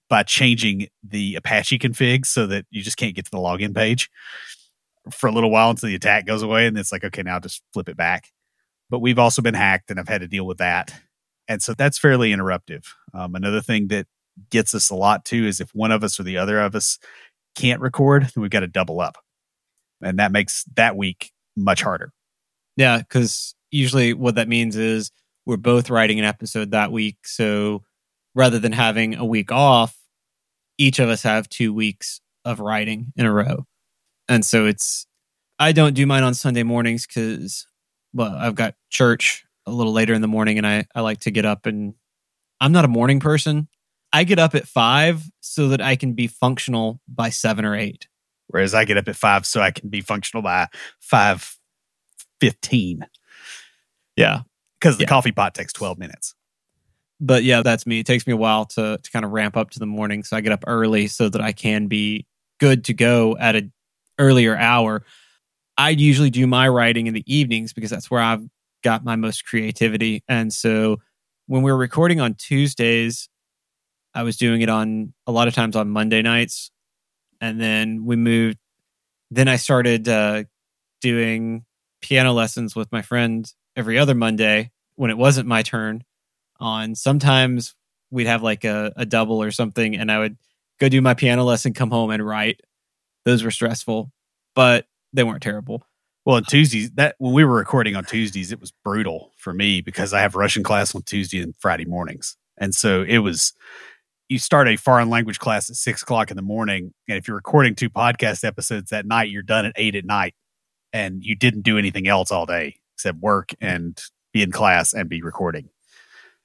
by 0.10 0.24
changing 0.24 0.88
the 1.04 1.36
Apache 1.36 1.80
config 1.80 2.26
so 2.26 2.48
that 2.48 2.66
you 2.72 2.82
just 2.82 2.98
can't 2.98 3.16
get 3.16 3.26
to 3.26 3.32
the 3.32 3.38
login 3.38 3.76
page 3.76 4.10
for 5.12 5.28
a 5.28 5.32
little 5.32 5.52
while 5.52 5.70
until 5.70 5.88
the 5.88 5.96
attack 5.96 6.26
goes 6.26 6.42
away. 6.42 6.66
And 6.66 6.78
it's 6.78 6.92
like, 6.92 7.04
okay, 7.04 7.24
now 7.24 7.40
just 7.40 7.62
flip 7.74 7.90
it 7.90 7.98
back. 7.98 8.30
But 8.90 9.00
we've 9.00 9.20
also 9.20 9.42
been 9.42 9.54
hacked 9.54 9.92
and 9.92 10.00
I've 10.00 10.08
had 10.08 10.22
to 10.22 10.28
deal 10.28 10.46
with 10.46 10.58
that. 10.58 10.94
And 11.48 11.62
so 11.62 11.74
that's 11.74 11.98
fairly 11.98 12.32
interruptive. 12.32 12.86
Um, 13.14 13.36
another 13.36 13.62
thing 13.62 13.88
that 13.88 14.08
gets 14.50 14.76
us 14.76 14.90
a 14.90 14.96
lot 14.96 15.26
too 15.26 15.46
is 15.46 15.60
if 15.60 15.74
one 15.74 15.92
of 15.92 16.04
us 16.04 16.20
or 16.20 16.24
the 16.24 16.38
other 16.38 16.60
of 16.60 16.76
us 16.76 17.00
can't 17.56 17.82
record, 17.82 18.24
then 18.24 18.42
we've 18.42 18.52
got 18.52 18.60
to 18.60 18.68
double 18.68 19.00
up 19.02 19.18
and 20.02 20.20
that 20.20 20.32
makes 20.32 20.64
that 20.76 20.96
week 20.96 21.32
much 21.56 21.82
harder. 21.82 22.12
Yeah, 22.76 23.00
because 23.00 23.56
usually 23.72 24.14
what 24.14 24.36
that 24.36 24.48
means 24.48 24.76
is 24.76 25.12
we're 25.46 25.58
both 25.58 25.90
writing 25.90 26.20
an 26.20 26.26
episode 26.26 26.72
that 26.72 26.92
week. 26.92 27.18
So 27.26 27.84
rather 28.36 28.60
than 28.60 28.72
having 28.72 29.16
a 29.16 29.26
week 29.26 29.52
off, 29.52 29.98
each 30.78 31.00
of 31.00 31.10
us 31.10 31.24
have 31.24 31.50
two 31.50 31.74
weeks 31.74 32.22
of 32.46 32.60
writing 32.60 33.14
in 33.16 33.26
a 33.26 33.34
row. 33.34 33.66
And 34.30 34.46
so 34.46 34.66
it's, 34.66 35.08
I 35.58 35.72
don't 35.72 35.94
do 35.94 36.06
mine 36.06 36.24
on 36.24 36.36
Sunday 36.36 36.64
mornings 36.64 37.08
because, 37.08 37.66
well, 38.14 38.36
I've 38.36 38.56
got 38.56 38.76
church 38.90 39.46
a 39.68 39.72
little 39.72 39.94
later 39.94 40.14
in 40.14 40.22
the 40.22 40.28
morning 40.28 40.58
and 40.58 40.66
I, 40.66 40.86
I 40.96 41.02
like 41.02 41.20
to 41.22 41.32
get 41.32 41.46
up 41.46 41.66
and 41.66 41.94
I'm 42.60 42.72
not 42.72 42.86
a 42.86 42.88
morning 42.88 43.20
person. 43.20 43.68
I 44.14 44.24
get 44.24 44.40
up 44.40 44.56
at 44.56 44.68
five 44.68 45.24
so 45.42 45.68
that 45.70 45.82
I 45.82 45.96
can 45.96 46.14
be 46.14 46.28
functional 46.28 47.02
by 47.08 47.30
seven 47.30 47.66
or 47.66 47.76
eight. 47.76 48.08
Whereas 48.48 48.74
I 48.74 48.86
get 48.86 48.98
up 48.98 49.08
at 49.10 49.16
five 49.16 49.46
so 49.46 49.62
I 49.62 49.72
can 49.72 49.90
be 49.90 50.02
functional 50.02 50.42
by 50.42 50.68
five 51.00 51.58
fifteen. 52.40 53.06
Yeah. 54.16 54.42
Because 54.80 54.98
the 54.98 55.04
yeah. 55.04 55.10
coffee 55.10 55.34
pot 55.34 55.54
takes 55.54 55.74
twelve 55.74 56.00
minutes. 56.00 56.34
But 57.20 57.44
yeah, 57.44 57.62
that's 57.62 57.86
me. 57.86 58.00
It 58.00 58.06
takes 58.06 58.26
me 58.26 58.34
a 58.34 58.38
while 58.38 58.66
to 58.66 59.00
to 59.02 59.12
kind 59.12 59.26
of 59.26 59.32
ramp 59.32 59.58
up 59.58 59.72
to 59.72 59.80
the 59.80 59.86
morning. 59.86 60.24
So 60.24 60.38
I 60.38 60.42
get 60.42 60.54
up 60.54 60.64
early 60.66 61.08
so 61.08 61.28
that 61.30 61.42
I 61.42 61.52
can 61.52 61.88
be 61.88 62.26
good 62.60 62.86
to 62.86 62.94
go 62.94 63.36
at 63.38 63.56
an 63.56 63.74
earlier 64.18 64.56
hour. 64.56 65.04
I 65.78 65.90
usually 65.90 66.30
do 66.30 66.48
my 66.48 66.68
writing 66.70 67.08
in 67.08 67.14
the 67.14 67.24
evenings 67.28 67.74
because 67.74 67.90
that's 67.90 68.10
where 68.10 68.22
I've 68.22 68.48
got 68.84 69.04
my 69.04 69.16
most 69.16 69.46
creativity. 69.46 70.24
And 70.28 70.54
so 70.54 70.98
when 71.48 71.62
we 71.62 71.72
were 71.72 71.78
recording 71.78 72.20
on 72.20 72.36
Tuesdays, 72.36 73.30
I 74.14 74.24
was 74.24 74.38
doing 74.38 74.62
it 74.62 74.70
on 74.70 75.14
a 75.26 75.32
lot 75.32 75.48
of 75.48 75.54
times 75.54 75.76
on 75.76 75.90
Monday 75.90 76.22
nights 76.22 76.72
and 77.42 77.60
then 77.60 78.06
we 78.06 78.16
moved. 78.16 78.58
Then 79.30 79.48
I 79.48 79.58
started 79.58 80.08
uh, 80.08 80.44
doing 81.02 81.66
piano 82.02 82.34
lessons 82.34 82.76
with 82.76 82.92
my 82.92 83.02
friend 83.02 83.52
every 83.76 83.98
other 83.98 84.16
Monday 84.16 84.72
when 84.96 85.12
it 85.12 85.18
wasn't 85.18 85.48
my 85.48 85.64
turn. 85.64 86.04
On 86.60 86.96
sometimes 86.96 87.76
we'd 88.10 88.28
have 88.28 88.42
like 88.42 88.64
a, 88.64 88.92
a 88.96 89.06
double 89.06 89.42
or 89.42 89.52
something, 89.52 89.96
and 89.96 90.12
I 90.12 90.20
would 90.20 90.38
go 90.80 90.90
do 90.90 91.02
my 91.02 91.14
piano 91.14 91.44
lesson, 91.44 91.74
come 91.74 91.92
home 91.92 92.10
and 92.10 92.26
write. 92.26 92.62
Those 93.26 93.44
were 93.44 93.52
stressful, 93.52 94.12
but 94.56 94.88
they 95.14 95.24
weren't 95.24 95.44
terrible. 95.44 95.86
Well, 96.28 96.36
on 96.36 96.44
Tuesdays, 96.44 96.92
that 96.96 97.16
when 97.20 97.32
we 97.32 97.46
were 97.46 97.56
recording 97.56 97.96
on 97.96 98.04
Tuesdays, 98.04 98.52
it 98.52 98.60
was 98.60 98.74
brutal 98.84 99.32
for 99.38 99.54
me 99.54 99.80
because 99.80 100.14
I 100.14 100.20
have 100.20 100.36
Russian 100.36 100.62
class 100.62 100.94
on 100.94 101.04
Tuesday 101.04 101.42
and 101.42 101.56
Friday 101.56 101.86
mornings, 101.86 102.36
and 102.58 102.76
so 102.76 103.02
it 103.02 103.20
was 103.20 103.54
you 104.28 104.38
start 104.38 104.68
a 104.68 104.76
foreign 104.76 105.10
language 105.10 105.40
class 105.40 105.70
at 105.70 105.78
six 105.78 106.02
o'clock 106.02 106.30
in 106.30 106.36
the 106.36 106.44
morning, 106.44 106.94
and 107.08 107.18
if 107.18 107.30
you're 107.30 107.38
recording 107.38 107.76
two 107.76 107.90
podcast 107.90 108.44
episodes 108.44 108.90
that 108.90 109.06
night, 109.06 109.30
you're 109.30 109.42
done 109.42 109.66
at 109.66 109.72
eight 109.78 109.96
at 109.96 110.04
night, 110.04 110.36
and 110.92 111.24
you 111.24 111.34
didn't 111.34 111.62
do 111.62 111.78
anything 111.78 112.10
else 112.10 112.30
all 112.30 112.46
day 112.46 112.76
except 112.96 113.20
work 113.20 113.54
and 113.62 113.98
be 114.34 114.42
in 114.42 114.52
class 114.52 114.92
and 114.92 115.08
be 115.08 115.22
recording. 115.22 115.70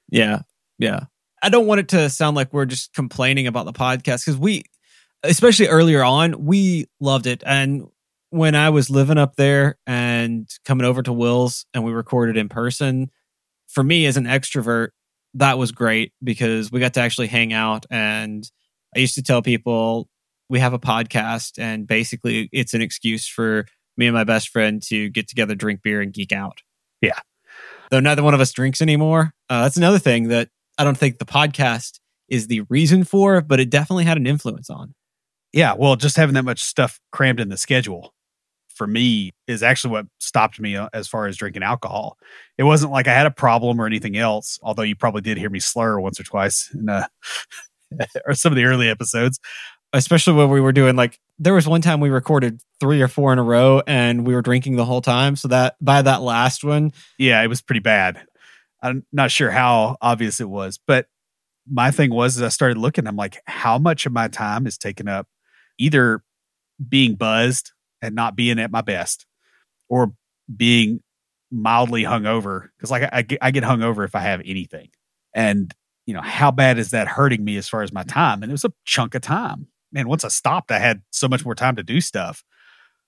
Yeah, 0.09 0.43
yeah. 0.79 1.07
I 1.41 1.49
don't 1.49 1.67
want 1.67 1.81
it 1.81 1.89
to 1.89 2.09
sound 2.09 2.37
like 2.37 2.53
we're 2.53 2.63
just 2.63 2.93
complaining 2.93 3.47
about 3.47 3.65
the 3.65 3.73
podcast 3.73 4.25
because 4.25 4.37
we, 4.37 4.63
especially 5.23 5.67
earlier 5.67 6.05
on, 6.05 6.45
we 6.45 6.87
loved 7.01 7.27
it. 7.27 7.43
And 7.45 7.89
when 8.33 8.55
I 8.55 8.71
was 8.71 8.89
living 8.89 9.19
up 9.19 9.35
there 9.35 9.77
and 9.85 10.49
coming 10.65 10.87
over 10.87 11.03
to 11.03 11.13
Will's 11.13 11.67
and 11.71 11.83
we 11.83 11.91
recorded 11.91 12.35
in 12.35 12.49
person, 12.49 13.11
for 13.67 13.83
me 13.83 14.07
as 14.07 14.17
an 14.17 14.25
extrovert, 14.25 14.89
that 15.35 15.59
was 15.59 15.71
great 15.71 16.13
because 16.23 16.71
we 16.71 16.79
got 16.79 16.95
to 16.95 16.99
actually 16.99 17.27
hang 17.27 17.53
out. 17.53 17.85
And 17.91 18.43
I 18.95 18.99
used 18.99 19.13
to 19.15 19.21
tell 19.21 19.43
people 19.43 20.09
we 20.49 20.59
have 20.59 20.73
a 20.73 20.79
podcast, 20.79 21.59
and 21.59 21.85
basically 21.85 22.49
it's 22.51 22.73
an 22.73 22.81
excuse 22.81 23.27
for 23.27 23.67
me 23.97 24.07
and 24.07 24.15
my 24.15 24.23
best 24.23 24.49
friend 24.49 24.81
to 24.87 25.09
get 25.09 25.27
together, 25.27 25.53
drink 25.53 25.83
beer, 25.83 26.01
and 26.01 26.11
geek 26.11 26.31
out. 26.31 26.63
Yeah. 27.01 27.19
Though 27.91 27.99
neither 27.99 28.23
one 28.23 28.33
of 28.33 28.41
us 28.41 28.51
drinks 28.51 28.81
anymore. 28.81 29.31
Uh, 29.47 29.61
that's 29.61 29.77
another 29.77 29.99
thing 29.99 30.29
that 30.29 30.49
I 30.79 30.83
don't 30.83 30.97
think 30.97 31.19
the 31.19 31.25
podcast 31.25 31.99
is 32.29 32.47
the 32.47 32.61
reason 32.61 33.03
for, 33.03 33.41
but 33.41 33.59
it 33.59 33.69
definitely 33.69 34.05
had 34.05 34.17
an 34.17 34.25
influence 34.25 34.71
on. 34.71 34.95
Yeah. 35.51 35.75
Well, 35.77 35.95
just 35.97 36.17
having 36.17 36.33
that 36.33 36.45
much 36.45 36.63
stuff 36.63 36.99
crammed 37.11 37.39
in 37.39 37.49
the 37.49 37.57
schedule 37.57 38.11
for 38.75 38.87
me 38.87 39.33
is 39.47 39.63
actually 39.63 39.91
what 39.91 40.07
stopped 40.19 40.59
me 40.59 40.75
uh, 40.75 40.89
as 40.93 41.07
far 41.07 41.27
as 41.27 41.37
drinking 41.37 41.63
alcohol. 41.63 42.17
It 42.57 42.63
wasn't 42.63 42.91
like 42.91 43.07
I 43.07 43.13
had 43.13 43.25
a 43.25 43.31
problem 43.31 43.79
or 43.79 43.85
anything 43.85 44.17
else, 44.17 44.59
although 44.61 44.83
you 44.83 44.95
probably 44.95 45.21
did 45.21 45.37
hear 45.37 45.49
me 45.49 45.59
slur 45.59 45.99
once 45.99 46.19
or 46.19 46.23
twice 46.23 46.69
in 46.73 46.89
uh, 46.89 47.07
or 48.25 48.33
some 48.33 48.51
of 48.51 48.55
the 48.55 48.65
early 48.65 48.89
episodes. 48.89 49.39
Especially 49.95 50.33
when 50.33 50.49
we 50.49 50.59
were 50.59 50.71
doing 50.71 50.95
like 50.95 51.19
there 51.37 51.53
was 51.53 51.67
one 51.67 51.81
time 51.81 51.99
we 51.99 52.09
recorded 52.09 52.61
three 52.79 53.01
or 53.01 53.07
four 53.07 53.31
in 53.31 53.37
a 53.37 53.43
row 53.43 53.83
and 53.85 54.25
we 54.25 54.33
were 54.33 54.41
drinking 54.41 54.75
the 54.75 54.85
whole 54.85 55.01
time. 55.01 55.35
So 55.35 55.47
that 55.49 55.75
by 55.79 56.01
that 56.01 56.21
last 56.21 56.63
one, 56.63 56.93
yeah, 57.19 57.43
it 57.43 57.47
was 57.47 57.61
pretty 57.61 57.79
bad. 57.79 58.25
I'm 58.81 59.05
not 59.13 59.29
sure 59.29 59.51
how 59.51 59.97
obvious 60.01 60.41
it 60.41 60.49
was, 60.49 60.79
but 60.87 61.05
my 61.69 61.91
thing 61.91 62.11
was 62.11 62.41
I 62.41 62.49
started 62.49 62.77
looking, 62.77 63.07
I'm 63.07 63.15
like, 63.15 63.39
how 63.45 63.77
much 63.77 64.05
of 64.05 64.11
my 64.11 64.27
time 64.27 64.67
is 64.67 64.77
taken 64.77 65.07
up 65.07 65.27
either 65.77 66.23
being 66.89 67.15
buzzed 67.15 67.71
and 68.03 68.13
not 68.13 68.35
being 68.35 68.59
at 68.59 68.69
my 68.69 68.81
best 68.81 69.25
or 69.89 70.13
being 70.53 70.99
mildly 71.49 72.03
hungover 72.03 72.67
because 72.77 72.91
like 72.91 73.03
I, 73.03 73.25
I, 73.41 73.51
get, 73.51 73.63
hungover 73.63 74.03
if 74.03 74.13
I 74.13 74.19
have 74.19 74.41
anything. 74.45 74.89
And 75.33 75.73
you 76.05 76.13
know, 76.13 76.21
how 76.21 76.51
bad 76.51 76.77
is 76.77 76.91
that 76.91 77.07
hurting 77.07 77.43
me 77.43 77.55
as 77.55 77.69
far 77.69 77.81
as 77.81 77.93
my 77.93 78.03
time? 78.03 78.43
And 78.43 78.51
it 78.51 78.53
was 78.53 78.65
a 78.65 78.73
chunk 78.83 79.15
of 79.15 79.21
time. 79.21 79.67
Man, 79.93 80.09
once 80.09 80.25
I 80.25 80.27
stopped, 80.27 80.71
I 80.71 80.79
had 80.79 81.01
so 81.11 81.29
much 81.29 81.45
more 81.45 81.55
time 81.55 81.77
to 81.77 81.83
do 81.83 82.01
stuff. 82.01 82.43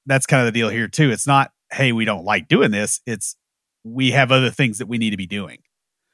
That's 0.05 0.25
kind 0.25 0.47
of 0.47 0.53
the 0.53 0.57
deal 0.57 0.69
here 0.69 0.87
too. 0.87 1.11
It's 1.11 1.27
not, 1.27 1.51
hey, 1.73 1.91
we 1.91 2.05
don't 2.05 2.23
like 2.23 2.47
doing 2.47 2.71
this. 2.71 3.01
It's 3.05 3.35
we 3.83 4.11
have 4.11 4.31
other 4.31 4.49
things 4.49 4.77
that 4.77 4.87
we 4.87 4.97
need 4.97 5.09
to 5.09 5.17
be 5.17 5.27
doing 5.27 5.59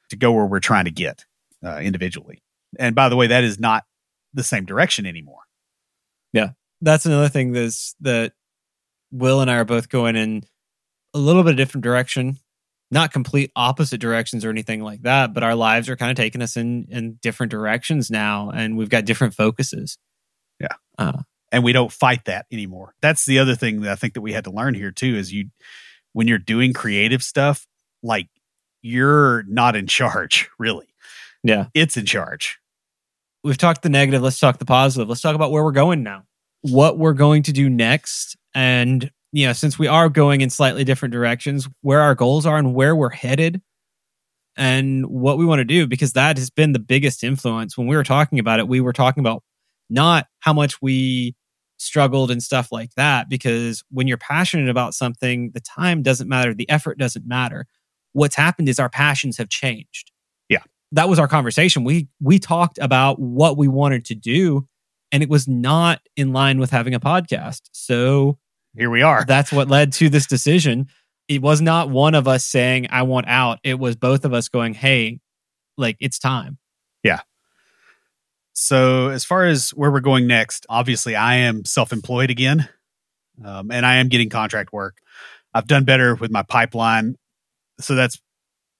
to 0.09 0.15
go 0.15 0.31
where 0.31 0.45
we're 0.45 0.59
trying 0.59 0.85
to 0.85 0.91
get 0.91 1.25
uh, 1.63 1.77
individually. 1.77 2.41
And 2.79 2.95
by 2.95 3.09
the 3.09 3.15
way, 3.15 3.27
that 3.27 3.43
is 3.43 3.59
not 3.59 3.83
the 4.33 4.43
same 4.43 4.65
direction 4.65 5.05
anymore. 5.05 5.41
Yeah, 6.33 6.51
that's 6.81 7.05
another 7.05 7.29
thing 7.29 7.51
that's 7.51 7.95
that 8.01 8.33
Will 9.11 9.41
and 9.41 9.49
I 9.49 9.55
are 9.55 9.65
both 9.65 9.89
going 9.89 10.15
in 10.15 10.43
a 11.13 11.19
little 11.19 11.43
bit 11.43 11.51
of 11.51 11.57
different 11.57 11.83
direction. 11.83 12.37
Not 12.93 13.13
complete 13.13 13.51
opposite 13.55 14.01
directions 14.01 14.43
or 14.43 14.49
anything 14.49 14.81
like 14.81 15.03
that, 15.03 15.33
but 15.33 15.43
our 15.43 15.55
lives 15.55 15.87
are 15.87 15.95
kind 15.95 16.11
of 16.11 16.17
taking 16.17 16.41
us 16.41 16.57
in 16.57 16.87
in 16.89 17.19
different 17.21 17.51
directions 17.51 18.11
now, 18.11 18.51
and 18.53 18.77
we've 18.77 18.89
got 18.89 19.05
different 19.05 19.33
focuses. 19.33 19.97
Yeah, 20.59 20.75
uh, 20.97 21.21
and 21.53 21.63
we 21.63 21.71
don't 21.71 21.91
fight 21.91 22.25
that 22.25 22.47
anymore. 22.51 22.93
That's 23.01 23.25
the 23.25 23.39
other 23.39 23.55
thing 23.55 23.81
that 23.81 23.91
I 23.91 23.95
think 23.95 24.15
that 24.15 24.21
we 24.21 24.33
had 24.33 24.43
to 24.43 24.51
learn 24.51 24.73
here 24.73 24.91
too. 24.91 25.15
Is 25.15 25.31
you 25.31 25.51
when 26.11 26.27
you're 26.27 26.37
doing 26.37 26.73
creative 26.73 27.23
stuff, 27.23 27.65
like 28.03 28.27
you're 28.81 29.43
not 29.43 29.75
in 29.75 29.87
charge, 29.87 30.49
really. 30.59 30.87
Yeah. 31.43 31.67
It's 31.73 31.97
in 31.97 32.05
charge. 32.05 32.59
We've 33.43 33.57
talked 33.57 33.81
the 33.81 33.89
negative. 33.89 34.21
Let's 34.21 34.39
talk 34.39 34.59
the 34.59 34.65
positive. 34.65 35.09
Let's 35.09 35.21
talk 35.21 35.35
about 35.35 35.51
where 35.51 35.63
we're 35.63 35.71
going 35.71 36.03
now. 36.03 36.23
What 36.61 36.97
we're 36.97 37.13
going 37.13 37.43
to 37.43 37.51
do 37.51 37.69
next. 37.69 38.37
And, 38.53 39.11
you 39.31 39.47
know, 39.47 39.53
since 39.53 39.79
we 39.79 39.87
are 39.87 40.09
going 40.09 40.41
in 40.41 40.49
slightly 40.49 40.83
different 40.83 41.13
directions, 41.13 41.67
where 41.81 42.01
our 42.01 42.15
goals 42.15 42.45
are 42.45 42.57
and 42.57 42.73
where 42.73 42.95
we're 42.95 43.09
headed 43.09 43.61
and 44.57 45.05
what 45.05 45.37
we 45.37 45.45
want 45.45 45.59
to 45.59 45.65
do, 45.65 45.87
because 45.87 46.13
that 46.13 46.37
has 46.37 46.49
been 46.49 46.73
the 46.73 46.79
biggest 46.79 47.23
influence. 47.23 47.77
When 47.77 47.87
we 47.87 47.95
were 47.95 48.03
talking 48.03 48.39
about 48.39 48.59
it, 48.59 48.67
we 48.67 48.81
were 48.81 48.93
talking 48.93 49.21
about 49.21 49.43
not 49.89 50.27
how 50.39 50.53
much 50.53 50.81
we 50.81 51.35
struggled 51.77 52.29
and 52.29 52.43
stuff 52.43 52.71
like 52.71 52.93
that, 52.95 53.27
because 53.27 53.83
when 53.89 54.07
you're 54.07 54.17
passionate 54.17 54.69
about 54.69 54.93
something, 54.93 55.51
the 55.53 55.61
time 55.61 56.03
doesn't 56.03 56.29
matter, 56.29 56.53
the 56.53 56.69
effort 56.69 56.97
doesn't 56.99 57.25
matter. 57.25 57.65
What's 58.13 58.35
happened 58.35 58.69
is 58.69 58.77
our 58.77 58.89
passions 58.89 59.37
have 59.37 59.49
changed. 59.49 60.11
Yeah. 60.49 60.63
That 60.91 61.09
was 61.09 61.17
our 61.17 61.27
conversation. 61.27 61.83
We 61.83 62.09
we 62.19 62.37
talked 62.37 62.77
about 62.77 63.19
what 63.19 63.57
we 63.57 63.67
wanted 63.67 64.05
to 64.05 64.15
do 64.15 64.67
and 65.11 65.21
it 65.23 65.29
was 65.29 65.47
not 65.47 66.01
in 66.15 66.33
line 66.33 66.59
with 66.59 66.71
having 66.71 66.93
a 66.93 66.99
podcast. 66.99 67.61
So 67.71 68.37
Here 68.75 68.89
we 68.89 69.01
are. 69.01 69.25
that's 69.25 69.51
what 69.51 69.67
led 69.67 69.93
to 69.93 70.09
this 70.09 70.25
decision. 70.25 70.87
It 71.27 71.41
was 71.41 71.61
not 71.61 71.89
one 71.89 72.15
of 72.15 72.27
us 72.27 72.45
saying, 72.45 72.87
I 72.89 73.03
want 73.03 73.27
out. 73.27 73.59
It 73.63 73.79
was 73.79 73.95
both 73.95 74.25
of 74.25 74.33
us 74.33 74.49
going, 74.49 74.73
hey, 74.73 75.19
like 75.77 75.97
it's 75.99 76.19
time. 76.19 76.57
Yeah. 77.03 77.21
So, 78.53 79.07
as 79.07 79.23
far 79.23 79.45
as 79.45 79.69
where 79.71 79.89
we're 79.89 80.01
going 80.01 80.27
next, 80.27 80.65
obviously, 80.69 81.15
I 81.15 81.35
am 81.37 81.63
self 81.63 81.93
employed 81.93 82.29
again, 82.29 82.67
um, 83.43 83.71
and 83.71 83.85
I 83.85 83.95
am 83.95 84.09
getting 84.09 84.29
contract 84.29 84.73
work. 84.73 84.97
I've 85.53 85.67
done 85.67 85.85
better 85.85 86.15
with 86.15 86.31
my 86.31 86.43
pipeline. 86.43 87.15
So, 87.79 87.95
that's 87.95 88.21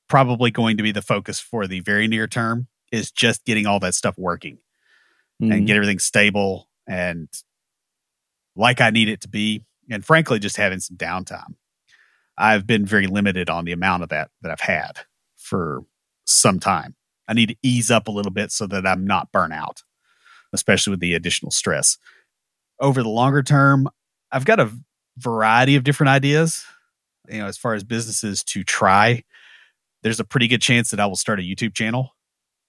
probably 0.10 0.52
going 0.52 0.76
to 0.78 0.84
be 0.84 0.92
the 0.92 1.02
focus 1.02 1.40
for 1.40 1.68
the 1.68 1.80
very 1.80 2.08
near 2.08 2.28
term 2.28 2.68
is 2.92 3.12
just 3.12 3.46
getting 3.46 3.66
all 3.66 3.80
that 3.80 3.96
stuff 3.96 4.16
working 4.18 4.58
Mm-hmm. 5.42 5.52
and 5.52 5.68
get 5.68 5.76
everything 5.76 5.98
stable 5.98 6.70
and 6.88 7.28
like 8.56 8.80
I 8.80 8.92
need 8.92 9.10
it 9.10 9.22
to 9.22 9.28
be. 9.28 9.66
And 9.90 10.06
frankly, 10.06 10.38
just 10.38 10.58
having 10.58 10.80
some 10.80 10.98
downtime. 10.98 11.56
I've 12.38 12.68
been 12.68 12.86
very 12.86 13.08
limited 13.08 13.50
on 13.50 13.66
the 13.66 13.72
amount 13.72 14.04
of 14.04 14.10
that 14.10 14.30
that 14.42 14.52
I've 14.52 14.62
had 14.62 15.00
for 15.38 15.84
some 16.26 16.60
time. 16.60 16.96
I 17.28 17.34
need 17.34 17.50
to 17.50 17.56
ease 17.64 17.90
up 17.90 18.08
a 18.08 18.12
little 18.12 18.32
bit 18.32 18.52
so 18.52 18.68
that 18.68 18.86
I'm 18.86 19.06
not 19.06 19.32
burnt 19.32 19.54
out, 19.54 19.84
especially 20.54 20.92
with 20.92 21.00
the 21.00 21.14
additional 21.14 21.52
stress. 21.52 21.98
Over 22.80 23.04
the 23.04 23.10
longer 23.10 23.42
term, 23.44 23.88
I've 24.32 24.46
got 24.46 24.60
a 24.60 24.72
variety 25.18 25.76
of 25.76 25.84
different 25.84 26.10
ideas. 26.10 26.64
You 27.30 27.40
know, 27.40 27.48
as 27.48 27.58
far 27.58 27.74
as 27.74 27.84
businesses 27.84 28.44
to 28.46 28.64
try, 28.64 29.24
there's 30.04 30.20
a 30.20 30.26
pretty 30.26 30.48
good 30.48 30.62
chance 30.62 30.92
that 30.92 31.00
I 31.00 31.06
will 31.06 31.16
start 31.16 31.40
a 31.40 31.44
YouTube 31.44 31.74
channel, 31.74 32.16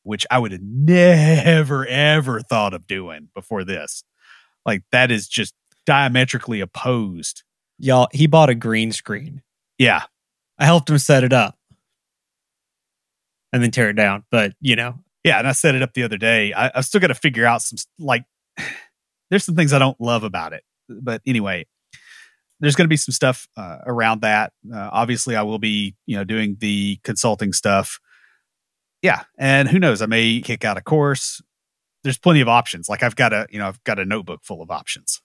which 0.03 0.27
I 0.31 0.39
would 0.39 0.53
have 0.53 0.63
never, 0.63 1.87
ever 1.87 2.41
thought 2.41 2.75
of 2.75 2.87
doing 2.87 3.29
before 3.35 3.65
this. 3.65 4.05
Like, 4.67 4.83
that 4.93 5.11
is 5.11 5.29
just 5.29 5.55
diametrically 5.87 6.61
opposed. 6.61 7.43
Y'all, 7.79 8.09
he 8.13 8.27
bought 8.27 8.51
a 8.51 8.55
green 8.55 8.93
screen. 8.93 9.43
Yeah. 9.79 10.05
I 10.59 10.65
helped 10.65 10.91
him 10.91 10.99
set 10.99 11.25
it 11.25 11.33
up 11.33 11.57
and 13.53 13.63
then 13.63 13.71
tear 13.71 13.91
it 13.91 13.97
down. 13.97 14.25
But, 14.31 14.53
you 14.61 14.77
know, 14.77 15.01
Yeah. 15.25 15.39
And 15.39 15.49
I 15.49 15.53
set 15.53 15.75
it 15.75 15.83
up 15.83 15.95
the 15.95 16.03
other 16.05 16.19
day. 16.19 16.53
I, 16.53 16.71
I've 16.75 16.85
still 16.85 17.01
got 17.01 17.09
to 17.09 17.15
figure 17.15 17.47
out 17.47 17.63
some, 17.63 17.79
like, 17.99 18.25
there's 19.31 19.45
some 19.45 19.57
things 19.57 19.73
I 19.73 19.79
don't 19.79 20.01
love 20.01 20.25
about 20.25 20.53
it. 20.53 20.63
But 20.89 21.23
anyway, 21.27 21.67
there's 22.61 22.77
going 22.77 22.85
to 22.85 22.89
be 22.89 22.97
some 22.97 23.13
stuff 23.13 23.49
uh, 23.57 23.79
around 23.87 24.21
that. 24.21 24.53
Uh, 24.73 24.89
obviously, 24.93 25.35
I 25.35 25.43
will 25.43 25.59
be, 25.59 25.97
you 26.07 26.17
know, 26.17 26.23
doing 26.23 26.57
the 26.61 26.99
consulting 27.03 27.53
stuff. 27.53 27.99
Yeah, 29.03 29.25
and 29.37 29.69
who 29.69 29.79
knows? 29.79 30.01
I 30.01 30.07
may 30.07 30.41
kick 30.41 30.65
out 30.65 30.79
a 30.79 30.81
course. 30.81 31.43
There's 32.05 32.19
plenty 32.19 32.41
of 32.41 32.49
options. 32.49 32.89
Like 32.89 33.03
I've 33.03 33.17
got 33.17 33.33
a, 33.33 33.47
you 33.51 33.59
know, 33.59 33.67
I've 33.67 33.83
got 33.85 33.99
a 33.99 34.05
notebook 34.05 34.45
full 34.45 34.63
of 34.63 34.71
options. 34.71 35.21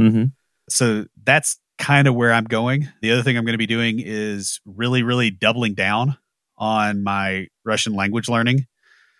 mm-hmm. 0.00 0.24
So 0.68 1.06
that's 1.22 1.58
kind 1.78 2.08
of 2.08 2.14
where 2.14 2.32
I'm 2.32 2.44
going. 2.44 2.88
The 3.02 3.10
other 3.12 3.22
thing 3.22 3.36
I'm 3.36 3.44
going 3.44 3.54
to 3.54 3.58
be 3.58 3.66
doing 3.66 4.00
is 4.00 4.60
really, 4.64 5.02
really 5.02 5.30
doubling 5.30 5.74
down 5.74 6.16
on 6.56 7.02
my 7.02 7.48
Russian 7.64 7.94
language 7.94 8.28
learning 8.28 8.66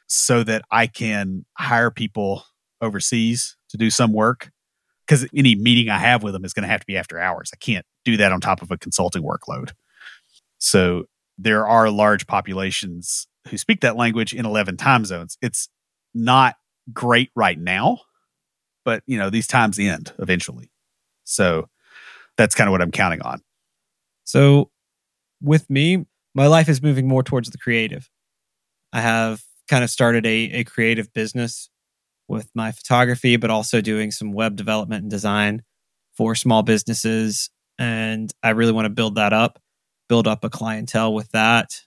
so 0.06 0.42
that 0.44 0.64
I 0.70 0.86
can 0.86 1.44
hire 1.58 1.90
people 1.90 2.44
overseas 2.80 3.56
to 3.70 3.76
do 3.76 3.90
some 3.90 4.12
work. 4.12 4.50
Because 5.06 5.28
any 5.36 5.54
meeting 5.54 5.90
I 5.90 5.98
have 5.98 6.22
with 6.22 6.32
them 6.32 6.46
is 6.46 6.54
going 6.54 6.62
to 6.62 6.68
have 6.68 6.80
to 6.80 6.86
be 6.86 6.96
after 6.96 7.18
hours. 7.20 7.50
I 7.52 7.58
can't 7.58 7.84
do 8.06 8.16
that 8.16 8.32
on 8.32 8.40
top 8.40 8.62
of 8.62 8.70
a 8.70 8.78
consulting 8.78 9.22
workload. 9.22 9.72
So 10.58 11.04
there 11.36 11.66
are 11.66 11.90
large 11.90 12.26
populations 12.26 13.26
who 13.48 13.58
speak 13.58 13.80
that 13.80 13.96
language 13.96 14.34
in 14.34 14.46
11 14.46 14.76
time 14.76 15.04
zones. 15.04 15.36
It's 15.42 15.68
not 16.14 16.56
great 16.92 17.30
right 17.34 17.58
now, 17.58 18.00
but 18.84 19.02
you 19.06 19.18
know, 19.18 19.30
these 19.30 19.46
times 19.46 19.78
end 19.78 20.12
eventually. 20.18 20.70
So 21.24 21.68
that's 22.36 22.54
kind 22.54 22.68
of 22.68 22.72
what 22.72 22.82
I'm 22.82 22.90
counting 22.90 23.22
on. 23.22 23.40
So 24.24 24.70
with 25.42 25.68
me, 25.68 26.06
my 26.34 26.46
life 26.46 26.68
is 26.68 26.82
moving 26.82 27.06
more 27.06 27.22
towards 27.22 27.50
the 27.50 27.58
creative. 27.58 28.10
I 28.92 29.00
have 29.00 29.42
kind 29.68 29.84
of 29.84 29.90
started 29.90 30.26
a, 30.26 30.50
a 30.52 30.64
creative 30.64 31.12
business 31.12 31.70
with 32.28 32.50
my 32.54 32.72
photography, 32.72 33.36
but 33.36 33.50
also 33.50 33.80
doing 33.80 34.10
some 34.10 34.32
web 34.32 34.56
development 34.56 35.02
and 35.02 35.10
design 35.10 35.62
for 36.16 36.34
small 36.34 36.62
businesses. 36.62 37.50
And 37.78 38.32
I 38.42 38.50
really 38.50 38.72
want 38.72 38.86
to 38.86 38.90
build 38.90 39.16
that 39.16 39.32
up, 39.32 39.60
build 40.08 40.26
up 40.26 40.44
a 40.44 40.50
clientele 40.50 41.12
with 41.12 41.30
that, 41.32 41.80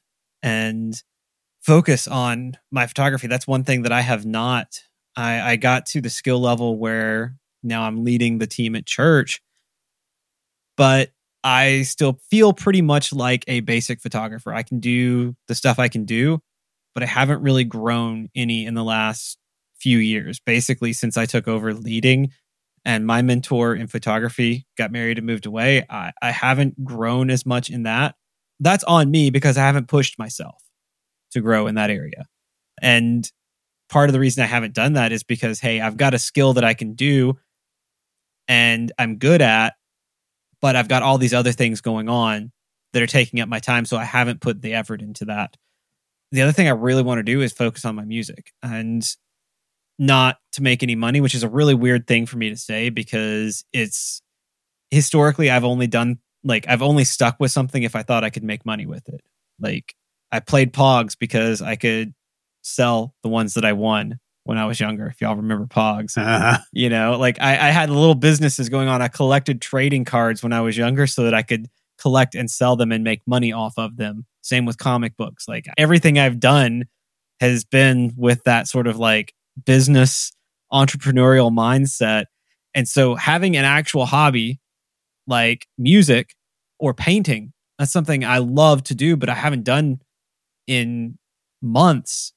and 0.43 1.01
focus 1.67 2.07
on 2.07 2.53
my 2.71 2.87
photography. 2.87 3.27
That's 3.27 3.45
one 3.45 3.65
thing 3.65 3.81
that 3.83 3.91
I 3.91 3.99
have 3.99 4.25
not. 4.25 4.79
I, 5.17 5.51
I 5.51 5.55
got 5.57 5.85
to 5.87 6.01
the 6.01 6.09
skill 6.09 6.39
level 6.39 6.77
where 6.79 7.35
now 7.61 7.83
I'm 7.83 8.05
leading 8.05 8.37
the 8.37 8.47
team 8.47 8.73
at 8.77 8.85
church, 8.85 9.41
but 10.77 11.11
I 11.43 11.81
still 11.81 12.19
feel 12.31 12.53
pretty 12.53 12.81
much 12.81 13.11
like 13.11 13.43
a 13.49 13.59
basic 13.59 13.99
photographer. 13.99 14.53
I 14.53 14.63
can 14.63 14.79
do 14.79 15.35
the 15.49 15.55
stuff 15.55 15.77
I 15.77 15.89
can 15.89 16.05
do, 16.05 16.39
but 16.93 17.03
I 17.03 17.05
haven't 17.05 17.41
really 17.41 17.65
grown 17.65 18.29
any 18.33 18.65
in 18.65 18.73
the 18.73 18.83
last 18.83 19.37
few 19.77 19.97
years. 19.97 20.39
Basically, 20.39 20.93
since 20.93 21.17
I 21.17 21.25
took 21.25 21.49
over 21.49 21.73
leading 21.73 22.31
and 22.85 23.05
my 23.05 23.21
mentor 23.21 23.75
in 23.75 23.87
photography 23.87 24.65
got 24.77 24.93
married 24.93 25.17
and 25.17 25.27
moved 25.27 25.45
away, 25.45 25.85
I, 25.89 26.13
I 26.21 26.31
haven't 26.31 26.85
grown 26.85 27.29
as 27.29 27.45
much 27.45 27.69
in 27.69 27.83
that. 27.83 28.15
That's 28.61 28.85
on 28.85 29.11
me 29.11 29.31
because 29.31 29.57
I 29.57 29.65
haven't 29.65 29.89
pushed 29.89 30.17
myself 30.17 30.63
to 31.37 31.41
grow 31.41 31.67
in 31.67 31.75
that 31.75 31.89
area. 31.89 32.25
And 32.81 33.29
part 33.89 34.09
of 34.09 34.13
the 34.13 34.19
reason 34.19 34.43
I 34.43 34.47
haven't 34.47 34.73
done 34.73 34.93
that 34.93 35.11
is 35.11 35.23
because, 35.23 35.59
hey, 35.59 35.81
I've 35.81 35.97
got 35.97 36.13
a 36.13 36.19
skill 36.19 36.53
that 36.53 36.63
I 36.63 36.73
can 36.73 36.93
do 36.93 37.37
and 38.47 38.91
I'm 38.97 39.17
good 39.17 39.41
at, 39.41 39.73
but 40.61 40.75
I've 40.75 40.87
got 40.87 41.03
all 41.03 41.17
these 41.17 41.33
other 41.33 41.51
things 41.51 41.81
going 41.81 42.09
on 42.09 42.51
that 42.93 43.01
are 43.01 43.07
taking 43.07 43.39
up 43.39 43.49
my 43.49 43.59
time. 43.59 43.85
So 43.85 43.97
I 43.97 44.03
haven't 44.03 44.41
put 44.41 44.61
the 44.61 44.73
effort 44.73 45.01
into 45.01 45.25
that. 45.25 45.55
The 46.31 46.41
other 46.41 46.51
thing 46.51 46.67
I 46.67 46.71
really 46.71 47.03
want 47.03 47.19
to 47.19 47.23
do 47.23 47.41
is 47.41 47.53
focus 47.53 47.85
on 47.85 47.95
my 47.95 48.03
music 48.03 48.51
and 48.61 49.03
not 49.99 50.37
to 50.53 50.61
make 50.61 50.83
any 50.83 50.95
money, 50.95 51.21
which 51.21 51.35
is 51.35 51.43
a 51.43 51.49
really 51.49 51.73
weird 51.73 52.07
thing 52.07 52.25
for 52.25 52.37
me 52.37 52.49
to 52.49 52.57
say 52.57 52.89
because 52.89 53.63
it's 53.73 54.21
historically 54.91 55.49
I've 55.49 55.63
only 55.63 55.87
done 55.87 56.19
like 56.43 56.67
I've 56.67 56.81
only 56.81 57.03
stuck 57.03 57.39
with 57.39 57.51
something 57.51 57.83
if 57.83 57.95
I 57.95 58.03
thought 58.03 58.23
I 58.23 58.29
could 58.29 58.43
make 58.43 58.65
money 58.65 58.85
with 58.85 59.07
it. 59.09 59.21
Like 59.59 59.95
I 60.31 60.39
played 60.39 60.73
Pogs 60.73 61.17
because 61.17 61.61
I 61.61 61.75
could 61.75 62.13
sell 62.61 63.13
the 63.23 63.29
ones 63.29 63.53
that 63.53 63.63
I 63.65 63.73
won 63.73 64.19
when 64.43 64.57
I 64.57 64.65
was 64.65 64.79
younger. 64.79 65.07
If 65.07 65.21
y'all 65.21 65.35
remember 65.35 65.65
Pogs, 65.65 66.17
Uh-huh. 66.17 66.57
you 66.73 66.89
know, 66.89 67.17
like 67.17 67.39
I, 67.41 67.53
I 67.53 67.71
had 67.71 67.89
little 67.89 68.15
businesses 68.15 68.69
going 68.69 68.87
on. 68.87 69.01
I 69.01 69.07
collected 69.07 69.61
trading 69.61 70.05
cards 70.05 70.43
when 70.43 70.53
I 70.53 70.61
was 70.61 70.77
younger 70.77 71.07
so 71.07 71.23
that 71.23 71.33
I 71.33 71.43
could 71.43 71.67
collect 71.97 72.35
and 72.35 72.49
sell 72.51 72.75
them 72.75 72.91
and 72.91 73.03
make 73.03 73.21
money 73.25 73.51
off 73.51 73.73
of 73.77 73.97
them. 73.97 74.25
Same 74.41 74.65
with 74.65 74.77
comic 74.77 75.17
books. 75.17 75.47
Like 75.47 75.65
everything 75.77 76.19
I've 76.19 76.39
done 76.39 76.83
has 77.39 77.63
been 77.63 78.13
with 78.17 78.43
that 78.45 78.67
sort 78.67 78.87
of 78.87 78.97
like 78.97 79.33
business 79.65 80.31
entrepreneurial 80.71 81.51
mindset. 81.51 82.25
And 82.75 82.87
so 82.87 83.15
having 83.15 83.55
an 83.57 83.65
actual 83.65 84.05
hobby 84.05 84.59
like 85.25 85.67
music 85.77 86.35
or 86.79 86.93
painting, 86.93 87.53
that's 87.79 87.91
something 87.91 88.23
I 88.23 88.37
love 88.39 88.83
to 88.85 88.95
do, 88.95 89.15
but 89.17 89.29
I 89.29 89.33
haven't 89.33 89.63
done 89.63 89.99
in 90.67 91.17
months, 91.61 92.33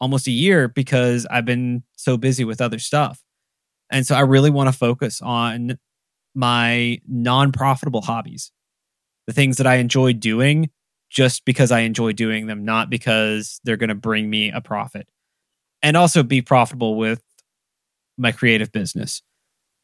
almost 0.00 0.26
a 0.26 0.32
year, 0.32 0.68
because 0.68 1.26
I've 1.30 1.44
been 1.44 1.84
so 1.96 2.16
busy 2.16 2.44
with 2.44 2.60
other 2.60 2.78
stuff. 2.78 3.22
And 3.90 4.06
so 4.06 4.14
I 4.14 4.20
really 4.20 4.50
want 4.50 4.68
to 4.68 4.72
focus 4.72 5.20
on 5.22 5.78
my 6.34 7.00
non 7.08 7.52
profitable 7.52 8.02
hobbies, 8.02 8.52
the 9.26 9.32
things 9.32 9.56
that 9.56 9.66
I 9.66 9.76
enjoy 9.76 10.12
doing 10.12 10.70
just 11.10 11.44
because 11.44 11.72
I 11.72 11.80
enjoy 11.80 12.12
doing 12.12 12.46
them, 12.46 12.64
not 12.64 12.88
because 12.88 13.60
they're 13.64 13.76
going 13.76 13.88
to 13.88 13.94
bring 13.94 14.30
me 14.30 14.50
a 14.50 14.60
profit. 14.60 15.08
And 15.82 15.96
also 15.96 16.22
be 16.22 16.42
profitable 16.42 16.96
with 16.96 17.22
my 18.16 18.32
creative 18.32 18.70
business. 18.70 19.22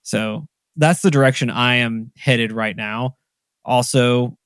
So 0.03 0.47
that's 0.77 1.03
the 1.03 1.11
direction 1.11 1.51
I 1.51 1.77
am 1.77 2.13
headed 2.17 2.53
right 2.53 2.77
now. 2.77 3.17
Also, 3.65 4.37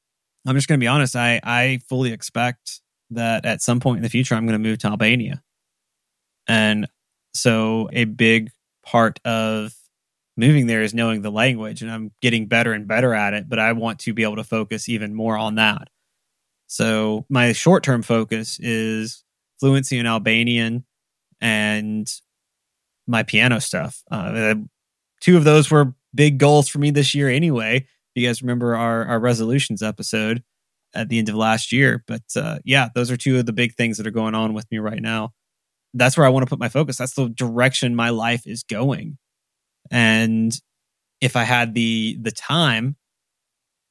I'm 0.46 0.54
just 0.54 0.68
going 0.68 0.78
to 0.78 0.82
be 0.82 0.88
honest, 0.88 1.16
I, 1.16 1.40
I 1.42 1.80
fully 1.88 2.12
expect 2.12 2.80
that 3.10 3.44
at 3.44 3.62
some 3.62 3.80
point 3.80 3.98
in 3.98 4.02
the 4.02 4.08
future 4.08 4.34
I'm 4.34 4.46
going 4.46 4.60
to 4.60 4.68
move 4.68 4.78
to 4.78 4.88
Albania. 4.88 5.42
And 6.46 6.88
so 7.34 7.88
a 7.92 8.04
big 8.04 8.50
part 8.84 9.20
of 9.24 9.72
moving 10.36 10.66
there 10.66 10.82
is 10.82 10.94
knowing 10.94 11.22
the 11.22 11.30
language 11.30 11.82
and 11.82 11.90
I'm 11.90 12.12
getting 12.22 12.46
better 12.46 12.72
and 12.72 12.88
better 12.88 13.14
at 13.14 13.34
it, 13.34 13.48
but 13.48 13.58
I 13.58 13.72
want 13.72 13.98
to 14.00 14.14
be 14.14 14.22
able 14.22 14.36
to 14.36 14.44
focus 14.44 14.88
even 14.88 15.14
more 15.14 15.36
on 15.36 15.56
that. 15.56 15.88
So 16.66 17.26
my 17.28 17.52
short-term 17.52 18.02
focus 18.02 18.58
is 18.60 19.24
fluency 19.58 19.98
in 19.98 20.06
Albanian 20.06 20.84
and 21.40 22.10
my 23.06 23.22
piano 23.22 23.60
stuff. 23.60 24.02
Uh, 24.10 24.54
two 25.20 25.36
of 25.36 25.44
those 25.44 25.70
were 25.70 25.94
big 26.14 26.38
goals 26.38 26.68
for 26.68 26.78
me 26.78 26.90
this 26.90 27.14
year 27.14 27.28
anyway. 27.28 27.76
If 27.76 28.22
you 28.22 28.26
guys 28.26 28.42
remember 28.42 28.76
our, 28.76 29.04
our 29.04 29.20
resolutions 29.20 29.82
episode 29.82 30.42
at 30.94 31.08
the 31.08 31.18
end 31.18 31.28
of 31.28 31.34
last 31.34 31.72
year. 31.72 32.02
But 32.06 32.22
uh, 32.36 32.58
yeah, 32.64 32.88
those 32.94 33.10
are 33.10 33.16
two 33.16 33.38
of 33.38 33.46
the 33.46 33.52
big 33.52 33.74
things 33.74 33.98
that 33.98 34.06
are 34.06 34.12
going 34.12 34.34
on 34.34 34.54
with 34.54 34.66
me 34.70 34.78
right 34.78 35.00
now. 35.00 35.30
That's 35.94 36.16
where 36.16 36.26
I 36.26 36.30
want 36.30 36.46
to 36.46 36.50
put 36.50 36.60
my 36.60 36.68
focus. 36.68 36.98
That's 36.98 37.14
the 37.14 37.28
direction 37.28 37.94
my 37.94 38.10
life 38.10 38.46
is 38.46 38.62
going. 38.62 39.18
And 39.90 40.52
if 41.20 41.36
I 41.36 41.44
had 41.44 41.74
the 41.74 42.16
the 42.20 42.30
time 42.30 42.96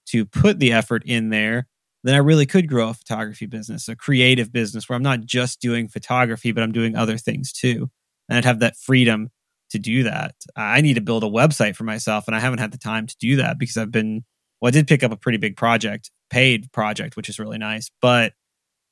to 0.08 0.26
put 0.26 0.60
the 0.60 0.74
effort 0.74 1.04
in 1.06 1.30
there, 1.30 1.68
then 2.04 2.16
I 2.16 2.20
really 2.20 2.46
could 2.46 2.68
grow 2.68 2.90
a 2.90 2.94
photography 2.94 3.46
business, 3.46 3.88
a 3.88 3.96
creative 3.96 4.52
business 4.52 4.88
where 4.88 4.96
I'm 4.96 5.04
not 5.04 5.26
just 5.26 5.60
doing 5.60 5.88
photography, 5.88 6.52
but 6.52 6.64
I'm 6.64 6.72
doing 6.72 6.96
other 6.96 7.18
things 7.18 7.52
too. 7.52 7.90
And 8.28 8.38
I'd 8.38 8.46
have 8.46 8.60
that 8.60 8.78
freedom 8.78 9.30
to 9.72 9.80
do 9.80 10.04
that. 10.04 10.36
I 10.56 10.82
need 10.82 10.96
to 10.96 11.02
build 11.02 11.24
a 11.24 11.28
website 11.28 11.76
for 11.76 11.84
myself, 11.84 12.26
and 12.28 12.36
I 12.36 12.40
haven't 12.40 12.60
had 12.60 12.72
the 12.72 12.78
time 12.78 13.06
to 13.08 13.16
do 13.20 13.36
that 13.38 13.60
because 13.60 13.78
I've 13.78 13.92
been, 13.92 14.24
well, 14.62 14.70
I 14.70 14.72
did 14.72 14.88
pick 14.88 15.04
up 15.04 15.12
a 15.12 15.18
pretty 15.18 15.38
big 15.38 15.58
project, 15.58 16.10
paid 16.30 16.72
project, 16.72 17.16
which 17.16 17.30
is 17.30 17.40
really 17.40 17.58
nice, 17.58 17.90
but 18.02 18.34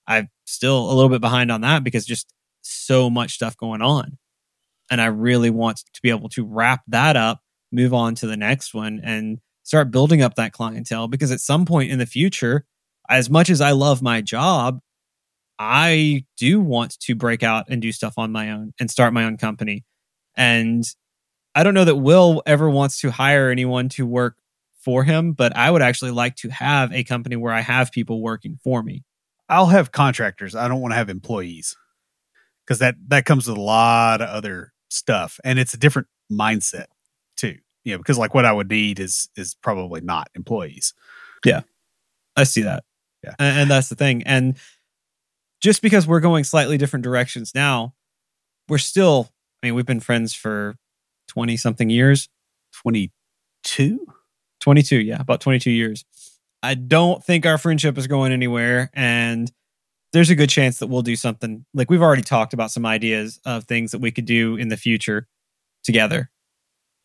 I'm 0.08 0.30
still 0.46 0.90
a 0.90 0.94
little 0.94 1.10
bit 1.10 1.22
behind 1.22 1.52
on 1.52 1.62
that 1.62 1.84
because 1.84 2.06
just 2.06 2.34
so 2.62 3.10
much 3.10 3.34
stuff 3.34 3.58
going 3.58 3.82
on. 3.82 4.18
And 4.90 5.02
I 5.02 5.08
really 5.08 5.50
want 5.50 5.84
to 5.94 6.02
be 6.02 6.10
able 6.10 6.30
to 6.30 6.46
wrap 6.46 6.82
that 6.88 7.18
up, 7.18 7.42
move 7.72 7.94
on 7.94 8.16
to 8.16 8.28
the 8.28 8.38
next 8.38 8.74
one, 8.74 9.02
and 9.04 9.40
start 9.64 9.92
building 9.92 10.22
up 10.22 10.36
that 10.36 10.54
clientele 10.54 11.10
because 11.10 11.32
at 11.32 11.42
some 11.42 11.66
point 11.66 11.92
in 11.92 12.00
the 12.00 12.06
future, 12.06 12.66
as 13.10 13.30
much 13.30 13.50
as 13.50 13.60
I 13.60 13.72
love 13.72 14.02
my 14.02 14.22
job, 14.22 14.80
I 15.60 16.26
do 16.38 16.62
want 16.62 16.98
to 17.02 17.16
break 17.16 17.44
out 17.44 17.66
and 17.70 17.82
do 17.82 17.92
stuff 17.92 18.14
on 18.18 18.32
my 18.32 18.52
own 18.52 18.74
and 18.80 18.90
start 18.90 19.14
my 19.14 19.26
own 19.26 19.38
company. 19.38 19.84
And 20.36 20.84
I 21.56 21.64
don't 21.64 21.74
know 21.74 21.86
that 21.86 21.96
Will 21.96 22.44
ever 22.46 22.70
wants 22.70 23.02
to 23.02 23.12
hire 23.12 23.50
anyone 23.50 23.90
to 23.90 24.06
work 24.06 24.38
for 24.88 25.04
him, 25.04 25.34
but 25.34 25.54
I 25.54 25.70
would 25.70 25.82
actually 25.82 26.12
like 26.12 26.38
to 26.38 26.48
have 26.48 26.94
a 26.94 27.04
company 27.04 27.36
where 27.36 27.52
I 27.52 27.60
have 27.60 27.92
people 27.92 28.22
working 28.22 28.58
for 28.64 28.82
me. 28.82 29.04
I'll 29.50 29.66
have 29.66 29.92
contractors. 29.92 30.56
I 30.56 30.70
don't 30.70 30.80
want 30.80 30.94
to 30.94 30.96
have 30.96 31.10
employees 31.10 31.76
because 32.64 32.80
that 32.80 32.96
that 33.10 33.26
comes 33.26 33.50
with 33.50 33.58
a 33.58 33.62
lot 33.62 34.22
of 34.22 34.30
other 34.30 34.72
stuff, 34.90 35.42
and 35.44 35.60
it's 35.60 35.74
a 35.74 35.78
different 35.78 36.08
mindset 36.32 36.86
too. 37.36 37.58
You 37.84 37.92
know, 37.92 37.98
because 37.98 38.18
like 38.18 38.34
what 38.34 38.46
I 38.46 38.54
would 38.54 38.70
need 38.70 39.02
is 39.02 39.28
is 39.36 39.56
probably 39.62 40.00
not 40.00 40.30
employees. 40.36 40.94
Yeah, 41.44 41.64
I 42.38 42.46
see 42.46 42.62
that. 42.62 42.86
Yeah, 43.26 43.34
and, 43.38 43.60
and 43.60 43.70
that's 43.70 43.90
the 43.90 43.96
thing. 43.96 44.24
And 44.24 44.56
just 45.60 45.82
because 45.82 46.08
we're 46.08 46.22
going 46.22 46.46
slightly 46.46 46.78
different 46.78 47.04
directions 47.04 47.52
now, 47.54 47.94
we're 48.70 48.78
still. 48.78 49.28
I 49.62 49.68
mean, 49.68 49.76
we've 49.76 49.86
been 49.86 50.00
friends 50.00 50.34
for 50.34 50.78
twenty 51.28 51.58
something 51.58 51.90
years. 51.90 52.30
Twenty 52.72 53.12
two. 53.66 54.08
22, 54.62 54.98
yeah, 54.98 55.20
about 55.20 55.42
22 55.42 55.72
years. 55.72 56.06
I 56.64 56.74
don't 56.74 57.24
think 57.24 57.46
our 57.46 57.58
friendship 57.58 57.98
is 57.98 58.08
going 58.08 58.32
anywhere. 58.32 58.90
And 58.94 59.52
there's 60.14 60.30
a 60.30 60.36
good 60.36 60.50
chance 60.50 60.80
that 60.80 60.88
we'll 60.88 61.02
do 61.02 61.16
something 61.16 61.66
like 61.74 61.90
we've 61.90 62.02
already 62.02 62.22
talked 62.22 62.54
about 62.54 62.72
some 62.72 62.86
ideas 62.86 63.40
of 63.46 63.66
things 63.66 63.92
that 63.92 64.02
we 64.02 64.12
could 64.12 64.26
do 64.26 64.56
in 64.56 64.70
the 64.70 64.78
future 64.78 65.28
together. 65.84 66.30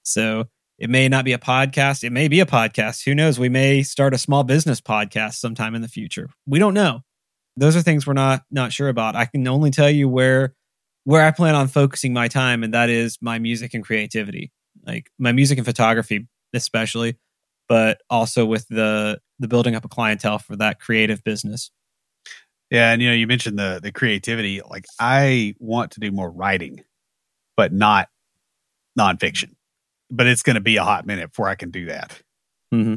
So 0.02 0.46
it 0.78 0.90
may 0.90 1.08
not 1.08 1.24
be 1.24 1.32
a 1.32 1.38
podcast. 1.38 2.04
It 2.04 2.10
may 2.10 2.28
be 2.28 2.40
a 2.40 2.46
podcast. 2.46 3.04
Who 3.04 3.14
knows? 3.14 3.38
We 3.38 3.48
may 3.48 3.82
start 3.82 4.14
a 4.14 4.18
small 4.18 4.44
business 4.44 4.80
podcast 4.80 5.34
sometime 5.34 5.74
in 5.74 5.82
the 5.82 5.88
future. 5.88 6.28
We 6.46 6.58
don't 6.58 6.74
know. 6.74 7.02
Those 7.56 7.76
are 7.76 7.82
things 7.82 8.06
we're 8.06 8.14
not 8.14 8.42
not 8.50 8.72
sure 8.72 8.88
about. 8.88 9.14
I 9.14 9.26
can 9.26 9.46
only 9.46 9.70
tell 9.70 9.90
you 9.90 10.08
where 10.08 10.54
where 11.04 11.24
I 11.24 11.30
plan 11.30 11.54
on 11.54 11.68
focusing 11.68 12.12
my 12.12 12.28
time, 12.28 12.62
and 12.64 12.72
that 12.74 12.88
is 12.88 13.18
my 13.20 13.38
music 13.38 13.74
and 13.74 13.84
creativity. 13.84 14.52
Like 14.86 15.10
my 15.18 15.32
music 15.32 15.58
and 15.58 15.66
photography, 15.66 16.26
especially 16.54 17.18
but 17.72 18.02
also 18.10 18.44
with 18.44 18.68
the 18.68 19.18
the 19.38 19.48
building 19.48 19.74
up 19.74 19.82
a 19.82 19.88
clientele 19.88 20.38
for 20.38 20.56
that 20.56 20.78
creative 20.78 21.24
business. 21.24 21.70
Yeah, 22.70 22.92
and 22.92 23.00
you 23.00 23.08
know, 23.08 23.14
you 23.14 23.26
mentioned 23.26 23.58
the 23.58 23.80
the 23.82 23.90
creativity. 23.90 24.60
Like, 24.60 24.84
I 25.00 25.54
want 25.58 25.92
to 25.92 26.00
do 26.00 26.12
more 26.12 26.30
writing, 26.30 26.84
but 27.56 27.72
not 27.72 28.10
nonfiction. 28.98 29.54
But 30.10 30.26
it's 30.26 30.42
going 30.42 30.56
to 30.56 30.60
be 30.60 30.76
a 30.76 30.84
hot 30.84 31.06
minute 31.06 31.30
before 31.30 31.48
I 31.48 31.54
can 31.54 31.70
do 31.70 31.86
that. 31.86 32.20
Mm-hmm. 32.74 32.96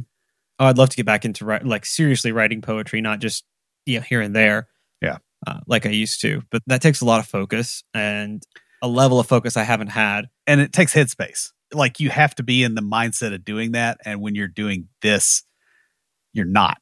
Oh, 0.59 0.65
I'd 0.65 0.77
love 0.77 0.89
to 0.89 0.97
get 0.97 1.05
back 1.05 1.23
into 1.23 1.45
write, 1.45 1.65
like 1.65 1.85
seriously 1.85 2.33
writing 2.33 2.61
poetry, 2.61 2.99
not 2.99 3.19
just 3.19 3.45
you 3.85 3.99
know 3.99 4.03
here 4.03 4.19
and 4.19 4.35
there. 4.35 4.67
Yeah, 5.01 5.19
uh, 5.47 5.61
like 5.67 5.85
I 5.85 5.91
used 5.91 6.19
to. 6.19 6.41
But 6.51 6.63
that 6.67 6.81
takes 6.81 6.99
a 6.99 7.05
lot 7.05 7.21
of 7.21 7.27
focus 7.27 7.85
and 7.93 8.43
a 8.81 8.89
level 8.89 9.21
of 9.21 9.27
focus 9.27 9.55
I 9.55 9.63
haven't 9.63 9.87
had, 9.87 10.25
and 10.45 10.59
it 10.59 10.73
takes 10.73 10.93
headspace 10.93 11.53
like 11.73 11.99
you 11.99 12.09
have 12.09 12.35
to 12.35 12.43
be 12.43 12.63
in 12.63 12.75
the 12.75 12.81
mindset 12.81 13.33
of 13.33 13.43
doing 13.43 13.73
that 13.73 13.99
and 14.05 14.21
when 14.21 14.35
you're 14.35 14.47
doing 14.47 14.87
this 15.01 15.43
you're 16.35 16.45
not. 16.45 16.79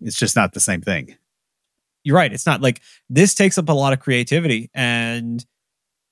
It's 0.00 0.18
just 0.18 0.34
not 0.34 0.52
the 0.52 0.60
same 0.60 0.80
thing. 0.80 1.16
You're 2.04 2.16
right 2.16 2.32
it's 2.32 2.46
not 2.46 2.60
like 2.60 2.80
this 3.08 3.34
takes 3.34 3.58
up 3.58 3.68
a 3.68 3.72
lot 3.72 3.92
of 3.92 4.00
creativity 4.00 4.70
and 4.74 5.44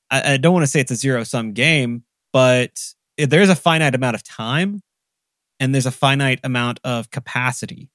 i, 0.09 0.35
I 0.35 0.37
don't 0.37 0.53
want 0.53 0.63
to 0.63 0.69
say 0.69 0.79
it's 0.79 0.93
a 0.93 0.97
zero 0.97 1.25
sum 1.25 1.53
game 1.53 2.05
but 2.33 2.81
there's 3.19 3.49
a 3.49 3.57
finite 3.57 3.97
amount 3.97 4.15
of 4.15 4.23
time 4.23 4.83
and 5.59 5.75
there's 5.75 5.87
a 5.87 5.91
finite 5.91 6.39
amount 6.45 6.79
of 6.85 7.11
capacity 7.11 7.91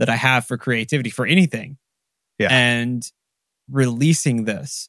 that 0.00 0.08
i 0.08 0.16
have 0.16 0.44
for 0.44 0.58
creativity 0.58 1.08
for 1.10 1.24
anything. 1.24 1.78
Yeah. 2.40 2.48
And 2.50 3.08
releasing 3.70 4.44
this 4.44 4.88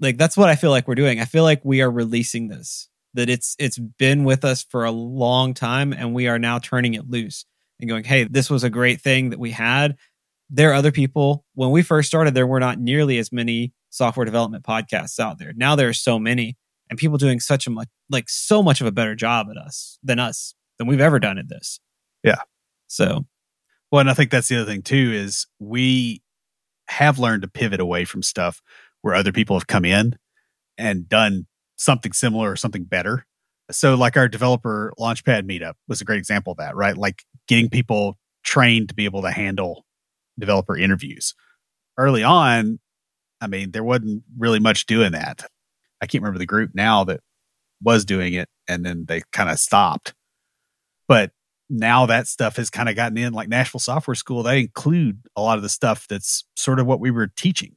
like 0.00 0.18
that's 0.18 0.36
what 0.36 0.48
i 0.48 0.56
feel 0.56 0.70
like 0.70 0.88
we're 0.88 0.96
doing. 0.96 1.20
I 1.20 1.26
feel 1.26 1.44
like 1.44 1.64
we 1.64 1.80
are 1.80 1.90
releasing 1.90 2.48
this 2.48 2.88
that 3.14 3.28
it's 3.28 3.56
it's 3.58 3.78
been 3.78 4.24
with 4.24 4.44
us 4.44 4.62
for 4.62 4.84
a 4.84 4.90
long 4.90 5.54
time 5.54 5.92
and 5.92 6.14
we 6.14 6.28
are 6.28 6.38
now 6.38 6.58
turning 6.58 6.94
it 6.94 7.08
loose 7.08 7.44
and 7.80 7.88
going 7.88 8.04
hey 8.04 8.24
this 8.24 8.48
was 8.48 8.64
a 8.64 8.70
great 8.70 9.00
thing 9.00 9.30
that 9.30 9.38
we 9.38 9.50
had. 9.50 9.96
There 10.50 10.70
are 10.70 10.74
other 10.74 10.92
people 10.92 11.44
when 11.54 11.70
we 11.70 11.82
first 11.82 12.08
started 12.08 12.34
there 12.34 12.46
were 12.46 12.60
not 12.60 12.78
nearly 12.78 13.18
as 13.18 13.32
many 13.32 13.72
software 13.90 14.24
development 14.24 14.64
podcasts 14.64 15.18
out 15.18 15.38
there. 15.38 15.52
Now 15.54 15.76
there 15.76 15.88
are 15.88 15.94
so 15.94 16.18
many 16.18 16.56
and 16.90 16.98
people 16.98 17.18
doing 17.18 17.40
such 17.40 17.66
a 17.66 17.70
much 17.70 17.88
like 18.10 18.28
so 18.28 18.62
much 18.62 18.80
of 18.80 18.86
a 18.86 18.92
better 18.92 19.14
job 19.14 19.48
at 19.50 19.56
us 19.56 19.98
than 20.02 20.18
us 20.18 20.54
than 20.78 20.86
we've 20.86 21.00
ever 21.00 21.18
done 21.18 21.38
at 21.38 21.48
this. 21.48 21.80
Yeah. 22.22 22.42
So. 22.86 23.26
Well 23.90 24.00
and 24.00 24.08
i 24.08 24.14
think 24.14 24.30
that's 24.30 24.48
the 24.48 24.56
other 24.56 24.70
thing 24.70 24.80
too 24.80 25.12
is 25.12 25.46
we 25.58 26.22
have 26.88 27.18
learned 27.18 27.42
to 27.42 27.48
pivot 27.48 27.78
away 27.78 28.06
from 28.06 28.22
stuff 28.22 28.62
where 29.02 29.14
other 29.14 29.32
people 29.32 29.56
have 29.56 29.66
come 29.66 29.84
in 29.84 30.16
and 30.78 31.08
done 31.08 31.46
something 31.82 32.12
similar 32.12 32.50
or 32.50 32.56
something 32.56 32.84
better. 32.84 33.26
So, 33.70 33.94
like 33.94 34.16
our 34.16 34.28
developer 34.28 34.92
launchpad 34.98 35.48
meetup 35.48 35.74
was 35.88 36.00
a 36.00 36.04
great 36.04 36.18
example 36.18 36.52
of 36.52 36.58
that, 36.58 36.76
right? 36.76 36.96
Like 36.96 37.24
getting 37.48 37.70
people 37.70 38.18
trained 38.44 38.88
to 38.88 38.94
be 38.94 39.04
able 39.04 39.22
to 39.22 39.30
handle 39.30 39.84
developer 40.38 40.76
interviews. 40.76 41.34
Early 41.98 42.22
on, 42.22 42.80
I 43.40 43.46
mean, 43.46 43.70
there 43.70 43.84
wasn't 43.84 44.24
really 44.38 44.60
much 44.60 44.86
doing 44.86 45.12
that. 45.12 45.46
I 46.00 46.06
can't 46.06 46.22
remember 46.22 46.38
the 46.38 46.46
group 46.46 46.72
now 46.74 47.04
that 47.04 47.20
was 47.80 48.04
doing 48.04 48.34
it 48.34 48.48
and 48.68 48.84
then 48.84 49.04
they 49.06 49.22
kind 49.32 49.50
of 49.50 49.58
stopped. 49.58 50.14
But 51.08 51.32
now 51.68 52.06
that 52.06 52.26
stuff 52.26 52.56
has 52.56 52.70
kind 52.70 52.88
of 52.88 52.96
gotten 52.96 53.18
in 53.18 53.32
like 53.32 53.48
Nashville 53.48 53.80
Software 53.80 54.14
School, 54.14 54.42
they 54.42 54.60
include 54.60 55.20
a 55.36 55.42
lot 55.42 55.56
of 55.56 55.62
the 55.62 55.68
stuff 55.68 56.06
that's 56.08 56.44
sort 56.56 56.78
of 56.78 56.86
what 56.86 57.00
we 57.00 57.10
were 57.10 57.28
teaching. 57.28 57.76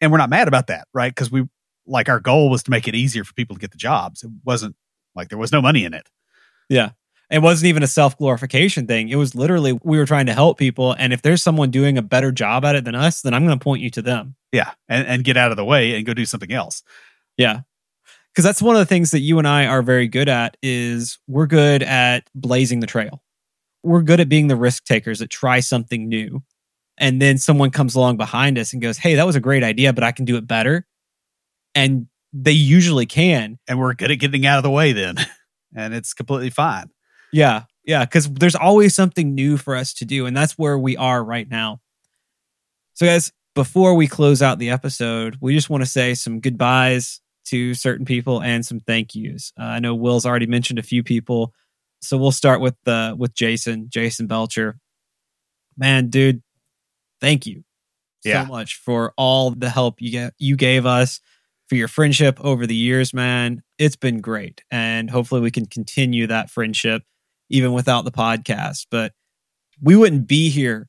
And 0.00 0.12
we're 0.12 0.18
not 0.18 0.30
mad 0.30 0.48
about 0.48 0.66
that, 0.68 0.86
right? 0.92 1.10
Because 1.10 1.30
we 1.30 1.46
like 1.86 2.08
our 2.08 2.20
goal 2.20 2.50
was 2.50 2.62
to 2.64 2.70
make 2.70 2.88
it 2.88 2.94
easier 2.94 3.24
for 3.24 3.34
people 3.34 3.56
to 3.56 3.60
get 3.60 3.70
the 3.70 3.78
jobs. 3.78 4.22
It 4.22 4.30
wasn't 4.44 4.76
like 5.14 5.28
there 5.28 5.38
was 5.38 5.52
no 5.52 5.62
money 5.62 5.84
in 5.84 5.94
it. 5.94 6.08
Yeah. 6.68 6.90
It 7.30 7.42
wasn't 7.42 7.68
even 7.68 7.82
a 7.82 7.88
self 7.88 8.16
glorification 8.18 8.86
thing. 8.86 9.08
It 9.08 9.16
was 9.16 9.34
literally 9.34 9.78
we 9.82 9.98
were 9.98 10.06
trying 10.06 10.26
to 10.26 10.34
help 10.34 10.58
people. 10.58 10.92
And 10.92 11.12
if 11.12 11.22
there's 11.22 11.42
someone 11.42 11.70
doing 11.70 11.98
a 11.98 12.02
better 12.02 12.32
job 12.32 12.64
at 12.64 12.76
it 12.76 12.84
than 12.84 12.94
us, 12.94 13.22
then 13.22 13.34
I'm 13.34 13.46
going 13.46 13.58
to 13.58 13.62
point 13.62 13.82
you 13.82 13.90
to 13.90 14.02
them. 14.02 14.36
Yeah. 14.52 14.72
And, 14.88 15.06
and 15.06 15.24
get 15.24 15.36
out 15.36 15.50
of 15.50 15.56
the 15.56 15.64
way 15.64 15.96
and 15.96 16.06
go 16.06 16.14
do 16.14 16.26
something 16.26 16.52
else. 16.52 16.82
Yeah. 17.36 17.60
Because 18.32 18.44
that's 18.44 18.62
one 18.62 18.74
of 18.74 18.80
the 18.80 18.86
things 18.86 19.12
that 19.12 19.20
you 19.20 19.38
and 19.38 19.48
I 19.48 19.66
are 19.66 19.82
very 19.82 20.08
good 20.08 20.28
at 20.28 20.56
is 20.62 21.18
we're 21.28 21.46
good 21.46 21.82
at 21.82 22.28
blazing 22.34 22.80
the 22.80 22.86
trail. 22.86 23.22
We're 23.82 24.02
good 24.02 24.20
at 24.20 24.28
being 24.28 24.48
the 24.48 24.56
risk 24.56 24.84
takers 24.84 25.20
that 25.20 25.30
try 25.30 25.60
something 25.60 26.08
new. 26.08 26.42
And 26.98 27.22
then 27.22 27.38
someone 27.38 27.70
comes 27.70 27.94
along 27.94 28.16
behind 28.16 28.58
us 28.58 28.72
and 28.72 28.82
goes, 28.82 28.98
Hey, 28.98 29.14
that 29.14 29.26
was 29.26 29.36
a 29.36 29.40
great 29.40 29.62
idea, 29.62 29.92
but 29.92 30.04
I 30.04 30.12
can 30.12 30.24
do 30.24 30.36
it 30.36 30.46
better 30.46 30.86
and 31.74 32.06
they 32.32 32.52
usually 32.52 33.06
can. 33.06 33.58
And 33.68 33.78
we're 33.78 33.94
good 33.94 34.10
at 34.10 34.16
getting 34.18 34.46
out 34.46 34.58
of 34.58 34.62
the 34.64 34.70
way 34.70 34.92
then, 34.92 35.16
and 35.76 35.94
it's 35.94 36.14
completely 36.14 36.50
fine. 36.50 36.90
Yeah, 37.32 37.64
yeah, 37.84 38.04
because 38.04 38.30
there's 38.32 38.54
always 38.54 38.94
something 38.94 39.34
new 39.34 39.56
for 39.56 39.74
us 39.76 39.92
to 39.94 40.04
do, 40.04 40.26
and 40.26 40.36
that's 40.36 40.58
where 40.58 40.78
we 40.78 40.96
are 40.96 41.22
right 41.22 41.48
now. 41.48 41.80
So, 42.94 43.06
guys, 43.06 43.32
before 43.54 43.94
we 43.94 44.06
close 44.06 44.40
out 44.42 44.58
the 44.58 44.70
episode, 44.70 45.36
we 45.40 45.54
just 45.54 45.70
want 45.70 45.82
to 45.82 45.88
say 45.88 46.14
some 46.14 46.40
goodbyes 46.40 47.20
to 47.46 47.74
certain 47.74 48.06
people 48.06 48.40
and 48.40 48.64
some 48.64 48.80
thank 48.80 49.14
yous. 49.14 49.52
Uh, 49.58 49.64
I 49.64 49.78
know 49.80 49.94
Will's 49.94 50.24
already 50.26 50.46
mentioned 50.46 50.78
a 50.78 50.82
few 50.82 51.02
people, 51.02 51.52
so 52.00 52.16
we'll 52.16 52.32
start 52.32 52.60
with 52.60 52.76
uh, 52.86 53.14
with 53.18 53.34
Jason, 53.34 53.86
Jason 53.90 54.26
Belcher. 54.26 54.78
Man, 55.76 56.08
dude, 56.08 56.42
thank 57.20 57.46
you 57.46 57.64
Yeah. 58.24 58.44
so 58.44 58.48
much 58.48 58.76
for 58.76 59.12
all 59.16 59.50
the 59.50 59.68
help 59.68 60.00
you 60.00 60.10
get 60.12 60.34
you 60.38 60.56
gave 60.56 60.86
us 60.86 61.20
for 61.68 61.74
your 61.76 61.88
friendship 61.88 62.38
over 62.40 62.66
the 62.66 62.74
years, 62.74 63.14
man. 63.14 63.62
It's 63.78 63.96
been 63.96 64.20
great, 64.20 64.62
and 64.70 65.10
hopefully 65.10 65.40
we 65.40 65.50
can 65.50 65.66
continue 65.66 66.26
that 66.26 66.50
friendship 66.50 67.02
even 67.50 67.72
without 67.72 68.04
the 68.04 68.12
podcast. 68.12 68.86
But 68.90 69.12
we 69.80 69.96
wouldn't 69.96 70.26
be 70.26 70.50
here 70.50 70.88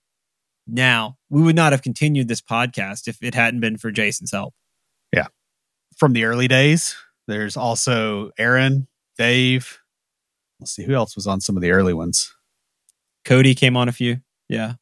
now. 0.68 1.18
We 1.30 1.42
would 1.42 1.56
not 1.56 1.72
have 1.72 1.82
continued 1.82 2.28
this 2.28 2.42
podcast 2.42 3.08
if 3.08 3.18
it 3.22 3.36
hadn't 3.36 3.60
been 3.60 3.78
for 3.78 3.92
Jason's 3.92 4.32
help. 4.32 4.54
Yeah. 5.14 5.28
From 5.98 6.14
the 6.14 6.26
early 6.26 6.48
days, 6.48 6.96
there's 7.28 7.58
also 7.58 8.32
Aaron, 8.38 8.88
Dave. 9.18 9.80
Let's 10.60 10.72
see 10.72 10.84
who 10.84 10.94
else 10.94 11.16
was 11.16 11.28
on 11.28 11.42
some 11.42 11.56
of 11.56 11.62
the 11.62 11.72
early 11.72 11.94
ones. 11.94 12.34
Cody 13.24 13.56
came 13.56 13.76
on 13.76 13.90
a 13.90 13.92
few. 13.92 14.18
Yeah. 14.48 14.74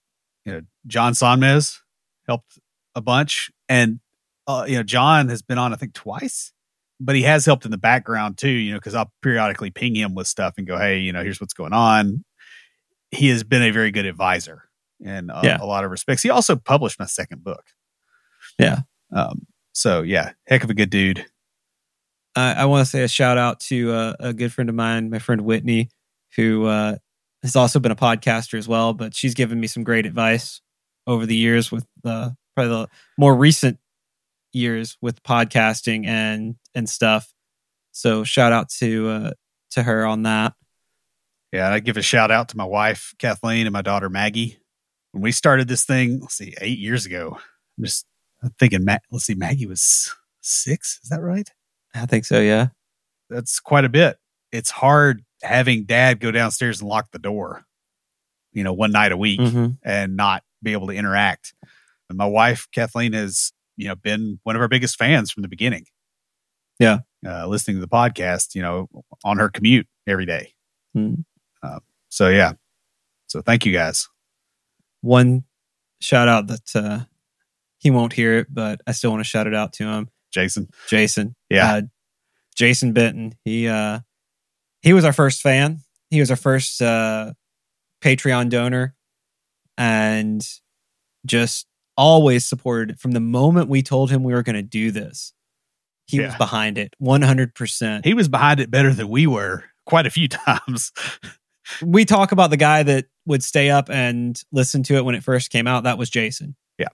You 0.46 0.52
know, 0.52 0.62
John 0.86 1.14
Sonmez 1.14 1.80
helped 2.28 2.60
a 2.96 3.02
bunch, 3.02 3.50
and 3.70 4.00
uh, 4.48 4.66
you 4.68 4.76
know, 4.76 4.84
John 4.84 5.30
has 5.30 5.42
been 5.42 5.58
on 5.58 5.74
I 5.74 5.76
think 5.78 5.94
twice, 5.94 6.52
but 7.00 7.16
he 7.16 7.24
has 7.24 7.46
helped 7.46 7.66
in 7.66 7.72
the 7.72 7.78
background 7.78 8.38
too. 8.38 8.50
You 8.50 8.72
know, 8.74 8.78
because 8.78 8.96
I'll 8.96 9.12
periodically 9.22 9.72
ping 9.72 9.96
him 9.96 10.16
with 10.16 10.28
stuff 10.28 10.56
and 10.58 10.68
go, 10.68 10.78
"Hey, 10.78 11.00
you 11.00 11.12
know, 11.14 11.24
here's 11.24 11.40
what's 11.42 11.54
going 11.54 11.74
on." 11.74 12.24
He 13.12 13.30
has 13.30 13.44
been 13.44 13.62
a 13.62 13.72
very 13.72 13.92
good 13.92 14.06
advisor 14.06 14.64
in 15.00 15.30
uh, 15.30 15.42
Yeah. 15.44 15.58
a 15.62 15.66
lot 15.66 15.84
of 15.84 15.92
respects. 15.92 16.24
He 16.24 16.30
also 16.30 16.56
published 16.56 16.98
my 17.00 17.06
second 17.06 17.44
book. 17.44 17.64
Yeah. 18.58 18.80
Um, 19.12 19.46
so 19.74 20.02
yeah, 20.02 20.32
heck 20.48 20.64
of 20.64 20.70
a 20.70 20.74
good 20.74 20.90
dude. 20.90 21.26
I, 22.36 22.54
I 22.54 22.66
want 22.66 22.84
to 22.86 22.90
say 22.90 23.04
a 23.04 23.08
shout 23.08 23.38
out 23.38 23.60
to 23.62 23.92
uh, 23.92 24.14
a 24.20 24.34
good 24.34 24.52
friend 24.52 24.70
of 24.70 24.76
mine, 24.76 25.10
my 25.10 25.20
friend 25.20 25.42
Whitney, 25.42 25.90
who 26.36 26.66
uh, 26.66 26.96
has 27.44 27.56
also 27.56 27.80
been 27.80 27.92
a 27.92 27.96
podcaster 27.96 28.58
as 28.58 28.68
well. 28.68 28.94
But 28.94 29.16
she's 29.16 29.34
given 29.36 29.60
me 29.60 29.68
some 29.68 29.84
great 29.84 30.06
advice 30.08 30.62
over 31.06 31.26
the 31.26 31.36
years 31.36 31.72
with 31.72 31.86
uh, 32.06 32.32
probably 32.56 32.70
the 32.74 32.88
more 33.18 33.36
recent 33.36 33.78
years 34.54 34.98
with 35.02 35.22
podcasting 35.24 36.06
and 36.06 36.56
and 36.76 36.90
stuff. 36.90 37.34
So 37.92 38.24
shout 38.24 38.52
out 38.52 38.70
to 38.80 39.10
uh, 39.10 39.32
to 39.72 39.84
her 39.84 40.06
on 40.06 40.24
that. 40.24 40.54
Yeah, 41.52 41.72
I 41.72 41.80
give 41.80 41.98
a 41.98 42.02
shout 42.02 42.32
out 42.32 42.50
to 42.50 42.58
my 42.58 42.66
wife 42.66 43.14
Kathleen 43.20 43.68
and 43.68 43.74
my 43.74 43.82
daughter 43.82 44.10
Maggie. 44.10 44.58
When 45.12 45.22
we 45.22 45.32
started 45.32 45.68
this 45.68 45.86
thing, 45.86 46.20
let's 46.22 46.36
see, 46.36 46.56
eight 46.62 46.80
years 46.80 47.06
ago. 47.06 47.38
I'm 47.78 47.84
just 47.84 48.06
thinking, 48.60 48.84
Ma- 48.84 48.98
let's 49.12 49.26
see, 49.26 49.36
Maggie 49.36 49.68
was 49.68 50.14
six. 50.42 51.00
Is 51.04 51.10
that 51.10 51.22
right? 51.22 51.48
I 51.94 52.08
think 52.08 52.26
so. 52.26 52.40
Yeah. 52.42 52.70
That's 53.30 53.60
quite 53.60 53.86
a 53.86 53.90
bit. 53.90 54.18
It's 54.52 54.72
hard 54.72 55.24
having 55.44 55.84
dad 55.86 56.20
go 56.20 56.32
downstairs 56.32 56.80
and 56.82 56.90
lock 56.90 57.12
the 57.12 57.20
door, 57.20 57.64
you 58.52 58.64
know, 58.64 58.74
one 58.74 58.92
night 58.92 59.12
a 59.12 59.18
week 59.18 59.40
Mhm. 59.40 59.78
and 59.84 60.16
not 60.16 60.44
be 60.64 60.72
able 60.72 60.88
to 60.88 60.94
interact. 60.94 61.54
And 62.10 62.18
my 62.18 62.26
wife 62.26 62.68
Kathleen 62.74 63.14
has, 63.14 63.52
you 63.78 63.88
know, 63.88 63.96
been 63.96 64.40
one 64.44 64.56
of 64.56 64.62
our 64.62 64.68
biggest 64.68 64.98
fans 64.98 65.32
from 65.32 65.42
the 65.42 65.50
beginning. 65.50 65.86
Yeah. 66.80 67.00
uh, 67.26 67.48
listening 67.48 67.78
to 67.78 67.82
the 67.82 67.88
podcast, 67.88 68.56
you 68.56 68.62
know, 68.62 68.90
on 69.24 69.38
her 69.38 69.50
commute 69.50 69.88
every 70.08 70.26
day. 70.26 70.54
Mm. 70.96 71.24
So 72.14 72.30
yeah, 72.30 72.54
so 73.26 73.42
thank 73.42 73.66
you 73.66 73.74
guys. 73.74 74.08
One 75.02 75.46
shout 76.00 76.28
out 76.28 76.46
that 76.46 76.76
uh, 76.76 77.00
he 77.80 77.90
won't 77.90 78.14
hear 78.14 78.38
it, 78.38 78.48
but 78.54 78.82
I 78.86 78.92
still 78.92 79.10
want 79.10 79.22
to 79.22 79.28
shout 79.28 79.48
it 79.48 79.56
out 79.56 79.74
to 79.74 79.86
him. 79.86 80.10
Jason. 80.32 80.70
Jason. 80.88 81.36
Yeah. 81.50 81.74
Uh, 81.74 81.82
Jason 82.56 82.94
Benton. 82.94 83.34
He 83.44 83.68
uh 83.68 84.02
he 84.84 84.94
was 84.94 85.06
our 85.06 85.14
first 85.14 85.42
fan. 85.42 85.80
He 86.12 86.20
was 86.20 86.30
our 86.30 86.38
first 86.38 86.80
uh 86.84 87.34
Patreon 88.04 88.50
donor 88.52 88.94
and 89.76 90.48
just 91.26 91.66
always 91.98 92.46
supported 92.46 93.00
from 93.00 93.12
the 93.12 93.20
moment 93.20 93.70
we 93.70 93.82
told 93.82 94.10
him 94.12 94.24
we 94.24 94.34
were 94.34 94.44
going 94.44 94.56
to 94.56 94.62
do 94.62 94.92
this. 94.92 95.34
He 96.06 96.20
was 96.20 96.36
behind 96.36 96.78
it 96.78 96.94
100%. 97.02 98.06
He 98.06 98.14
was 98.14 98.28
behind 98.28 98.60
it 98.60 98.70
better 98.70 98.94
than 98.94 99.08
we 99.10 99.26
were 99.26 99.64
quite 99.86 100.06
a 100.06 100.10
few 100.10 100.28
times. 100.30 100.92
we 101.82 102.04
talk 102.06 102.32
about 102.32 102.50
the 102.50 102.58
guy 102.58 102.84
that 102.84 103.06
would 103.26 103.44
stay 103.44 103.70
up 103.70 103.90
and 103.90 104.42
listen 104.52 104.84
to 104.84 104.96
it 104.96 105.06
when 105.06 105.16
it 105.16 105.24
first 105.24 105.50
came 105.50 105.66
out. 105.66 105.86
That 105.86 105.98
was 105.98 106.10
Jason. 106.10 106.56
Yeah. 106.78 106.90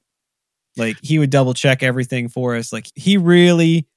Like 0.78 0.98
he 1.02 1.18
would 1.18 1.32
double 1.32 1.54
check 1.56 1.82
everything 1.82 2.30
for 2.30 2.56
us. 2.56 2.72
Like 2.72 2.88
he 2.96 3.18
really, 3.18 3.88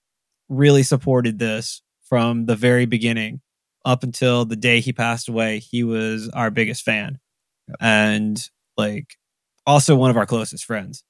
really 0.49 0.83
supported 0.83 1.39
this 1.39 1.83
from 2.09 2.47
the 2.47 2.57
very 2.57 2.87
beginning 2.87 3.41
up 3.85 4.03
until 4.03 4.45
the 4.45 4.57
day 4.57 4.81
he 4.81 4.93
passed 4.93 5.29
away. 5.29 5.59
He 5.59 5.85
was 5.85 6.29
our 6.31 6.51
biggest 6.51 6.83
fan 6.85 7.19
Yep. 7.69 7.77
and 7.81 8.51
like 8.77 9.17
also 9.67 9.97
one 9.97 10.11
of 10.11 10.17
our 10.17 10.27
closest 10.27 10.65
friends. 10.65 11.05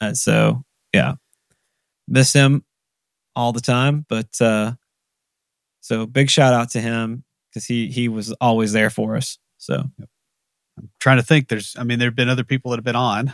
And 0.00 0.16
so, 0.16 0.64
yeah, 0.92 1.14
miss 2.08 2.32
him 2.32 2.64
all 3.34 3.52
the 3.52 3.60
time. 3.60 4.04
But, 4.08 4.40
uh, 4.40 4.72
so 5.80 6.06
big 6.06 6.30
shout 6.30 6.52
out 6.52 6.70
to 6.70 6.80
him 6.80 7.24
because 7.50 7.64
he 7.66 7.88
he 7.88 8.08
was 8.08 8.32
always 8.40 8.72
there 8.72 8.90
for 8.90 9.16
us. 9.16 9.38
So 9.58 9.84
I'm 10.78 10.90
trying 11.00 11.18
to 11.18 11.22
think. 11.22 11.48
There's, 11.48 11.74
I 11.78 11.84
mean, 11.84 11.98
there 11.98 12.08
have 12.08 12.16
been 12.16 12.28
other 12.28 12.44
people 12.44 12.70
that 12.70 12.78
have 12.78 12.84
been 12.84 12.96
on. 12.96 13.32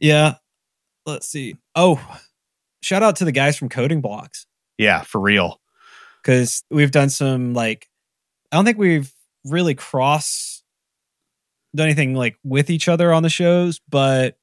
yeah, 0.00 0.36
let's 1.06 1.28
see. 1.28 1.56
Oh, 1.74 2.00
shout 2.82 3.02
out 3.02 3.16
to 3.16 3.24
the 3.24 3.32
guys 3.32 3.56
from 3.56 3.68
Coding 3.68 4.00
Blocks 4.00 4.46
Yeah, 4.78 5.02
for 5.02 5.20
real. 5.20 5.60
because 6.22 6.62
we've 6.70 6.90
done 6.90 7.10
some 7.10 7.52
like 7.54 7.88
I 8.50 8.56
don't 8.56 8.64
think 8.64 8.78
we've 8.78 9.12
really 9.44 9.74
cross 9.74 10.53
done 11.74 11.86
anything 11.86 12.14
like 12.14 12.36
with 12.44 12.70
each 12.70 12.88
other 12.88 13.12
on 13.12 13.22
the 13.22 13.28
shows, 13.30 13.80
but 13.88 14.38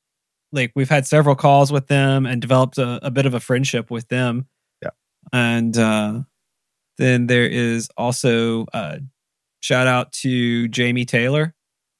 like 0.51 0.71
we've 0.75 0.89
had 0.89 1.07
several 1.07 1.35
calls 1.35 1.71
with 1.71 1.87
them 1.87 2.25
and 2.25 2.41
developed 2.41 2.77
a, 2.77 2.99
a 3.05 3.11
bit 3.11 3.25
of 3.25 3.33
a 3.33 3.39
friendship 3.39 3.89
with 3.89 4.07
them. 4.09 4.47
Yeah. 4.81 4.89
and 5.31 5.77
uh, 5.77 6.21
then 6.97 7.27
there 7.27 7.47
is 7.47 7.89
also 7.95 8.65
uh, 8.73 8.97
shout 9.61 9.87
out 9.87 10.11
to 10.13 10.67
Jamie 10.67 11.05
Taylor. 11.05 11.55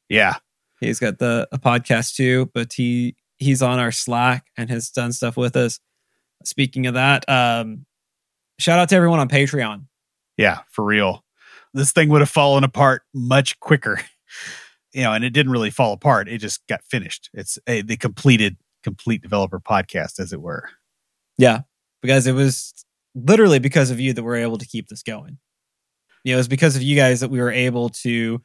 Yeah, 0.10 0.36
He's 0.82 1.00
got 1.00 1.20
the 1.20 1.48
a 1.52 1.60
podcast 1.60 2.16
too, 2.16 2.50
but 2.54 2.74
he 2.74 3.16
he's 3.38 3.62
on 3.62 3.80
our 3.80 3.92
Slack 3.92 4.48
and 4.58 4.70
has 4.72 4.90
done 4.90 5.14
stuff 5.14 5.38
with 5.38 5.56
us. 5.56 5.80
Speaking 6.44 6.88
of 6.88 6.96
that, 6.96 7.24
um, 7.30 7.86
shout 8.60 8.80
out 8.80 8.90
to 8.90 8.96
everyone 8.96 9.20
on 9.20 9.30
Patreon. 9.30 9.86
yeah, 10.38 10.60
for 10.72 10.84
real. 10.84 11.24
This 11.74 11.94
thing 11.94 12.10
would 12.10 12.22
have 12.22 12.30
fallen 12.32 12.64
apart 12.64 13.04
much 13.14 13.60
quicker, 13.60 14.02
you 14.94 15.04
know, 15.04 15.14
and 15.14 15.24
it 15.24 15.32
didn't 15.32 15.52
really 15.52 15.70
fall 15.70 15.94
apart. 15.94 16.28
It 16.28 16.40
just 16.40 16.66
got 16.68 16.84
finished. 16.84 17.30
It's 17.34 17.58
a 17.68 17.82
the 17.82 17.98
completed, 17.98 18.58
complete 18.84 19.22
developer 19.22 19.60
podcast, 19.60 20.20
as 20.20 20.34
it 20.34 20.42
were. 20.42 20.70
Yeah, 21.38 21.62
because 22.02 22.28
it 22.28 22.34
was 22.34 22.74
literally 23.16 23.60
because 23.60 23.92
of 23.92 24.00
you 24.00 24.14
that 24.14 24.24
we're 24.24 24.38
able 24.38 24.58
to 24.58 24.68
keep 24.68 24.88
this 24.88 25.04
going. 25.04 25.38
You 26.24 26.34
know, 26.34 26.40
it's 26.40 26.48
because 26.48 26.76
of 26.76 26.84
you 26.84 26.96
guys 26.96 27.22
that 27.22 27.32
we 27.32 27.40
were 27.40 27.52
able 27.52 27.90
to 27.90 28.42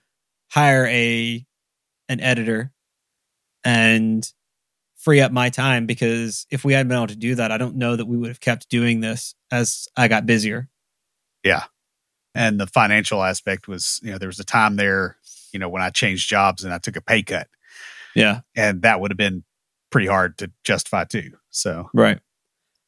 hire 0.50 0.86
a 0.86 1.44
an 2.08 2.20
editor 2.20 2.72
and 3.64 4.26
free 4.96 5.20
up 5.20 5.32
my 5.32 5.50
time 5.50 5.86
because 5.86 6.46
if 6.50 6.64
we 6.64 6.72
hadn't 6.72 6.88
been 6.88 6.96
able 6.96 7.06
to 7.08 7.16
do 7.16 7.34
that, 7.34 7.52
I 7.52 7.58
don't 7.58 7.76
know 7.76 7.96
that 7.96 8.06
we 8.06 8.16
would 8.16 8.28
have 8.28 8.40
kept 8.40 8.68
doing 8.68 9.00
this 9.00 9.34
as 9.50 9.88
I 9.96 10.08
got 10.08 10.26
busier. 10.26 10.68
Yeah. 11.44 11.64
And 12.34 12.58
the 12.60 12.66
financial 12.66 13.22
aspect 13.22 13.68
was, 13.68 14.00
you 14.02 14.10
know, 14.10 14.18
there 14.18 14.28
was 14.28 14.40
a 14.40 14.44
time 14.44 14.76
there, 14.76 15.16
you 15.56 15.60
know, 15.60 15.70
when 15.70 15.80
I 15.82 15.88
changed 15.88 16.28
jobs 16.28 16.62
and 16.64 16.72
I 16.74 16.76
took 16.78 16.96
a 16.96 17.00
pay 17.00 17.22
cut, 17.22 17.48
Yeah. 18.14 18.40
and 18.54 18.82
that 18.82 19.00
would 19.00 19.10
have 19.10 19.16
been 19.16 19.42
pretty 19.90 20.06
hard 20.06 20.36
to 20.38 20.50
justify 20.64 21.04
too. 21.04 21.30
So 21.50 21.88
Right. 21.94 22.18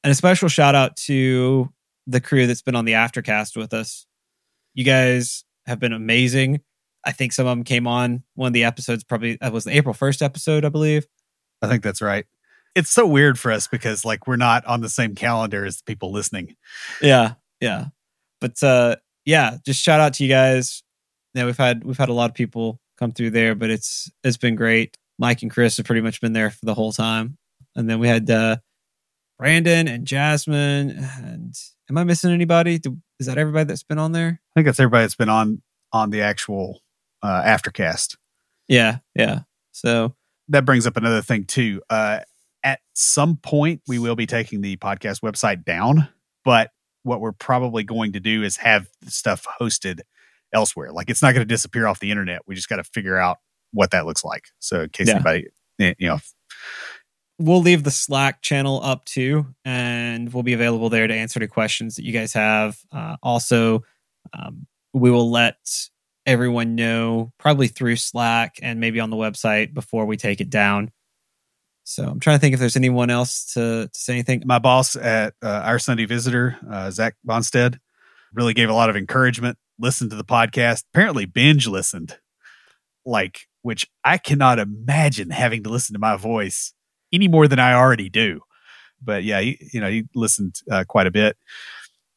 And 0.04 0.10
a 0.10 0.14
special 0.14 0.48
shout 0.50 0.74
out 0.74 0.96
to 1.06 1.72
the 2.06 2.20
crew 2.20 2.46
that's 2.46 2.60
been 2.62 2.76
on 2.76 2.84
the 2.84 2.92
aftercast 2.92 3.56
with 3.56 3.72
us. 3.72 4.06
You 4.74 4.84
guys 4.84 5.44
have 5.66 5.80
been 5.80 5.92
amazing. 5.94 6.60
I 7.06 7.12
think 7.12 7.32
some 7.32 7.46
of 7.46 7.56
them 7.56 7.64
came 7.64 7.86
on 7.86 8.22
one 8.34 8.48
of 8.48 8.52
the 8.52 8.64
episodes, 8.64 9.02
probably 9.04 9.38
that 9.40 9.52
was 9.52 9.64
the 9.64 9.74
April 9.76 9.94
1st 9.94 10.20
episode, 10.22 10.64
I 10.66 10.68
believe. 10.68 11.06
I 11.62 11.68
think 11.68 11.82
that's 11.82 12.02
right. 12.02 12.26
It's 12.74 12.90
so 12.90 13.06
weird 13.06 13.38
for 13.38 13.50
us 13.50 13.66
because 13.66 14.04
like 14.04 14.26
we're 14.26 14.36
not 14.36 14.64
on 14.66 14.82
the 14.82 14.88
same 14.90 15.14
calendar 15.14 15.64
as 15.64 15.78
the 15.78 15.84
people 15.84 16.12
listening. 16.12 16.54
Yeah. 17.00 17.34
Yeah. 17.60 17.86
But 18.40 18.62
uh 18.62 18.96
yeah, 19.24 19.58
just 19.66 19.82
shout 19.82 20.00
out 20.00 20.14
to 20.14 20.22
you 20.24 20.28
guys. 20.30 20.82
Yeah, 21.34 21.44
we've 21.44 21.56
had 21.56 21.84
we've 21.84 21.98
had 21.98 22.08
a 22.08 22.14
lot 22.14 22.30
of 22.30 22.34
people 22.34 22.80
come 22.98 23.12
through 23.12 23.30
there, 23.30 23.54
but 23.54 23.70
it's 23.70 24.10
it's 24.24 24.36
been 24.36 24.56
great. 24.56 24.96
Mike 25.18 25.42
and 25.42 25.50
Chris 25.50 25.76
have 25.76 25.86
pretty 25.86 26.00
much 26.00 26.20
been 26.20 26.32
there 26.32 26.50
for 26.50 26.64
the 26.64 26.74
whole 26.74 26.92
time. 26.92 27.36
And 27.76 27.88
then 27.88 27.98
we 27.98 28.08
had 28.08 28.30
uh 28.30 28.56
Brandon 29.38 29.86
and 29.88 30.06
Jasmine 30.06 30.90
and 31.22 31.54
am 31.88 31.98
I 31.98 32.04
missing 32.04 32.32
anybody? 32.32 32.78
Do, 32.78 32.98
is 33.20 33.26
that 33.26 33.38
everybody 33.38 33.64
that's 33.64 33.82
been 33.82 33.98
on 33.98 34.12
there? 34.12 34.40
I 34.40 34.52
think 34.54 34.66
that's 34.66 34.80
everybody 34.80 35.04
that's 35.04 35.14
been 35.16 35.28
on 35.28 35.62
on 35.92 36.10
the 36.10 36.22
actual 36.22 36.80
uh, 37.22 37.42
aftercast. 37.42 38.16
Yeah, 38.68 38.98
yeah. 39.14 39.40
So 39.72 40.14
That 40.48 40.64
brings 40.64 40.86
up 40.86 40.96
another 40.96 41.22
thing 41.22 41.44
too. 41.44 41.82
Uh, 41.88 42.20
at 42.62 42.80
some 42.94 43.36
point 43.36 43.82
we 43.86 43.98
will 43.98 44.16
be 44.16 44.26
taking 44.26 44.60
the 44.60 44.76
podcast 44.76 45.20
website 45.20 45.64
down, 45.64 46.08
but 46.44 46.70
what 47.04 47.20
we're 47.20 47.32
probably 47.32 47.84
going 47.84 48.12
to 48.12 48.20
do 48.20 48.42
is 48.42 48.56
have 48.58 48.88
stuff 49.06 49.46
hosted 49.60 50.00
elsewhere. 50.52 50.92
Like 50.92 51.10
it's 51.10 51.22
not 51.22 51.32
going 51.34 51.46
to 51.46 51.54
disappear 51.54 51.86
off 51.86 52.00
the 52.00 52.10
internet. 52.10 52.42
We 52.46 52.54
just 52.54 52.68
got 52.68 52.76
to 52.76 52.84
figure 52.84 53.16
out 53.18 53.38
what 53.72 53.90
that 53.90 54.06
looks 54.06 54.24
like. 54.24 54.44
So 54.58 54.82
in 54.82 54.88
case 54.90 55.08
Yeah. 55.08 55.14
anybody, 55.16 55.46
eh, 55.80 55.94
you 55.98 56.08
know, 56.08 56.18
we'll 57.38 57.60
leave 57.60 57.84
the 57.84 57.90
Slack 57.90 58.42
channel 58.42 58.80
up 58.82 59.04
too, 59.04 59.46
and 59.64 60.32
we'll 60.32 60.42
be 60.42 60.54
available 60.54 60.88
there 60.90 61.06
to 61.06 61.14
answer 61.14 61.38
any 61.38 61.46
questions 61.46 61.96
that 61.96 62.04
you 62.04 62.12
guys 62.12 62.32
have. 62.32 62.78
Uh, 62.90 63.16
also, 63.22 63.84
um, 64.32 64.66
we 64.92 65.10
will 65.10 65.30
let 65.30 65.58
everyone 66.26 66.74
know 66.74 67.32
probably 67.38 67.68
through 67.68 67.96
Slack 67.96 68.58
and 68.62 68.80
maybe 68.80 69.00
on 69.00 69.10
the 69.10 69.16
website 69.16 69.72
before 69.72 70.04
we 70.06 70.16
take 70.16 70.40
it 70.40 70.50
down. 70.50 70.90
So 71.84 72.04
I'm 72.06 72.20
trying 72.20 72.36
to 72.36 72.40
think 72.40 72.52
if 72.52 72.60
there's 72.60 72.76
anyone 72.76 73.08
else 73.08 73.46
to, 73.54 73.88
to 73.90 73.98
say 73.98 74.12
anything. 74.12 74.42
my 74.44 74.58
boss 74.58 74.94
at 74.94 75.32
uh, 75.42 75.62
our 75.64 75.78
Sunday 75.78 76.04
Visitor, 76.04 76.58
uh, 76.70 76.90
Zach 76.90 77.14
Bonstead, 77.26 77.78
really 78.32 78.54
gave 78.54 78.68
a 78.68 78.74
lot 78.74 78.90
of 78.90 78.96
encouragement. 78.96 79.58
Listened 79.78 80.10
to 80.10 80.16
the 80.16 80.24
podcast. 80.24 80.84
Apparently, 80.92 81.24
binge 81.24 81.66
listened, 81.66 82.18
like 83.06 83.42
which 83.62 83.86
I 84.04 84.18
cannot 84.18 84.58
imagine 84.58 85.30
having 85.30 85.62
to 85.64 85.70
listen 85.70 85.92
to 85.94 86.00
my 86.00 86.16
voice 86.16 86.72
any 87.12 87.28
more 87.28 87.46
than 87.46 87.58
I 87.58 87.74
already 87.74 88.08
do. 88.08 88.40
But 89.02 89.24
yeah, 89.24 89.40
he, 89.40 89.58
you 89.72 89.80
know, 89.80 89.90
he 89.90 90.04
listened 90.14 90.56
uh, 90.70 90.84
quite 90.88 91.06
a 91.06 91.12
bit. 91.12 91.36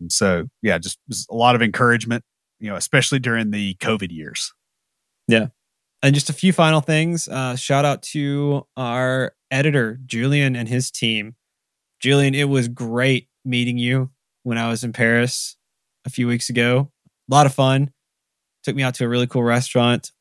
So 0.09 0.47
yeah, 0.61 0.79
just, 0.79 0.97
just 1.09 1.29
a 1.29 1.35
lot 1.35 1.55
of 1.55 1.61
encouragement. 1.61 2.23
You 2.59 2.69
know, 2.69 2.75
especially 2.75 3.19
during 3.19 3.51
the 3.51 3.75
COVID 3.75 4.11
years. 4.11 4.53
Yeah. 5.27 5.47
And 6.03 6.15
just 6.15 6.29
a 6.29 6.33
few 6.33 6.53
final 6.53 6.81
things. 6.81 7.27
Uh, 7.27 7.55
shout 7.55 7.85
out 7.85 8.01
to 8.03 8.67
our 8.75 9.33
editor, 9.49 9.99
Julian, 10.05 10.55
and 10.55 10.67
his 10.67 10.91
team. 10.91 11.35
Julian, 11.99 12.33
it 12.33 12.49
was 12.49 12.67
great 12.67 13.29
meeting 13.45 13.77
you 13.77 14.11
when 14.43 14.57
I 14.57 14.69
was 14.69 14.83
in 14.83 14.93
Paris 14.93 15.57
a 16.05 16.09
few 16.09 16.27
weeks 16.27 16.49
ago. 16.49 16.91
A 17.29 17.33
lot 17.33 17.45
of 17.45 17.53
fun. 17.53 17.91
Took 18.63 18.75
me 18.75 18.83
out 18.83 18.95
to 18.95 19.05
a 19.05 19.07
really 19.09 19.27
cool 19.27 19.43
restaurant. 19.43 20.11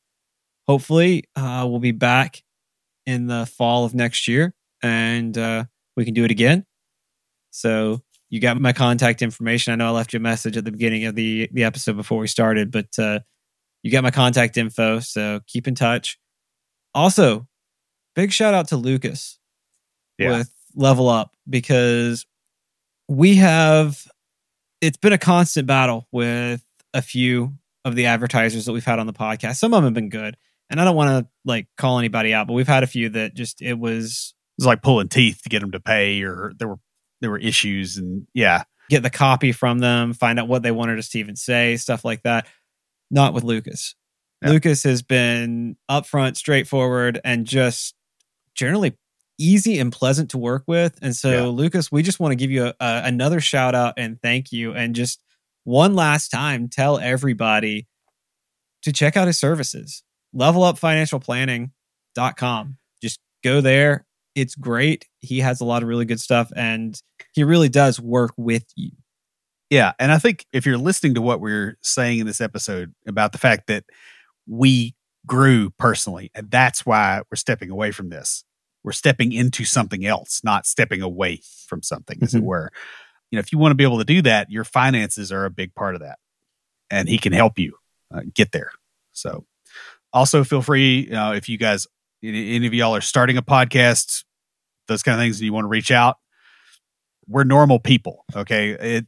Hopefully, 0.67 1.25
uh, 1.35 1.65
we'll 1.69 1.79
be 1.79 1.91
back 1.91 2.43
in 3.05 3.27
the 3.27 3.45
fall 3.45 3.83
of 3.85 3.93
next 3.93 4.27
year 4.27 4.53
and 4.83 5.37
uh, 5.37 5.65
we 5.95 6.05
can 6.05 6.13
do 6.13 6.23
it 6.23 6.31
again. 6.31 6.65
So, 7.51 8.01
you 8.29 8.39
got 8.39 8.59
my 8.61 8.71
contact 8.71 9.21
information. 9.21 9.73
I 9.73 9.75
know 9.75 9.87
I 9.87 9.91
left 9.91 10.13
you 10.13 10.17
a 10.17 10.21
message 10.21 10.55
at 10.55 10.63
the 10.63 10.71
beginning 10.71 11.03
of 11.03 11.15
the, 11.15 11.49
the 11.51 11.65
episode 11.65 11.97
before 11.97 12.17
we 12.17 12.27
started, 12.27 12.71
but 12.71 12.87
uh, 12.97 13.19
you 13.83 13.91
got 13.91 14.03
my 14.03 14.11
contact 14.11 14.55
info, 14.55 15.01
so 15.01 15.41
keep 15.47 15.67
in 15.67 15.75
touch. 15.75 16.17
Also, 16.95 17.45
big 18.15 18.31
shout 18.31 18.53
out 18.53 18.69
to 18.69 18.77
Lucas 18.77 19.37
Yeah. 20.17 20.37
with 20.37 20.53
Level 20.75 21.09
Up 21.09 21.35
because 21.49 22.25
we 23.09 23.35
have 23.35 24.01
it's 24.81 24.97
been 24.97 25.13
a 25.13 25.17
constant 25.17 25.67
battle 25.67 26.07
with 26.11 26.63
a 26.93 27.01
few 27.01 27.53
of 27.85 27.95
the 27.95 28.07
advertisers 28.07 28.65
that 28.65 28.73
we've 28.73 28.85
had 28.85 28.99
on 28.99 29.07
the 29.07 29.13
podcast. 29.13 29.57
Some 29.57 29.73
of 29.73 29.77
them 29.77 29.85
have 29.85 29.93
been 29.93 30.09
good, 30.09 30.35
and 30.69 30.81
I 30.81 30.83
don't 30.83 30.95
want 30.95 31.25
to 31.25 31.31
like 31.45 31.67
call 31.77 31.99
anybody 31.99 32.33
out, 32.33 32.47
but 32.47 32.53
we've 32.53 32.67
had 32.67 32.83
a 32.83 32.87
few 32.87 33.09
that 33.09 33.33
just 33.33 33.61
it 33.61 33.79
was 33.79 34.33
It 34.57 34.61
was 34.61 34.67
like 34.67 34.81
pulling 34.81 35.07
teeth 35.07 35.41
to 35.43 35.49
get 35.49 35.61
them 35.61 35.71
to 35.71 35.79
pay, 35.79 36.21
or 36.23 36.53
there 36.57 36.67
were 36.67 36.79
there 37.21 37.29
were 37.29 37.39
issues, 37.39 37.97
and 37.97 38.27
yeah, 38.33 38.63
get 38.89 39.03
the 39.03 39.09
copy 39.09 39.51
from 39.51 39.79
them, 39.79 40.13
find 40.13 40.39
out 40.39 40.47
what 40.47 40.63
they 40.63 40.71
wanted 40.71 40.99
us 40.99 41.09
to 41.09 41.19
even 41.19 41.35
say, 41.35 41.77
stuff 41.77 42.03
like 42.03 42.23
that. 42.23 42.47
Not 43.09 43.33
with 43.33 43.43
Lucas. 43.43 43.95
Yeah. 44.41 44.49
Lucas 44.49 44.83
has 44.83 45.01
been 45.01 45.77
upfront, 45.89 46.35
straightforward, 46.35 47.19
and 47.23 47.45
just 47.45 47.93
generally 48.55 48.97
easy 49.41 49.79
and 49.79 49.91
pleasant 49.91 50.29
to 50.31 50.37
work 50.37 50.63
with. 50.67 50.97
And 51.01 51.15
so, 51.15 51.29
Yeah. 51.31 51.43
Lucas, 51.45 51.91
we 51.91 52.03
just 52.03 52.19
want 52.19 52.31
to 52.31 52.35
give 52.35 52.51
you 52.51 52.65
a, 52.67 52.73
a, 52.79 53.01
another 53.05 53.39
shout 53.39 53.75
out 53.75 53.95
and 53.97 54.21
thank 54.21 54.51
you. 54.51 54.73
And 54.73 54.95
just 54.95 55.21
one 55.63 55.95
last 55.95 56.29
time, 56.29 56.67
tell 56.69 56.97
everybody 56.97 57.87
to 58.83 58.91
check 58.91 59.15
out 59.17 59.27
his 59.27 59.39
services. 59.39 60.03
Levelupfinancialplanning.com. 60.35 62.77
Just 63.01 63.19
go 63.43 63.61
there. 63.61 64.05
It's 64.35 64.55
great. 64.55 65.05
He 65.19 65.39
has 65.39 65.61
a 65.61 65.65
lot 65.65 65.83
of 65.83 65.89
really 65.89 66.05
good 66.05 66.21
stuff 66.21 66.51
and 66.55 66.99
he 67.33 67.43
really 67.43 67.69
does 67.69 67.99
work 67.99 68.33
with 68.37 68.65
you. 68.75 68.91
Yeah, 69.69 69.93
and 69.99 70.11
I 70.11 70.17
think 70.17 70.45
if 70.51 70.65
you're 70.65 70.77
listening 70.77 71.13
to 71.13 71.21
what 71.21 71.39
we're 71.39 71.77
saying 71.81 72.19
in 72.19 72.27
this 72.27 72.41
episode 72.41 72.93
about 73.07 73.31
the 73.31 73.37
fact 73.37 73.67
that 73.67 73.85
we 74.45 74.95
grew 75.25 75.69
personally, 75.71 76.29
and 76.35 76.51
that's 76.51 76.85
why 76.85 77.21
we're 77.31 77.37
stepping 77.37 77.69
away 77.69 77.91
from 77.91 78.09
this. 78.09 78.43
We're 78.83 78.91
stepping 78.93 79.31
into 79.31 79.63
something 79.65 80.05
else, 80.05 80.41
not 80.43 80.65
stepping 80.65 81.01
away 81.01 81.41
from 81.67 81.83
something, 81.83 82.17
as 82.21 82.33
it 82.33 82.41
Mhm. 82.41 82.45
were. 82.45 82.71
You 83.29 83.37
know, 83.37 83.39
if 83.41 83.51
you 83.51 83.57
want 83.57 83.71
to 83.71 83.75
be 83.75 83.83
able 83.83 83.99
to 83.99 84.03
do 84.05 84.21
that, 84.23 84.49
your 84.49 84.63
finances 84.63 85.31
are 85.31 85.45
a 85.45 85.49
big 85.51 85.73
part 85.75 85.95
of 85.95 86.01
that, 86.01 86.17
and 86.89 87.07
he 87.07 87.17
can 87.17 87.31
help 87.33 87.57
you 87.59 87.77
uh, 88.13 88.21
get 88.33 88.51
there. 88.51 88.71
So, 89.13 89.45
also 90.11 90.43
feel 90.43 90.61
free 90.61 91.09
uh, 91.11 91.31
if 91.33 91.47
you 91.47 91.57
guys, 91.57 91.87
any 92.23 92.55
any 92.55 92.67
of 92.67 92.73
y'all 92.73 92.93
are 92.95 93.01
starting 93.01 93.37
a 93.37 93.41
podcast, 93.41 94.25
those 94.87 95.01
kind 95.03 95.15
of 95.19 95.23
things, 95.23 95.37
and 95.39 95.45
you 95.45 95.53
want 95.53 95.63
to 95.65 95.69
reach 95.69 95.91
out. 95.91 96.17
We're 97.27 97.45
normal 97.45 97.79
people, 97.79 98.25
okay? 98.35 98.71
It 98.71 99.07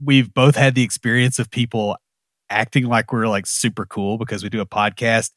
we've 0.00 0.32
both 0.34 0.54
had 0.56 0.74
the 0.74 0.82
experience 0.82 1.38
of 1.38 1.50
people 1.50 1.96
acting 2.50 2.84
like 2.84 3.10
we're 3.12 3.26
like 3.26 3.46
super 3.46 3.86
cool 3.86 4.18
because 4.18 4.42
we 4.42 4.50
do 4.50 4.60
a 4.60 4.66
podcast. 4.66 5.30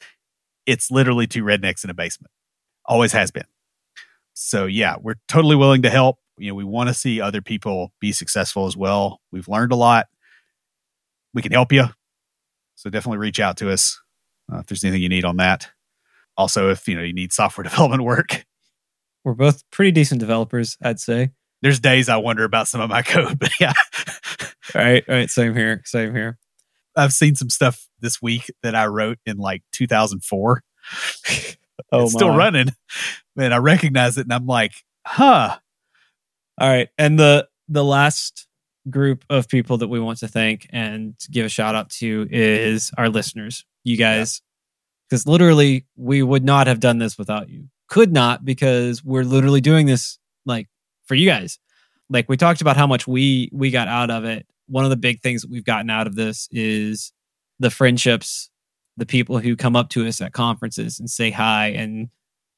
It's 0.66 0.92
literally 0.92 1.28
two 1.28 1.44
rednecks 1.44 1.84
in 1.84 1.90
a 1.90 1.94
basement. 1.94 2.32
Always 2.88 3.12
has 3.14 3.32
been. 3.32 3.46
So 4.34 4.66
yeah, 4.66 4.96
we're 5.02 5.16
totally 5.28 5.56
willing 5.56 5.82
to 5.84 5.90
help. 5.90 6.18
You 6.38 6.50
know, 6.50 6.56
we 6.56 6.64
want 6.66 6.90
to 6.90 6.94
see 6.94 7.22
other 7.22 7.42
people 7.42 7.94
be 8.02 8.12
successful 8.12 8.66
as 8.66 8.76
well. 8.76 9.22
We've 9.32 9.48
learned 9.48 9.72
a 9.72 9.76
lot. 9.78 10.08
We 11.34 11.42
can 11.42 11.52
help 11.54 11.72
you. 11.72 11.86
So 12.76 12.90
definitely 12.90 13.20
reach 13.20 13.40
out 13.40 13.58
to 13.58 13.72
us 13.72 14.00
uh, 14.52 14.58
if 14.60 14.68
there's 14.68 14.84
anything 14.84 15.02
you 15.02 15.10
need 15.10 15.26
on 15.26 15.38
that. 15.38 15.70
Also, 16.38 16.70
if 16.70 16.88
you 16.88 16.96
know 16.96 17.02
you 17.02 17.14
need 17.14 17.32
software 17.32 17.64
development 17.70 18.04
work, 18.04 18.46
We're 19.24 19.34
both 19.34 19.64
pretty 19.72 19.92
decent 19.92 20.20
developers, 20.20 20.78
I'd 20.84 21.00
say. 21.00 21.32
there's 21.62 21.80
days 21.80 22.10
I 22.10 22.18
wonder 22.18 22.44
about 22.44 22.68
some 22.68 22.82
of 22.82 22.90
my 22.90 23.02
code, 23.02 23.40
but 23.40 23.52
yeah, 23.60 23.74
All 24.76 24.82
right. 24.82 25.04
All 25.08 25.16
right. 25.16 25.30
Same 25.30 25.56
here. 25.56 25.82
Same 25.86 26.14
here. 26.14 26.38
I've 26.98 27.14
seen 27.14 27.36
some 27.36 27.50
stuff 27.50 27.88
this 28.02 28.22
week 28.22 28.52
that 28.64 28.76
I 28.76 28.88
wrote 28.88 29.18
in 29.26 29.38
like 29.38 29.64
2004. 29.72 30.62
Oh, 31.92 32.04
it's 32.04 32.14
still 32.14 32.36
running. 32.36 32.68
Man, 33.36 33.54
I 33.54 33.58
recognize 33.58 34.18
it 34.18 34.26
and 34.26 34.34
I'm 34.34 34.46
like, 34.46 34.74
huh. 35.06 35.58
All 36.60 36.70
right. 36.70 36.90
And 36.98 37.20
the 37.20 37.48
the 37.68 37.84
last 37.84 38.48
group 38.90 39.26
of 39.30 39.50
people 39.50 39.78
that 39.80 39.88
we 39.88 40.00
want 40.00 40.20
to 40.20 40.28
thank 40.28 40.68
and 40.72 41.16
give 41.32 41.46
a 41.46 41.50
shout 41.50 41.76
out 41.76 41.90
to 41.90 42.28
is 42.32 42.92
our 42.98 43.10
listeners. 43.10 43.66
You 43.84 43.98
guys 43.98 44.42
because 45.10 45.28
literally 45.28 45.86
we 45.96 46.24
would 46.24 46.44
not 46.44 46.68
have 46.68 46.80
done 46.80 46.98
this 46.98 47.18
without 47.18 47.50
you. 47.50 47.68
Could 47.88 48.12
not 48.12 48.44
because 48.44 49.04
we're 49.04 49.24
literally 49.24 49.62
doing 49.62 49.86
this 49.86 50.18
like 50.46 50.68
for 51.06 51.16
you 51.16 51.30
guys. 51.30 51.60
Like 52.10 52.30
we 52.30 52.38
talked 52.38 52.62
about 52.62 52.78
how 52.78 52.88
much 52.88 53.08
we 53.08 53.50
we 53.52 53.72
got 53.72 53.88
out 53.88 54.10
of 54.10 54.26
it. 54.26 54.46
One 54.68 54.84
of 54.84 54.90
the 54.90 54.98
big 54.98 55.22
things 55.22 55.42
that 55.42 55.52
we've 55.52 55.66
gotten 55.66 55.90
out 55.90 56.08
of 56.08 56.16
this 56.16 56.48
is 56.52 57.14
the 57.60 57.70
friendships, 57.70 58.50
the 58.98 59.06
people 59.06 59.40
who 59.40 59.56
come 59.56 59.76
up 59.76 59.90
to 59.90 60.08
us 60.08 60.22
at 60.22 60.34
conferences 60.34 61.00
and 61.00 61.10
say 61.10 61.32
hi 61.32 61.68
and 61.68 62.10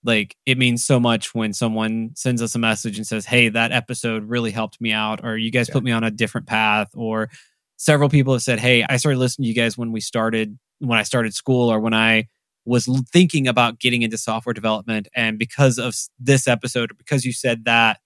like 0.03 0.35
it 0.45 0.57
means 0.57 0.85
so 0.85 0.99
much 0.99 1.33
when 1.35 1.53
someone 1.53 2.11
sends 2.15 2.41
us 2.41 2.55
a 2.55 2.59
message 2.59 2.97
and 2.97 3.07
says, 3.07 3.25
"Hey, 3.25 3.49
that 3.49 3.71
episode 3.71 4.23
really 4.29 4.51
helped 4.51 4.79
me 4.79 4.91
out," 4.93 5.23
or 5.23 5.37
"You 5.37 5.51
guys 5.51 5.67
Yeah. 5.69 5.73
put 5.73 5.83
me 5.83 5.91
on 5.91 6.03
a 6.03 6.11
different 6.11 6.47
path," 6.47 6.89
or 6.93 7.29
several 7.77 8.07
people 8.09 8.33
have 8.33 8.43
said, 8.43 8.59
"Hey, 8.59 8.83
I 8.87 8.97
started 8.97 9.17
listening 9.19 9.45
to 9.45 9.49
you 9.49 9.55
guys 9.55 9.77
when 9.77 9.91
we 9.91 10.01
started 10.01 10.57
when 10.79 10.99
I 10.99 11.03
started 11.03 11.33
school 11.33 11.69
or 11.71 11.79
when 11.79 11.93
I 11.95 12.27
was 12.65 12.87
thinking 13.11 13.47
about 13.47 13.79
getting 13.79 14.03
into 14.03 14.17
software 14.17 14.53
development, 14.53 15.07
and 15.15 15.39
because 15.39 15.79
of 15.79 15.95
this 16.19 16.47
episode 16.47 16.91
or 16.91 16.95
because 16.95 17.25
you 17.25 17.33
said 17.33 17.65
that, 17.65 17.99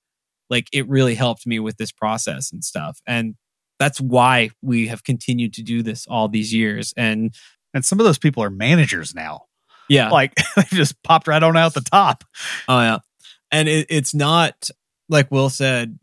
like 0.49 0.69
it 0.73 0.87
really 0.89 1.15
helped 1.15 1.45
me 1.47 1.59
with 1.59 1.77
this 1.77 1.91
process 1.91 2.51
and 2.51 2.63
stuff." 2.63 3.01
And 3.07 3.35
that's 3.79 3.99
why 4.01 4.51
we 4.61 4.87
have 4.87 5.03
continued 5.03 5.53
to 5.55 5.63
do 5.63 5.83
this 5.83 6.07
all 6.07 6.29
these 6.29 6.53
years. 6.53 6.93
And 6.97 7.33
And 7.73 7.85
some 7.85 7.99
of 7.99 8.05
those 8.05 8.17
people 8.17 8.43
are 8.43 8.49
managers 8.49 9.15
now. 9.15 9.45
yeah, 9.89 10.09
Like 10.09 10.33
they 10.55 10.63
just 10.69 11.01
popped 11.03 11.27
right 11.27 11.41
on 11.41 11.57
out 11.57 11.73
the 11.73 11.81
top. 11.81 12.23
Oh 12.67 12.79
yeah, 12.79 12.99
and 13.51 13.67
it, 13.69 13.87
it's 13.89 14.13
not 14.13 14.69
like 15.09 15.31
Will 15.31 15.49
said. 15.49 15.97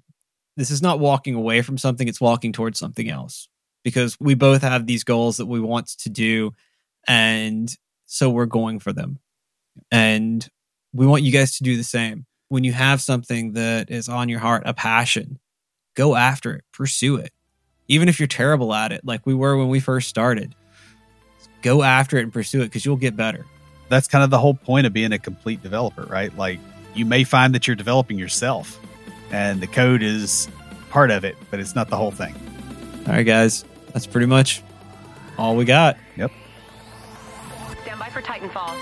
This 0.56 0.70
is 0.72 0.82
not 0.82 0.98
walking 0.98 1.34
away 1.34 1.62
from 1.62 1.78
something; 1.78 2.08
it's 2.08 2.20
walking 2.20 2.52
towards 2.52 2.78
something 2.78 3.08
else. 3.08 3.48
Because 3.84 4.18
we 4.20 4.34
both 4.34 4.62
have 4.62 4.86
these 4.86 5.04
goals 5.04 5.36
that 5.36 5.46
we 5.46 5.60
want 5.60 5.86
to 6.00 6.10
do, 6.10 6.52
and 7.06 7.74
so 8.06 8.28
we're 8.28 8.46
going 8.46 8.80
for 8.80 8.92
them. 8.92 9.20
And 9.92 10.46
we 10.92 11.06
want 11.06 11.22
you 11.22 11.32
guys 11.32 11.56
to 11.58 11.64
do 11.64 11.76
the 11.76 11.84
same. 11.84 12.26
When 12.48 12.64
you 12.64 12.72
have 12.72 13.00
something 13.00 13.52
that 13.52 13.90
is 13.90 14.08
on 14.08 14.28
your 14.28 14.40
heart, 14.40 14.64
a 14.66 14.74
passion, 14.74 15.38
go 15.94 16.16
after 16.16 16.54
it, 16.54 16.64
pursue 16.72 17.16
it. 17.16 17.32
Even 17.86 18.08
if 18.08 18.18
you're 18.18 18.26
terrible 18.26 18.74
at 18.74 18.92
it, 18.92 19.04
like 19.04 19.26
we 19.26 19.34
were 19.34 19.56
when 19.56 19.68
we 19.68 19.80
first 19.80 20.08
started, 20.08 20.54
go 21.62 21.82
after 21.82 22.18
it 22.18 22.22
and 22.22 22.32
pursue 22.32 22.62
it 22.62 22.66
because 22.66 22.84
you'll 22.84 22.96
get 22.96 23.16
better. 23.16 23.44
That's 23.88 24.06
kind 24.08 24.22
of 24.22 24.30
the 24.30 24.38
whole 24.38 24.54
point 24.54 24.86
of 24.86 24.92
being 24.92 25.12
a 25.12 25.18
complete 25.18 25.62
developer, 25.62 26.02
right? 26.02 26.36
Like 26.36 26.60
you 26.94 27.06
may 27.06 27.24
find 27.24 27.54
that 27.54 27.66
you're 27.66 27.76
developing 27.76 28.18
yourself 28.18 28.78
and 29.30 29.60
the 29.60 29.66
code 29.66 30.02
is 30.02 30.48
part 30.90 31.10
of 31.10 31.24
it, 31.24 31.36
but 31.50 31.60
it's 31.60 31.74
not 31.74 31.88
the 31.88 31.96
whole 31.96 32.10
thing. 32.10 32.34
All 33.06 33.14
right, 33.14 33.24
guys. 33.24 33.64
That's 33.92 34.06
pretty 34.06 34.26
much 34.26 34.62
all 35.38 35.56
we 35.56 35.64
got. 35.64 35.96
Yep. 36.16 36.30
Stand 37.82 37.98
by 37.98 38.10
for 38.10 38.20
Titanfall. 38.20 38.74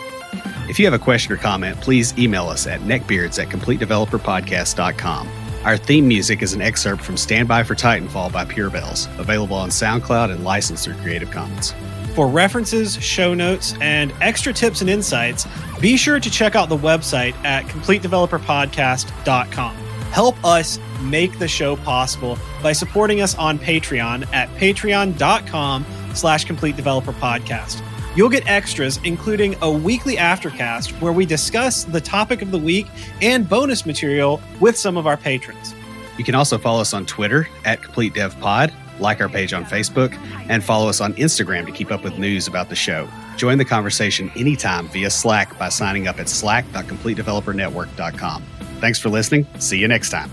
If 0.69 0.79
you 0.81 0.85
have 0.85 0.95
a 0.95 0.99
question 1.03 1.33
or 1.33 1.37
comment, 1.37 1.81
please 1.81 2.17
email 2.19 2.49
us 2.49 2.67
at 2.67 2.81
neckbeards 2.81 3.41
at 3.41 3.49
completedeveloperpodcast.com. 3.51 5.29
Our 5.65 5.77
theme 5.77 6.07
music 6.09 6.43
is 6.43 6.53
an 6.53 6.63
excerpt 6.63 7.03
from 7.03 7.17
Stand 7.17 7.49
By 7.49 7.63
for 7.63 7.75
Titanfall 7.75 8.33
by 8.33 8.45
Pure 8.45 8.71
Bells, 8.71 9.09
available 9.19 9.57
on 9.57 9.69
SoundCloud 9.71 10.31
and 10.31 10.45
licensed 10.45 10.85
through 10.85 10.95
Creative 10.95 11.31
Commons. 11.31 11.73
For 12.17 12.27
references, 12.27 12.97
show 12.97 13.33
notes, 13.35 13.75
and 13.83 14.11
extra 14.23 14.51
tips 14.51 14.81
and 14.81 14.89
insights, 14.89 15.47
be 15.83 15.99
sure 15.99 16.19
to 16.19 16.31
check 16.31 16.57
out 16.57 16.71
the 16.71 16.79
website 16.79 17.35
at 17.45 17.67
completedeveloperpodcast.com. 17.67 19.77
Help 19.77 20.43
us 20.43 20.79
make 21.03 21.39
the 21.39 21.47
show 21.47 21.77
possible 21.77 22.39
by 22.63 22.73
supporting 22.73 23.21
us 23.21 23.35
on 23.35 23.59
Patreon 23.59 24.27
at 24.33 24.49
patreon.com 24.55 25.85
slash 26.15 26.47
complete 26.47 26.75
developer 26.75 27.13
podcast. 27.13 27.83
You'll 28.17 28.31
get 28.31 28.49
extras, 28.49 28.99
including 29.05 29.55
a 29.61 29.71
weekly 29.71 30.17
aftercast 30.17 30.99
where 31.03 31.13
we 31.13 31.27
discuss 31.27 31.85
the 31.85 32.01
topic 32.01 32.41
of 32.41 32.51
the 32.51 32.57
week 32.57 32.87
and 33.21 33.47
bonus 33.47 33.85
material 33.85 34.41
with 34.59 34.79
some 34.79 34.97
of 34.97 35.07
our 35.07 35.19
patrons. 35.19 35.75
You 36.17 36.25
can 36.25 36.35
also 36.35 36.57
follow 36.57 36.81
us 36.81 36.95
on 36.95 37.05
Twitter 37.05 37.47
at 37.67 37.83
Complete 37.83 38.15
Dev 38.15 38.41
Pod, 38.41 38.73
like 39.01 39.21
our 39.21 39.29
page 39.29 39.53
on 39.53 39.65
Facebook, 39.65 40.17
and 40.49 40.65
follow 40.65 40.89
us 40.89 41.01
on 41.01 41.15
Instagram 41.15 41.67
to 41.67 41.73
keep 41.73 41.91
up 41.91 42.05
with 42.05 42.17
news 42.19 42.47
about 42.47 42.69
the 42.69 42.77
show. 42.77 43.09
Join 43.37 43.59
the 43.59 43.65
conversation 43.65 44.31
anytime 44.37 44.89
via 44.89 45.11
Slack 45.11 45.59
by 45.59 45.69
signing 45.69 46.07
up 46.09 46.19
at 46.19 46.29
slack.completedevelopernetwork.com. 46.29 48.43
Thanks 48.81 48.99
for 48.99 49.09
listening. 49.09 49.47
See 49.59 49.79
you 49.79 49.89
next 49.89 50.11
time. 50.11 50.31